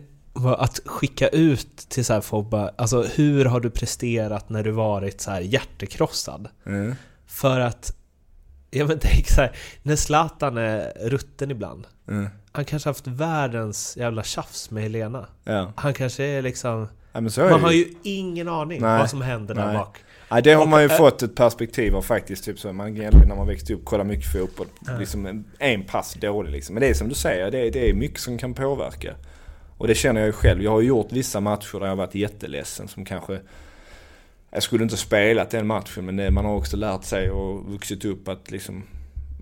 [0.58, 4.70] att skicka ut till så här folk bara, alltså hur har du presterat när du
[4.70, 6.48] varit så här hjärtekrossad?
[6.66, 6.94] Mm.
[7.26, 7.96] För att,
[8.70, 11.86] ja men tänk så här, när Zlatan är rutten ibland.
[12.08, 12.28] Mm.
[12.52, 15.26] Han kanske haft världens jävla tjafs med Helena.
[15.44, 15.72] Ja.
[15.76, 16.88] Han kanske är liksom...
[17.12, 17.86] är Man har ju.
[18.02, 18.98] ingen aning Nej.
[18.98, 19.76] vad som händer där Nej.
[19.76, 19.98] bak.
[20.30, 22.44] Nej, det har Och, man ju äh, fått ett perspektiv av faktiskt.
[22.44, 24.66] Typ så man när man växte upp kolla mycket fotboll.
[24.98, 26.74] Liksom en, en pass dålig liksom.
[26.74, 29.14] Men det är som du säger, det är, det är mycket som kan påverka.
[29.78, 30.62] Och det känner jag ju själv.
[30.62, 33.40] Jag har gjort vissa matcher där jag varit jätteledsen som kanske...
[34.50, 38.04] Jag skulle inte spelat den matchen men det, man har också lärt sig och vuxit
[38.04, 38.82] upp att liksom...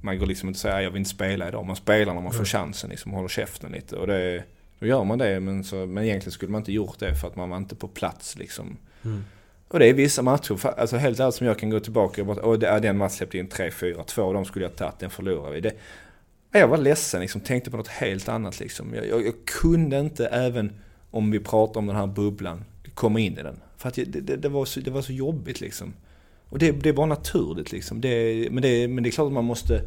[0.02, 1.66] Man går liksom inte och säger jag vill inte spela idag.
[1.66, 3.97] Man spelar när man får chansen liksom, håller käften lite.
[3.97, 4.44] Och det,
[4.81, 7.36] då gör man det men, så, men egentligen skulle man inte gjort det för att
[7.36, 8.77] man var inte på plats liksom.
[9.69, 12.59] Och det är vissa matcher, alltså helt ärligt som jag kan gå tillbaka och och
[12.59, 15.55] det är den matchen släppte in 3-4, två av dem skulle jag tagit, den förlorade
[15.55, 15.61] vi.
[15.61, 15.73] Det,
[16.52, 18.94] jag var ledsen liksom, tänkte på något helt annat liksom.
[18.94, 20.73] Jag, jag, jag kunde inte, även
[21.11, 23.61] om vi pratar om den här bubblan, komma in i den.
[23.77, 25.94] För att jag, det, det, det, var så, det var så jobbigt liksom.
[26.48, 28.01] Och det, det är bara naturligt liksom.
[28.01, 29.82] Det, men, det, men det är klart att man måste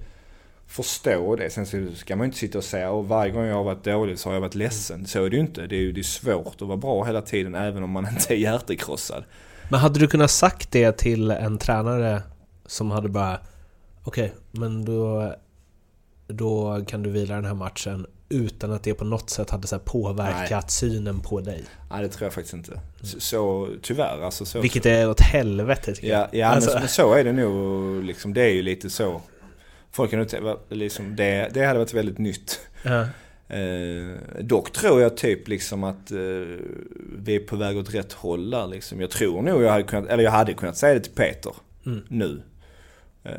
[0.68, 1.49] förstå det.
[1.49, 4.19] Sen så ska man inte sitta och säga att varje gång jag har varit dålig
[4.19, 5.06] så har jag varit ledsen.
[5.06, 5.68] Så är det ju inte.
[5.68, 8.34] Det är ju det är svårt att vara bra hela tiden även om man inte
[8.34, 9.23] är hjärtekrossad.
[9.72, 12.22] Men hade du kunnat sagt det till en tränare
[12.65, 13.40] som hade bara
[14.06, 15.34] Okej, men då,
[16.27, 19.80] då kan du vila den här matchen utan att det på något sätt hade så
[19.80, 21.64] påverkat synen på dig.
[21.91, 22.80] Nej det tror jag faktiskt inte.
[23.02, 24.45] Så, så tyvärr alltså.
[24.45, 26.40] Så, Vilket är åt helvete tycker Ja, jag.
[26.41, 28.34] ja Alltså- men så är det nog liksom.
[28.34, 29.22] Det är ju lite så.
[29.94, 32.60] Folk kan tänka, liksom, det, det hade varit väldigt nytt.
[32.84, 33.06] Ja.
[33.56, 36.18] Eh, dock tror jag typ liksom att eh,
[37.18, 39.02] vi är på väg åt rätt håll där liksom.
[39.02, 41.53] Jag tror nog jag hade kunnat, eller jag hade kunnat säga det till Peter
[41.86, 42.02] Mm.
[42.07, 42.41] nu.
[43.24, 43.32] Eh,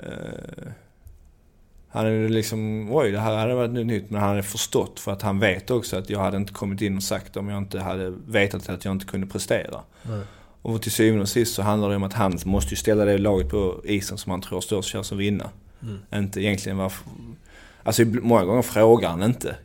[1.88, 5.22] han hade liksom, oj det här hade varit nytt men han hade förstått för att
[5.22, 8.10] han vet också att jag hade inte kommit in och sagt om jag inte hade
[8.26, 9.80] vetat att jag inte kunde prestera.
[10.62, 13.18] Och till syvende och sist så handlar det om att han måste ju ställa det
[13.18, 15.50] laget på isen som han tror har störst chans att vinna.
[16.14, 17.06] Inte egentligen varför...
[17.82, 19.56] Alltså många gånger frågar han inte.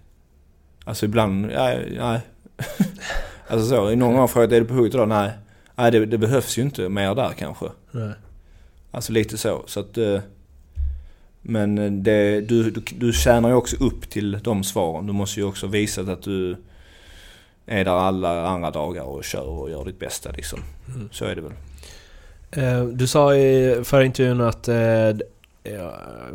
[0.83, 2.19] Alltså ibland, ja, nej.
[3.47, 5.09] alltså så, i någon gång har jag frågat, är du på hugget idag?
[5.09, 5.31] Nej.
[5.75, 7.65] Nej, det, det behövs ju inte mer där kanske.
[7.91, 8.11] Nej.
[8.91, 9.63] Alltså lite så.
[9.65, 10.19] så att, eh,
[11.41, 15.07] men eh, det, du, du, du tjänar ju också upp till de svaren.
[15.07, 16.55] Du måste ju också visa att du
[17.65, 20.59] är där alla andra dagar och kör och gör ditt bästa liksom.
[21.11, 21.53] Så är det väl.
[22.51, 24.67] Eh, Du sa i förra intervjun att,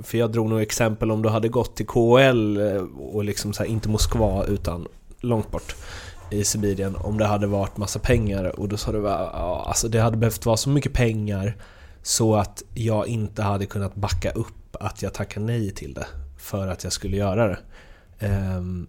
[0.03, 3.63] för jag drog nog exempel om du hade gått till KL eh, och liksom så
[3.63, 4.89] här, inte Moskva utan
[5.21, 5.77] långt bort
[6.31, 10.01] i Sibirien om det hade varit massa pengar och då sa du ja, alltså det
[10.01, 11.57] hade behövt vara så mycket pengar
[12.03, 16.07] så att jag inte hade kunnat backa upp att jag tackar nej till det
[16.39, 17.59] för att jag skulle göra det.
[18.19, 18.87] Ehm,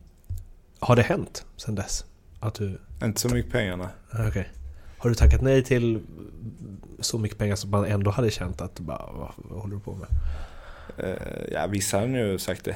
[0.80, 2.06] har det hänt sen dess?
[2.40, 4.28] Att du Inte så mycket pengar nej.
[4.28, 4.50] Okej.
[4.98, 6.02] Har du tackat nej till
[7.00, 9.96] så mycket pengar som man ändå hade känt att bara, vad, vad håller du på
[9.96, 10.08] med?
[10.98, 11.18] Eh,
[11.52, 12.76] ja, vissa har nu sagt det.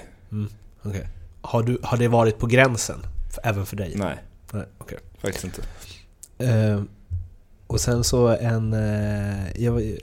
[0.84, 1.08] Okej.
[1.42, 3.00] Har, du, har det varit på gränsen?
[3.44, 3.94] Även för dig?
[3.96, 4.18] Nej,
[4.52, 4.98] Nej, okej.
[5.18, 5.62] faktiskt inte.
[6.38, 6.82] Eh,
[7.68, 8.74] och sen så en...
[8.74, 9.76] Eh, jag,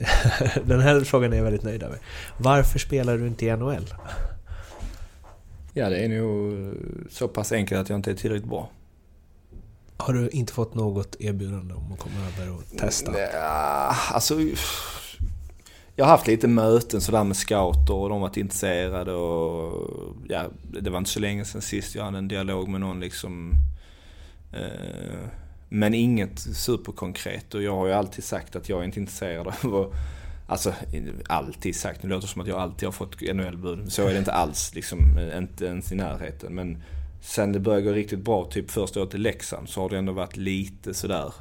[0.65, 1.99] den här frågan är jag väldigt nöjd över.
[2.37, 3.93] Varför spelar du inte i NHL?
[5.73, 6.73] Ja, det är nog
[7.09, 8.69] så pass enkelt att jag inte är tillräckligt bra.
[9.97, 13.19] Har du inte fått något erbjudande om att komma över och testa?
[13.19, 14.39] Ja, alltså...
[15.95, 20.15] Jag har haft lite möten sådär med scouter och de har varit intresserade och...
[20.27, 20.45] Ja,
[20.81, 23.53] det var inte så länge sedan sist jag hade en dialog med någon liksom.
[24.53, 25.29] Eh,
[25.69, 29.75] men inget superkonkret och jag har ju alltid sagt att jag är inte intresserad av
[29.75, 29.91] att...
[30.49, 30.73] Alltså,
[31.27, 32.01] alltid sagt.
[32.01, 33.91] Det låter som att jag alltid har fått NHL-bud.
[33.91, 34.99] Så är det inte alls liksom.
[35.37, 36.55] Inte ens i närheten.
[36.55, 36.83] Men
[37.27, 40.13] sen det började gå riktigt bra, typ första året i Leksand, så har det ändå
[40.13, 41.33] varit lite sådär.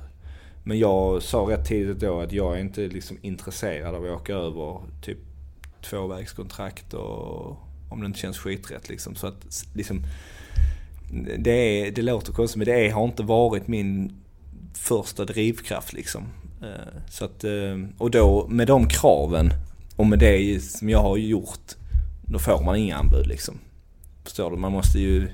[0.65, 4.35] Men jag sa rätt tidigt då att jag är inte liksom intresserad av att åka
[4.35, 5.19] över typ
[5.83, 7.57] tvåvägskontrakt och
[7.89, 9.15] om det inte känns skiträtt liksom.
[9.15, 10.03] Så att liksom,
[11.39, 14.13] det, är, det låter konstigt men det är, har inte varit min
[14.75, 16.23] första drivkraft liksom.
[16.63, 19.51] Eh, så att, eh, och då med de kraven
[19.97, 21.75] och med det som jag har gjort,
[22.23, 23.59] då får man inga anbud liksom.
[24.25, 24.57] Förstår du?
[24.57, 25.29] Man måste ju,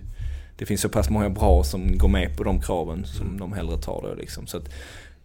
[0.62, 3.78] det finns så pass många bra som går med på de kraven som de hellre
[3.78, 4.47] tar då liksom.
[4.47, 4.68] Så att,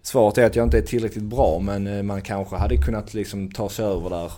[0.01, 3.51] svaret är att jag inte är tillräckligt bra men eh, man kanske hade kunnat liksom
[3.51, 4.31] ta sig över där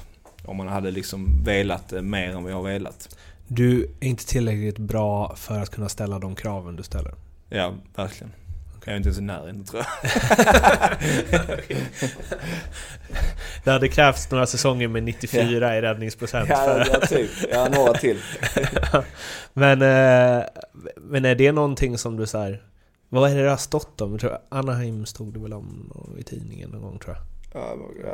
[0.46, 3.16] om man hade liksom velat eh, mer än vad jag har velat.
[3.48, 7.14] Du är inte tillräckligt bra för att kunna ställa de kraven du ställer.
[7.50, 8.32] Ja, verkligen.
[8.90, 10.10] Jag är inte ens i närheten tror jag.
[13.64, 16.48] Det hade krävts några säsonger med 94 i räddningsprocent.
[16.48, 17.30] för- Ja, ja, typ.
[17.52, 18.20] Ja, några till.
[19.54, 20.44] men, eh,
[20.96, 22.64] men är det någonting som du så här,
[23.10, 24.12] Vad är det det har stått om?
[24.12, 27.24] Jag tror Anaheim stod det väl om i tidningen någon gång tror jag.
[27.62, 27.72] Ja,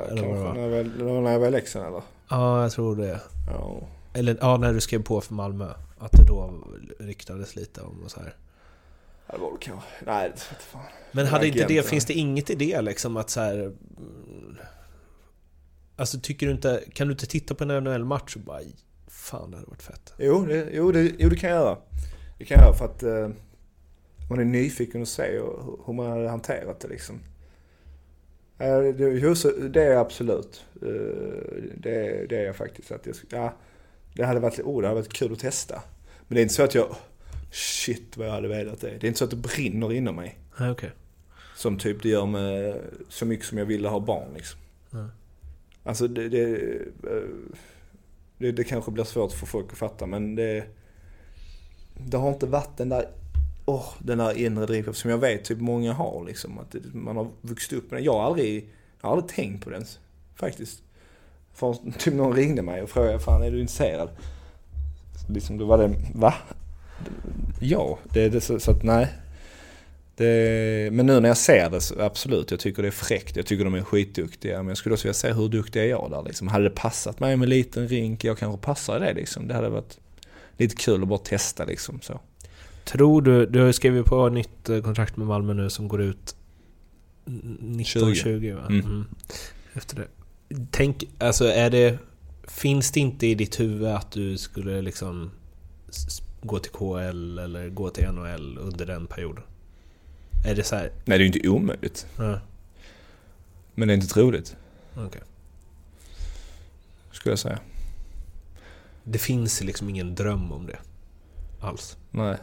[0.10, 2.02] Eller kanske när jag, var när jag var i Leksand eller?
[2.30, 3.20] Ja, jag tror det.
[3.54, 3.76] Ja.
[4.14, 5.68] Eller ja, när du skrev på för Malmö.
[6.00, 6.54] Att det då
[7.00, 8.34] ryktades lite om och så här.
[9.32, 9.90] Det var kanske.
[10.06, 10.82] Nej, det vet fan.
[11.12, 13.54] Men hade inte det, finns det inget i det liksom att så här.
[13.58, 14.58] mm,
[15.96, 18.60] Alltså tycker du inte, kan du inte titta på en NHL-match och bara
[19.08, 20.14] Fan det hade varit fett.
[20.18, 21.78] Jo, det, jo, det, jo, det kan jag göra.
[22.38, 23.30] Det kan jag göra för att eh,
[24.30, 27.20] man är nyfiken att se och hur- hur man hade hanterat det liksom.
[28.58, 30.66] Ja, det, jo, så, det är absolut.
[30.82, 30.88] Eh,
[31.78, 32.92] det, det är jag faktiskt.
[32.92, 33.54] Att jag, ja,
[34.14, 35.82] det hade varit, oh, det hade varit kul att testa.
[36.28, 36.96] Men det är inte så att jag,
[37.56, 38.88] shit vad jag hade velat det.
[38.88, 40.40] Det är inte så att det brinner inom mig.
[40.60, 40.92] Ja, okej.
[41.56, 44.60] Som typ det gör med så mycket som jag ville ha barn liksom.
[44.90, 45.10] Ja.
[45.84, 46.54] Alltså det, det,
[47.04, 47.24] eh,
[48.38, 50.64] det, det kanske blir svårt för folk att fatta men det,
[51.98, 53.10] det har inte varit den där,
[53.66, 56.60] åh, den där inre drivkraften som jag vet typ många har liksom.
[56.60, 58.06] Att man har vuxit upp med den.
[58.06, 58.70] Jag har aldrig,
[59.02, 59.86] jag har aldrig tänkt på den
[60.36, 60.84] faktiskt.
[61.54, 64.10] För typ någon ringde mig och frågade, fan är du intresserad?
[65.30, 66.34] Liksom då var det, va?
[67.60, 69.08] Ja, det, det så, så att nej.
[70.18, 73.36] Det, men nu när jag ser det så absolut, jag tycker det är fräckt.
[73.36, 74.58] Jag tycker de är skitduktiga.
[74.58, 76.48] Men jag skulle också vilja se hur duktig är jag där liksom.
[76.48, 79.48] Hade det passat mig med en liten rink, jag kanske passar i det liksom.
[79.48, 79.98] Det hade varit
[80.58, 82.20] lite kul att bara testa liksom så.
[82.84, 86.02] Tror du, du har ju skrivit på nytt eh, kontrakt med Malmö nu som går
[86.02, 86.36] ut
[87.26, 88.66] 1920 va?
[88.70, 88.86] Mm.
[88.86, 89.06] Mm.
[89.74, 90.08] Efter det.
[90.72, 91.98] Tänk, alltså är det...
[92.48, 95.32] Finns det inte i ditt huvud att du skulle liksom
[96.46, 99.44] gå till KL eller gå till NHL under den perioden?
[100.48, 100.92] Är det så här?
[101.06, 102.08] Nej, det är ju inte omöjligt.
[102.18, 102.40] Ja,
[103.76, 104.56] Men det är inte troligt,
[104.98, 105.22] okej.
[107.12, 107.60] skulle jag säga.
[109.04, 110.78] Det finns liksom ingen dröm om det.
[111.62, 111.98] Alls.
[112.12, 112.38] Nej.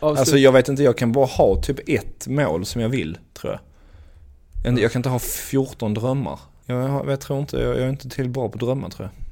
[0.00, 3.18] Avslut- Alltså jag vet inte, jag kan bara ha typ ett mål som jag vill,
[3.34, 4.78] tror jag.
[4.78, 6.40] Jag, kan inte ha 14 drömmar.
[6.66, 9.27] Jag, jag tror inte, jag, jag är inte till bra på drömmar tror jag.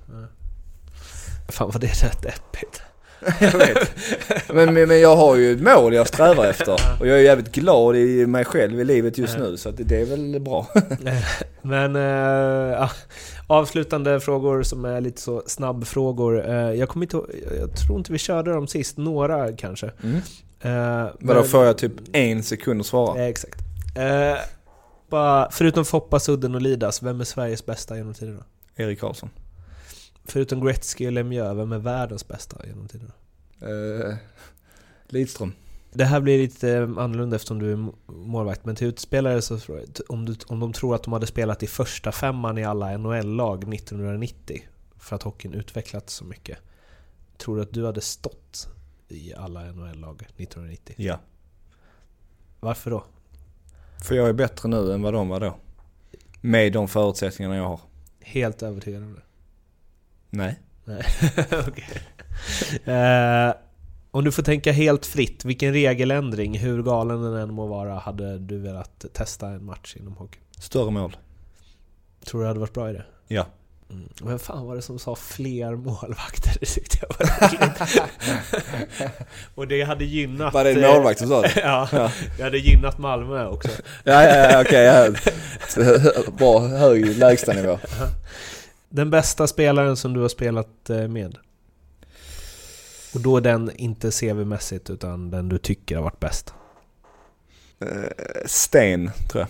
[1.48, 2.82] Fan vad det är rätt deppigt.
[3.40, 3.93] Jag vet.
[4.48, 6.73] Men, men, jag har ju ett mål jag strävar efter.
[7.01, 9.56] Och jag är jävligt glad i mig själv i livet just nu.
[9.56, 10.66] Så det är väl bra.
[11.62, 11.94] Men
[12.70, 12.90] ja,
[13.47, 16.48] avslutande frågor som är lite så snabbfrågor.
[16.48, 17.20] Eh, jag kommer inte
[17.60, 18.97] jag tror inte vi körde dem sist.
[18.97, 19.90] Några kanske.
[20.02, 20.16] Mm.
[20.60, 23.27] Eh, Vadå, får jag typ en sekund att svara?
[23.27, 23.60] Exakt.
[23.97, 24.39] Eh,
[25.10, 28.44] bara, förutom Foppa, Sudden och Lidas, vem är Sveriges bästa genom tiderna?
[28.77, 29.31] Erik Karlsson.
[30.28, 33.12] Förutom Gretzky och Lemieux, vem är världens bästa genom tiderna?
[33.62, 34.15] Uh,
[35.09, 35.53] Lidström.
[35.93, 39.59] Det här blir lite eh, annorlunda eftersom du är må- målvakt, men till utspelare så
[40.09, 43.74] om, du, om de tror att de hade spelat i första femman i alla NHL-lag
[43.74, 44.62] 1990
[44.98, 46.59] för att hockeyn utvecklats så mycket.
[47.36, 48.69] Tror du att du hade stått
[49.09, 50.94] i alla NHL-lag 1990?
[50.98, 51.20] Ja.
[52.61, 53.05] Varför då?
[54.09, 55.57] För jag är bättre nu än vad de var då.
[56.40, 57.81] Med de förutsättningarna jag har.
[58.20, 59.23] Helt övertygad om det?
[60.36, 60.60] Nej.
[60.84, 61.02] Nej,
[61.68, 61.88] okej.
[62.94, 63.54] Eh,
[64.10, 68.38] om du får tänka helt fritt, vilken regeländring, hur galen den än må vara, hade
[68.38, 70.38] du velat testa en match inom hockey?
[70.58, 71.16] Större mål.
[72.24, 73.04] Tror du det hade varit bra i det?
[73.28, 73.46] Ja.
[73.90, 74.08] Mm.
[74.22, 76.56] Vem fan var det som sa fler målvakter?
[76.60, 78.08] Det tyckte jag var.
[79.54, 80.54] Och det hade gynnat...
[80.54, 81.52] Var det eh, målvakt som sa det?
[81.62, 82.10] ja, Ja.
[82.36, 83.68] det hade gynnat Malmö också.
[84.04, 84.84] Ja, ja, ja okej.
[84.84, 85.08] ja.
[86.38, 87.78] Bra, hög lägstanivå.
[88.97, 91.39] Den bästa spelaren som du har spelat eh, med?
[93.14, 96.55] Och då den inte CV-mässigt, utan den du tycker har varit bäst.
[97.78, 99.48] Eh, Sten, tror jag.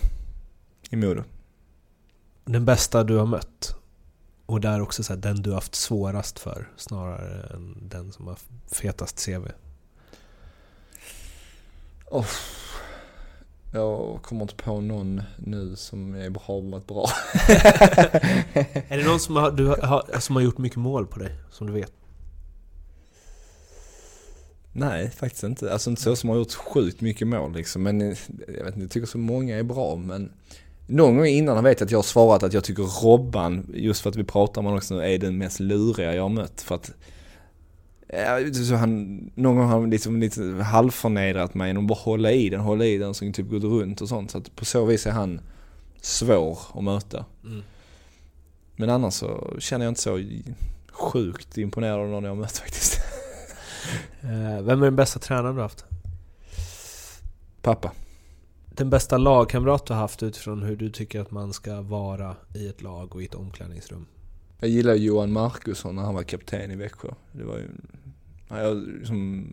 [0.89, 1.23] I Modo.
[2.45, 3.75] Den bästa du har mött.
[4.45, 8.27] Och där också så här, den du har haft svårast för, snarare än den som
[8.27, 8.37] har
[8.71, 9.47] fetast CV.
[12.05, 12.27] Oh.
[13.73, 17.09] Jag kommer inte på någon nu som är har varit bra.
[18.87, 21.67] Är det någon som har, du har, som har gjort mycket mål på dig, som
[21.67, 21.91] du vet?
[24.71, 25.73] Nej, faktiskt inte.
[25.73, 27.83] Alltså inte så som har gjort sjukt mycket mål liksom.
[27.83, 28.17] Men eh,
[28.57, 29.95] jag vet inte, jag tycker så många är bra.
[29.95, 30.31] Men
[30.87, 34.09] någon gång innan vet jag att jag har svarat att jag tycker Robban, just för
[34.09, 36.61] att vi pratar om honom också nu, är den mest luriga jag har mött.
[36.61, 36.91] För att
[38.53, 42.49] så han, någon gång har han liksom lite halvförnedrat mig genom att bara hålla i
[42.49, 44.31] den, hålla i den så typ gått runt och sånt.
[44.31, 45.39] Så att på så vis är han
[46.01, 47.25] svår att möta.
[47.43, 47.63] Mm.
[48.75, 50.21] Men annars så känner jag inte så
[50.91, 52.99] sjukt imponerad av någon jag mött faktiskt.
[54.21, 55.85] Eh, Vem är den bästa tränaren du haft?
[57.61, 57.91] Pappa.
[58.65, 62.67] Den bästa lagkamrat du har haft utifrån hur du tycker att man ska vara i
[62.67, 64.05] ett lag och i ett omklädningsrum?
[64.59, 67.09] Jag gillar Johan Markusson när han var kapten i Växjö.
[67.31, 67.67] Det var ju,
[68.49, 69.49] jag, liksom,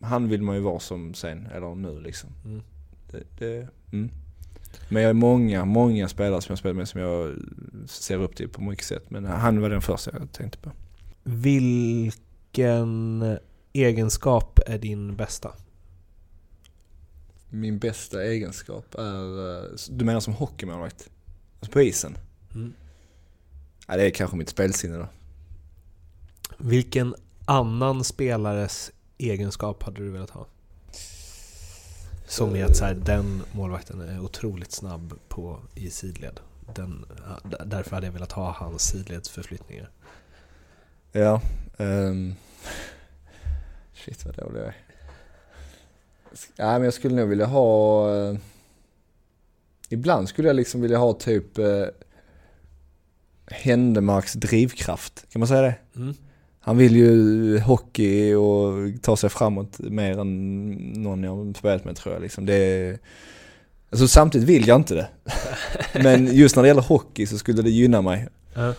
[0.00, 2.30] han vill man ju vara som sen, eller nu liksom.
[2.44, 2.62] Mm.
[3.10, 4.10] Det, det, mm.
[4.88, 7.36] Men jag har många, många spelare som jag spelar med som jag
[7.86, 9.10] ser upp till på mycket sätt.
[9.10, 10.70] Men han var den första jag tänkte på.
[11.22, 12.18] Vilken
[13.72, 15.52] egenskap är din bästa?
[17.50, 21.10] Min bästa egenskap är, eh, du menar som hockeymålvakt?
[21.60, 22.18] Alltså på isen?
[22.54, 22.72] Mm.
[23.92, 25.08] Ja, det är kanske mitt spelsinne då.
[26.58, 27.14] Vilken
[27.44, 30.46] annan spelares egenskap hade du velat ha?
[32.26, 36.40] Som i att så här, den målvakten är otroligt snabb på i sidled.
[36.74, 37.04] Den,
[37.64, 39.90] därför hade jag velat ha hans sidledsförflyttningar.
[41.12, 41.40] Ja.
[41.76, 42.34] Um,
[43.94, 44.76] shit vad dålig jag är.
[46.56, 48.14] Ja, men jag skulle nog vilja ha...
[48.14, 48.36] eh,
[49.88, 51.86] ibland skulle jag liksom vilja ha typ uh,
[53.46, 55.24] Händemarks drivkraft.
[55.32, 55.74] Kan man säga det?
[55.96, 56.14] Mm.
[56.60, 60.68] Han vill ju hockey och ta sig framåt mer än
[61.02, 62.22] någon jag har spelat med tror jag.
[62.22, 62.46] Liksom.
[62.46, 62.98] Det är,
[63.90, 65.08] alltså samtidigt vill jag inte det.
[66.02, 68.28] Men just när det gäller hockey så skulle det gynna mig.
[68.54, 68.74] Ja.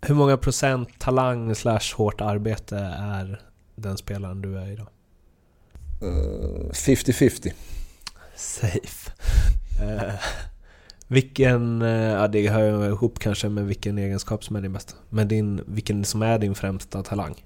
[0.00, 3.40] Hur många procent talang slash hårt arbete är
[3.76, 4.88] den spelaren du är idag?
[6.02, 7.52] Eh, 50-50.
[8.36, 9.10] Safe.
[9.82, 10.14] Eh,
[11.08, 14.94] vilken, eh, ja det hör ju ihop kanske med vilken egenskap som är din bästa.
[15.08, 17.44] Men din, vilken som är din främsta talang?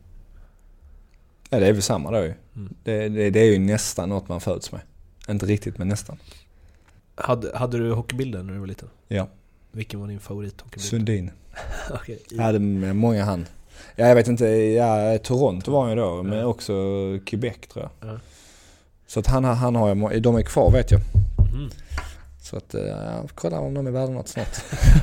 [1.50, 2.34] Ja det är väl samma då ju.
[2.56, 2.74] Mm.
[2.84, 4.80] Det, det, det är ju nästan något man föds med.
[5.28, 6.18] Inte riktigt men nästan.
[7.14, 8.88] Hade, hade du hockeybilder när du var liten?
[9.08, 9.28] Ja.
[9.72, 10.84] Vilken var din favorithockeybild?
[10.84, 11.30] Sundin.
[11.90, 12.22] Okej.
[12.30, 13.46] Jag hade med många han.
[13.96, 16.72] Ja, jag vet inte, ja, Toronto var han ju då, men också
[17.26, 18.10] Quebec tror jag.
[18.10, 18.18] Ja.
[19.06, 21.00] Så att han, han har jag, de är kvar vet jag.
[21.54, 21.70] Mhm.
[22.42, 24.56] Så att, eh, ja, kolla om de är värda något snart.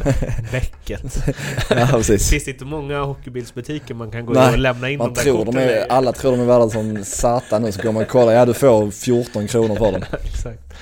[0.51, 1.17] Bäcket.
[1.69, 2.29] ja, precis.
[2.29, 5.13] Finns det inte många hockeybildsbutiker man kan gå Nej, in och lämna in Man de
[5.13, 8.03] där tror de är, alla tror de är värda som satan nu, så går man
[8.03, 10.03] och kollar, ja du får 14 kronor för dem.
[10.23, 10.73] Exakt.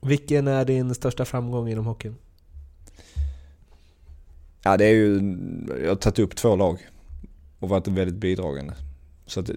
[0.00, 2.16] Vilken är din största framgång inom hockeyn?
[4.62, 5.36] Ja det är ju,
[5.82, 6.78] jag har tagit upp två lag
[7.58, 8.74] och varit väldigt bidragande.
[9.26, 9.50] Så att,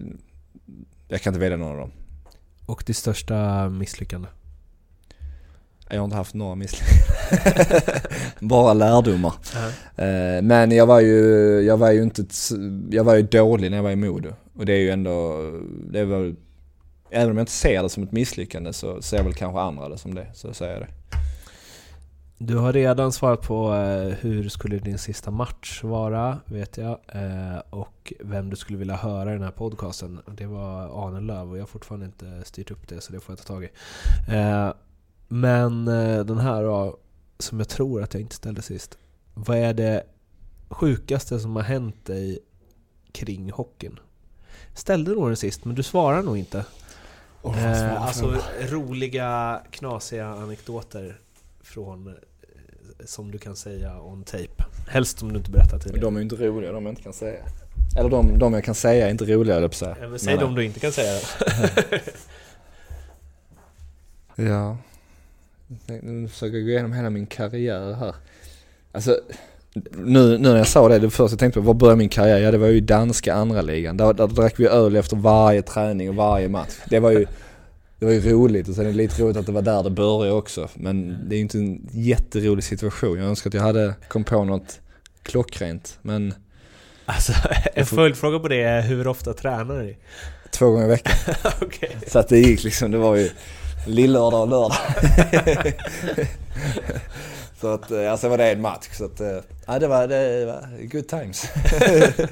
[1.08, 1.92] jag kan inte välja någon av dem.
[2.66, 4.28] Och ditt största misslyckande?
[5.88, 7.82] Jag har inte haft några misslyckanden.
[8.48, 9.32] Bara lärdomar.
[9.96, 11.20] Eh, Men jag var ju,
[11.60, 12.24] jag var ju inte,
[12.90, 14.28] jag var ju dålig när jag var i Modo.
[14.56, 15.36] Och det är ju ändå,
[15.90, 16.34] det var,
[17.10, 19.98] även om jag inte ser det som ett misslyckande så ser väl kanske andra det
[19.98, 20.26] som det.
[20.34, 20.88] Så säger jag det.
[22.38, 26.98] Du har redan svarat på eh, hur skulle din sista match vara, vet jag.
[27.08, 30.20] Eh, och vem du skulle vilja höra i den här podcasten.
[30.36, 33.32] Det var Arne Löv och jag har fortfarande inte styrt upp det så det får
[33.32, 33.68] jag ta tag i.
[35.28, 36.98] Men eh, den här då,
[37.38, 38.98] som jag tror att jag inte ställde sist.
[39.34, 40.02] Vad är det
[40.68, 42.38] sjukaste som har hänt dig
[43.12, 43.98] kring hockeyn?
[44.74, 46.64] Ställde nog den sist, men du svarar nog inte.
[47.44, 51.20] Eh, alltså roliga, knasiga anekdoter
[51.60, 52.14] från, eh,
[53.04, 54.64] som du kan säga on tape.
[54.88, 56.00] Helst som du inte berättar tidigare.
[56.00, 57.44] de är ju inte roliga, de jag inte kan säga.
[57.96, 59.96] Eller de, de jag kan säga är inte roliga, att säga.
[60.00, 61.20] Ja, men säg dem du inte kan säga.
[64.38, 64.76] Ja.
[66.02, 68.14] Nu försöker jag gå igenom hela min karriär här.
[68.92, 69.20] Alltså,
[69.90, 72.38] nu, nu när jag sa det, det första jag tänkte på, var började min karriär?
[72.38, 73.96] Ja det var ju danska andra ligan.
[73.96, 76.74] Där, där drack vi öl efter varje träning och varje match.
[76.90, 77.26] Det var ju,
[77.98, 79.90] det var ju roligt och sen är det lite roligt att det var där det
[79.90, 80.68] började också.
[80.74, 83.18] Men det är ju inte en jätterolig situation.
[83.18, 84.80] Jag önskar att jag hade kom på något
[85.22, 85.98] klockrent.
[86.02, 86.34] Men
[87.04, 87.32] Alltså,
[87.74, 89.96] en följdfråga på det är hur ofta tränar ni?
[90.50, 91.34] två gånger i veckan.
[91.62, 91.96] Okej.
[92.06, 93.30] Så att det gick liksom, det var ju
[93.86, 94.76] lillördag och lördag.
[97.60, 98.88] så att, eh, alltså var det en match.
[98.92, 101.46] Så att, eh, ja det var, det var good times.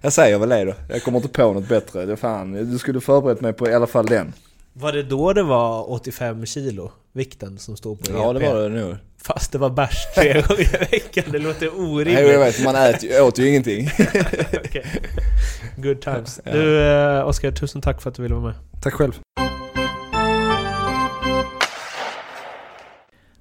[0.00, 0.74] jag säger väl det då.
[0.88, 2.06] Jag kommer inte på något bättre.
[2.06, 4.32] Det fan, du skulle förberett mig på i alla fall den.
[4.72, 8.40] Var det då det var 85 kilo, vikten som stod på Ja EP?
[8.40, 8.96] det var det nog.
[9.22, 11.70] Fast det var bärs tre gånger i veckan, det låter Nej,
[12.14, 12.40] jag orimligt.
[12.40, 13.90] vet, man äter, ju- åt ju ingenting.
[14.64, 14.84] Okej.
[15.76, 16.40] Good times.
[16.44, 16.52] Ja.
[16.52, 18.54] Du eh, Oskar, tusen tack för att du ville vara med.
[18.82, 19.12] Tack själv.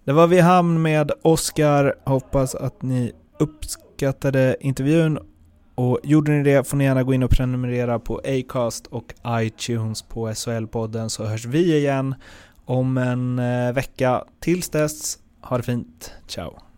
[0.06, 1.96] Det var vi i hamn med Oskar.
[2.06, 5.20] Hoppas att ni uppskattade intervjun.
[5.76, 10.02] Och gjorde ni det får ni gärna gå in och prenumerera på Acast och iTunes
[10.02, 12.16] på SHL-podden så hörs vi igen
[12.66, 14.24] om en eh, vecka.
[14.40, 16.14] Tills dess, ha det fint.
[16.28, 16.73] Ciao!